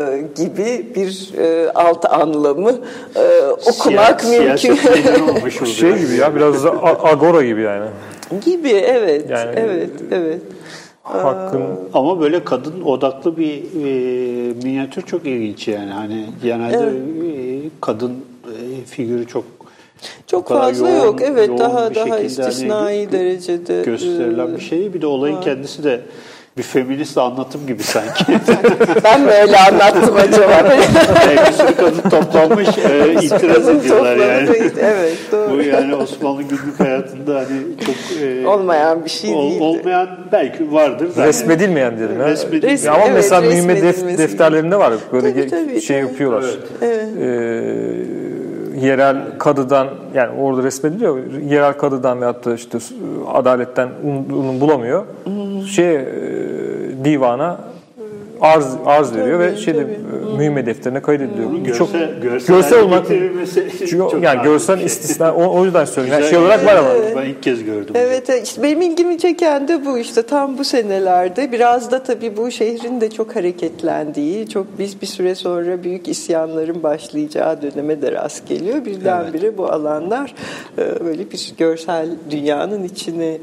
e, 0.00 0.44
gibi 0.44 0.94
bir 0.94 1.38
e, 1.38 1.70
alt 1.70 2.04
anlamı 2.12 2.72
e, 3.16 3.40
okumak 3.66 4.20
Siya, 4.20 4.40
mümkün. 4.42 4.74
şey 5.64 5.98
gibi 5.98 6.16
ya 6.16 6.34
biraz 6.34 6.64
da 6.64 6.72
agora 7.04 7.44
gibi 7.44 7.60
yani. 7.60 7.86
Gibi 8.44 8.70
evet. 8.70 9.30
Yani, 9.30 9.50
evet, 9.56 9.90
evet. 10.10 10.40
Hakkın 11.02 11.62
ama 11.94 12.20
böyle 12.20 12.44
kadın 12.44 12.82
odaklı 12.82 13.36
bir 13.36 13.54
e, 13.56 14.54
minyatür 14.64 15.02
çok 15.02 15.26
ilginç 15.26 15.68
yani. 15.68 15.90
Hani 15.90 16.26
genelde 16.42 16.76
evet. 16.76 17.64
e, 17.64 17.70
kadın 17.80 18.12
e, 18.44 18.84
figürü 18.84 19.26
çok 19.26 19.44
çok 20.26 20.48
fazla 20.48 20.90
yoğun, 20.90 21.04
yok. 21.04 21.22
Evet 21.22 21.58
daha 21.58 21.94
daha 21.94 22.18
istisnai 22.18 22.70
hani 22.70 23.12
derecede 23.12 23.82
gösterilen 23.82 24.56
bir 24.56 24.60
şey. 24.60 24.94
Bir 24.94 25.02
de 25.02 25.06
olayın 25.06 25.36
var. 25.36 25.42
kendisi 25.42 25.84
de 25.84 26.00
bir 26.58 26.62
feminist 26.62 27.18
anlatım 27.18 27.66
gibi 27.66 27.82
sanki. 27.82 28.24
ben 29.04 29.20
mi 29.20 29.30
öyle 29.30 29.58
anlattım 29.58 30.16
acaba? 30.16 30.52
yani 31.26 31.46
bir 31.48 31.52
sürü 31.52 31.74
kadın 31.74 32.10
toplanmış 32.10 32.68
e, 32.68 33.14
itiraz 33.22 33.68
ediyorlar 33.68 34.16
yani. 34.16 34.70
Evet 34.80 35.16
doğru. 35.32 35.50
Bu 35.50 35.62
yani 35.62 35.94
Osmanlı 35.94 36.42
günlük 36.42 36.80
hayatında 36.80 37.34
hani 37.34 37.60
çok 37.86 38.22
e, 38.22 38.46
olmayan 38.46 39.04
bir 39.04 39.10
şey 39.10 39.34
ol, 39.34 39.50
değil. 39.50 39.60
Olmayan 39.60 40.08
belki 40.32 40.72
vardır. 40.72 41.16
Da 41.16 41.26
Resmedilmeyen 41.26 41.98
diyelim. 41.98 42.20
Ya. 42.20 42.28
Resmedilmeyen. 42.28 42.78
Ya 42.84 42.92
ama 42.92 43.04
evet, 43.04 43.14
mesela 43.14 43.40
mühimmet 43.40 43.82
def, 43.82 44.18
defterlerinde 44.18 44.76
var 44.76 44.92
böyle 45.12 45.32
tabii, 45.32 45.50
tabii, 45.50 45.80
şey 45.80 46.00
tabii. 46.00 46.10
yapıyorlar. 46.10 46.44
Evet. 46.82 47.08
Ee, 47.20 48.35
yerel 48.80 49.16
kadıdan 49.38 49.88
yani 50.14 50.40
orada 50.40 50.62
resmediliyor 50.62 51.18
yerel 51.50 51.72
kadıdan 51.72 52.20
veyahut 52.20 52.44
da 52.44 52.54
işte 52.54 52.78
adaletten 53.32 53.88
onu 54.04 54.60
bulamıyor. 54.60 55.04
Şey 55.66 56.00
divana 57.04 57.58
arz 58.40 58.66
arz 58.86 59.16
veriyor 59.16 59.40
tabii, 59.40 59.52
ve 59.52 59.56
şeyde 59.56 59.82
tabii. 59.82 60.36
mühim 60.36 60.66
defterine 60.66 61.02
kaydediliyor. 61.02 61.50
Bu 61.52 61.78
çok 61.78 61.92
görsel, 62.22 62.54
görsel 62.54 62.82
olmak 62.82 63.06
çünkü 63.78 64.18
yani 64.22 64.42
görsel 64.42 64.76
şey. 64.76 64.86
istisna 64.86 65.34
o, 65.34 65.60
o 65.60 65.64
yüzden 65.64 65.84
söylüyorum. 65.84 66.22
Yani 66.22 66.30
şey 66.30 66.38
olarak 66.38 66.66
var 66.66 66.76
ama 66.76 66.88
ben 67.16 67.26
ilk 67.26 67.42
kez 67.42 67.64
gördüm. 67.64 67.94
Evet 67.94 68.28
işte 68.44 68.62
benim 68.62 68.82
ilgimi 68.82 69.18
çeken 69.18 69.68
de 69.68 69.86
bu 69.86 69.98
işte 69.98 70.22
tam 70.22 70.58
bu 70.58 70.64
senelerde 70.64 71.52
biraz 71.52 71.90
da 71.90 72.02
tabii 72.02 72.36
bu 72.36 72.50
şehrin 72.50 73.00
de 73.00 73.10
çok 73.10 73.36
hareketlendiği, 73.36 74.48
çok 74.48 74.66
biz 74.78 75.02
bir 75.02 75.06
süre 75.06 75.34
sonra 75.34 75.82
büyük 75.84 76.08
isyanların 76.08 76.82
başlayacağı 76.82 77.62
döneme 77.62 78.02
de 78.02 78.12
rast 78.12 78.48
geliyor. 78.48 78.84
Birdenbire 78.84 79.46
evet. 79.46 79.58
bu 79.58 79.66
alanlar 79.66 80.34
e, 80.78 81.04
böyle 81.04 81.30
bir 81.30 81.52
görsel 81.58 82.08
dünyanın 82.30 82.84
içine 82.84 83.26
e, 83.26 83.38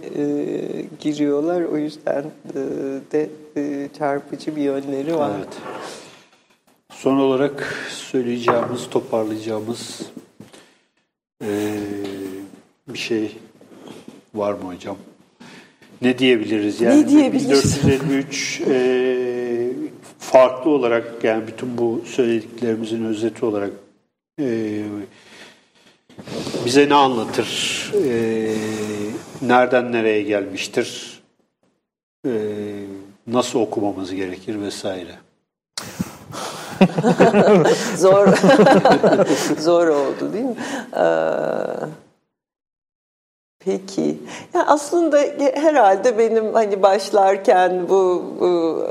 giriyorlar. 1.00 1.62
O 1.62 1.78
yüzden 1.78 2.24
e, 3.56 3.90
çarpıcı 3.98 4.56
bir 4.56 4.62
yönleri 4.62 5.16
var. 5.16 5.32
Evet. 5.38 5.58
Son 6.92 7.18
olarak 7.18 7.88
söyleyeceğimiz, 7.90 8.90
toparlayacağımız 8.90 10.02
ee, 11.44 11.76
bir 12.88 12.98
şey 12.98 13.32
var 14.34 14.54
mı 14.54 14.74
hocam? 14.74 14.98
Ne 16.02 16.18
diyebiliriz? 16.18 16.82
Yani 16.82 17.02
ne 17.02 17.10
diyebiliriz? 17.10 17.84
1453 17.84 18.62
e, 18.68 19.72
farklı 20.20 20.72
olarak 20.72 21.24
yani 21.24 21.48
bütün 21.48 21.78
bu 21.78 22.02
söylediklerimizin 22.06 23.06
özeti 23.06 23.46
olarak 23.46 23.72
e, 24.40 24.80
bize 26.66 26.90
ne 26.90 26.94
anlatır? 26.94 27.92
E, 28.06 28.56
nereden 29.42 29.92
nereye 29.92 30.22
gelmiştir? 30.22 31.20
E, 32.26 32.32
nasıl 33.28 33.60
okumamız 33.60 34.14
gerekir 34.14 34.62
vesaire. 34.62 35.16
zor 37.98 38.28
zor 39.60 39.88
oldu 39.88 40.34
değil 40.34 40.46
mi? 40.46 40.56
Ee, 40.94 41.04
Peki. 43.66 44.18
Ya 44.54 44.66
aslında 44.68 45.18
herhalde 45.54 46.18
benim 46.18 46.54
hani 46.54 46.84
başlarken 46.84 47.90
bu, 47.90 48.24
bu 48.40 48.84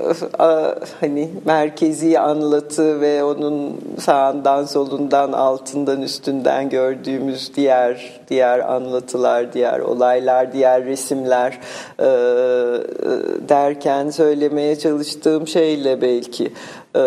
hani 1.01 1.31
merkezi 1.45 2.19
anlatı 2.19 3.01
ve 3.01 3.25
onun 3.25 3.81
sağından 4.01 4.65
solundan 4.65 5.33
altından 5.33 6.03
üstünden 6.03 6.69
gördüğümüz 6.69 7.57
diğer 7.57 8.21
diğer 8.29 8.59
anlatılar, 8.59 9.53
diğer 9.53 9.81
olaylar, 9.81 10.53
diğer 10.53 10.85
resimler 10.85 11.59
e, 11.99 12.05
derken 13.49 14.11
söylemeye 14.11 14.79
çalıştığım 14.79 15.47
şeyle 15.47 16.03
belki 16.03 16.53
e, 16.97 17.01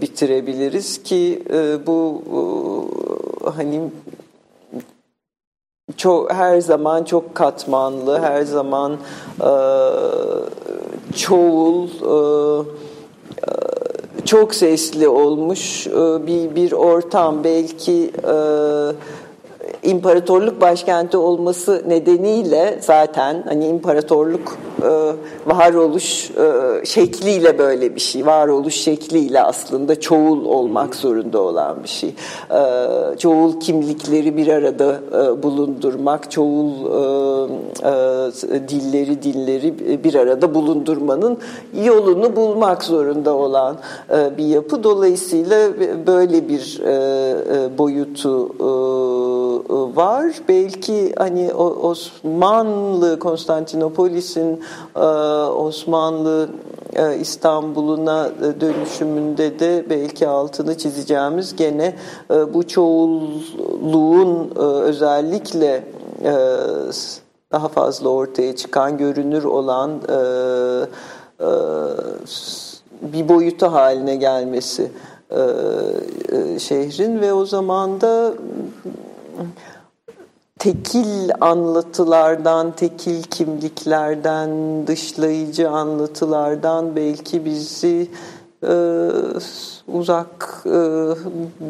bitirebiliriz 0.00 1.02
ki 1.02 1.42
e, 1.52 1.86
bu 1.86 2.22
e, 3.46 3.50
hani 3.50 3.80
çok 6.00 6.32
her 6.32 6.60
zaman 6.60 7.04
çok 7.04 7.34
katmanlı, 7.34 8.18
her 8.18 8.42
zaman 8.42 8.92
e, 9.40 9.52
çoğul, 11.16 11.88
e, 11.88 12.64
çok 14.24 14.54
sesli 14.54 15.08
olmuş 15.08 15.86
e, 15.86 16.26
bir 16.26 16.54
bir 16.54 16.72
ortam. 16.72 17.44
Belki 17.44 18.10
e, 18.26 18.36
imparatorluk 19.82 20.60
başkenti 20.60 21.16
olması 21.16 21.84
nedeniyle 21.88 22.78
zaten 22.80 23.42
hani 23.48 23.66
imparatorluk 23.66 24.58
e, 24.82 24.90
varoluş 25.46 26.30
e, 26.30 26.86
şekliyle 26.86 27.58
böyle 27.58 27.94
bir 27.94 28.00
şey. 28.00 28.26
Varoluş 28.26 28.74
şekliyle 28.74 29.42
aslında 29.42 30.00
çoğul 30.00 30.44
olmak 30.44 30.94
zorunda 30.94 31.40
olan 31.40 31.82
bir 31.82 31.88
şey. 31.88 32.14
E, 32.50 33.16
çoğul 33.18 33.60
kimlikleri 33.60 34.36
bir 34.36 34.48
arada 34.48 35.00
e, 35.12 35.42
bulundurmak, 35.42 36.30
çoğul 36.30 36.70
e, 36.70 37.90
e, 38.56 38.68
dilleri 38.68 39.22
dilleri 39.22 40.04
bir 40.04 40.14
arada 40.14 40.54
bulundurmanın 40.54 41.38
yolunu 41.84 42.36
bulmak 42.36 42.84
zorunda 42.84 43.34
olan 43.34 43.76
e, 44.10 44.36
bir 44.36 44.44
yapı. 44.44 44.84
Dolayısıyla 44.84 45.68
böyle 46.06 46.48
bir 46.48 46.80
e, 46.86 46.92
e, 46.92 47.78
boyutu 47.78 48.48
e, 48.60 49.69
var. 49.70 50.34
Belki 50.48 51.14
hani 51.18 51.54
Osmanlı 51.54 53.18
Konstantinopolis'in 53.18 54.60
e, 54.96 55.00
Osmanlı 55.46 56.48
e, 56.92 57.16
İstanbul'una 57.16 58.26
e, 58.26 58.60
dönüşümünde 58.60 59.58
de 59.58 59.84
belki 59.90 60.28
altını 60.28 60.78
çizeceğimiz 60.78 61.56
gene 61.56 61.94
bu 62.54 62.68
çoğulluğun 62.68 64.50
özellikle 64.56 65.84
daha 67.52 67.68
fazla 67.68 68.08
ortaya 68.08 68.56
çıkan, 68.56 68.98
görünür 68.98 69.44
olan 69.44 69.90
bir 73.02 73.28
boyutu 73.28 73.66
haline 73.66 74.16
gelmesi 74.16 74.90
şehrin 76.58 77.20
ve 77.20 77.32
o 77.32 77.46
zaman 77.46 78.00
da 78.00 78.32
tekil 80.58 81.30
anlatılardan, 81.40 82.72
tekil 82.72 83.22
kimliklerden, 83.22 84.50
dışlayıcı 84.86 85.70
anlatılardan 85.70 86.96
belki 86.96 87.44
bizi 87.44 88.10
e, 88.62 88.74
uzak 89.88 90.62
e, 90.66 90.78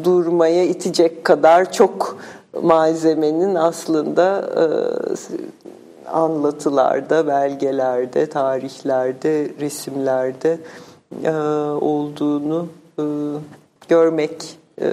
durmaya 0.05 0.65
itecek 0.65 1.25
kadar 1.25 1.73
çok 1.73 2.19
malzemenin 2.63 3.55
aslında 3.55 4.51
e, 4.57 4.65
anlatılarda, 6.11 7.27
belgelerde, 7.27 8.27
tarihlerde, 8.27 9.51
resimlerde 9.61 10.59
e, 11.25 11.31
olduğunu 11.81 12.67
e, 12.99 13.05
görmek 13.89 14.59
e, 14.81 14.89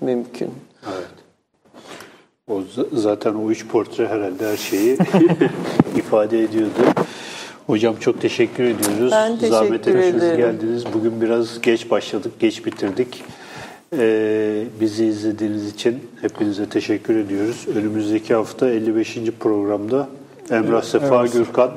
mümkün. 0.00 0.50
Evet. 0.86 1.17
O 2.48 2.62
zaten 2.92 3.34
o 3.34 3.50
üç 3.50 3.66
portre 3.66 4.08
herhalde 4.08 4.46
her 4.46 4.56
şeyi 4.56 4.98
ifade 5.96 6.42
ediyordu. 6.42 6.70
Hocam 7.66 7.96
çok 8.00 8.20
teşekkür 8.20 8.64
ediyoruz. 8.64 9.12
Ben 9.12 9.32
teşekkür 9.32 9.48
Zahmet 9.48 9.88
ederim. 9.88 10.36
geldiniz. 10.36 10.84
Bugün 10.94 11.20
biraz 11.20 11.60
geç 11.60 11.90
başladık, 11.90 12.32
geç 12.40 12.66
bitirdik. 12.66 13.24
Ee, 13.98 14.64
bizi 14.80 15.04
izlediğiniz 15.04 15.68
için 15.68 15.98
hepinize 16.20 16.68
teşekkür 16.68 17.16
ediyoruz. 17.16 17.66
Önümüzdeki 17.74 18.34
hafta 18.34 18.68
55. 18.68 19.18
programda 19.40 20.08
Emrah 20.50 20.82
Sefa 20.82 21.20
evet. 21.20 21.32
Gürkan 21.32 21.70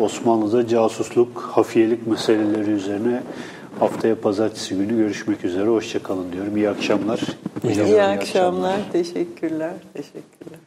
Osmanlı'da 0.00 0.68
casusluk, 0.68 1.40
hafiyelik 1.52 2.06
meseleleri 2.06 2.70
üzerine 2.70 3.22
Haftaya 3.80 4.20
pazartesi 4.20 4.74
günü 4.76 4.96
görüşmek 4.96 5.44
üzere. 5.44 5.66
Hoşçakalın 5.68 6.32
diyorum. 6.32 6.56
İyi 6.56 6.68
akşamlar. 6.68 7.20
İyi, 7.64 7.74
iyi 7.74 7.80
akşamlar. 7.82 8.16
akşamlar. 8.16 8.76
Teşekkürler. 8.92 9.72
Teşekkürler. 9.94 10.58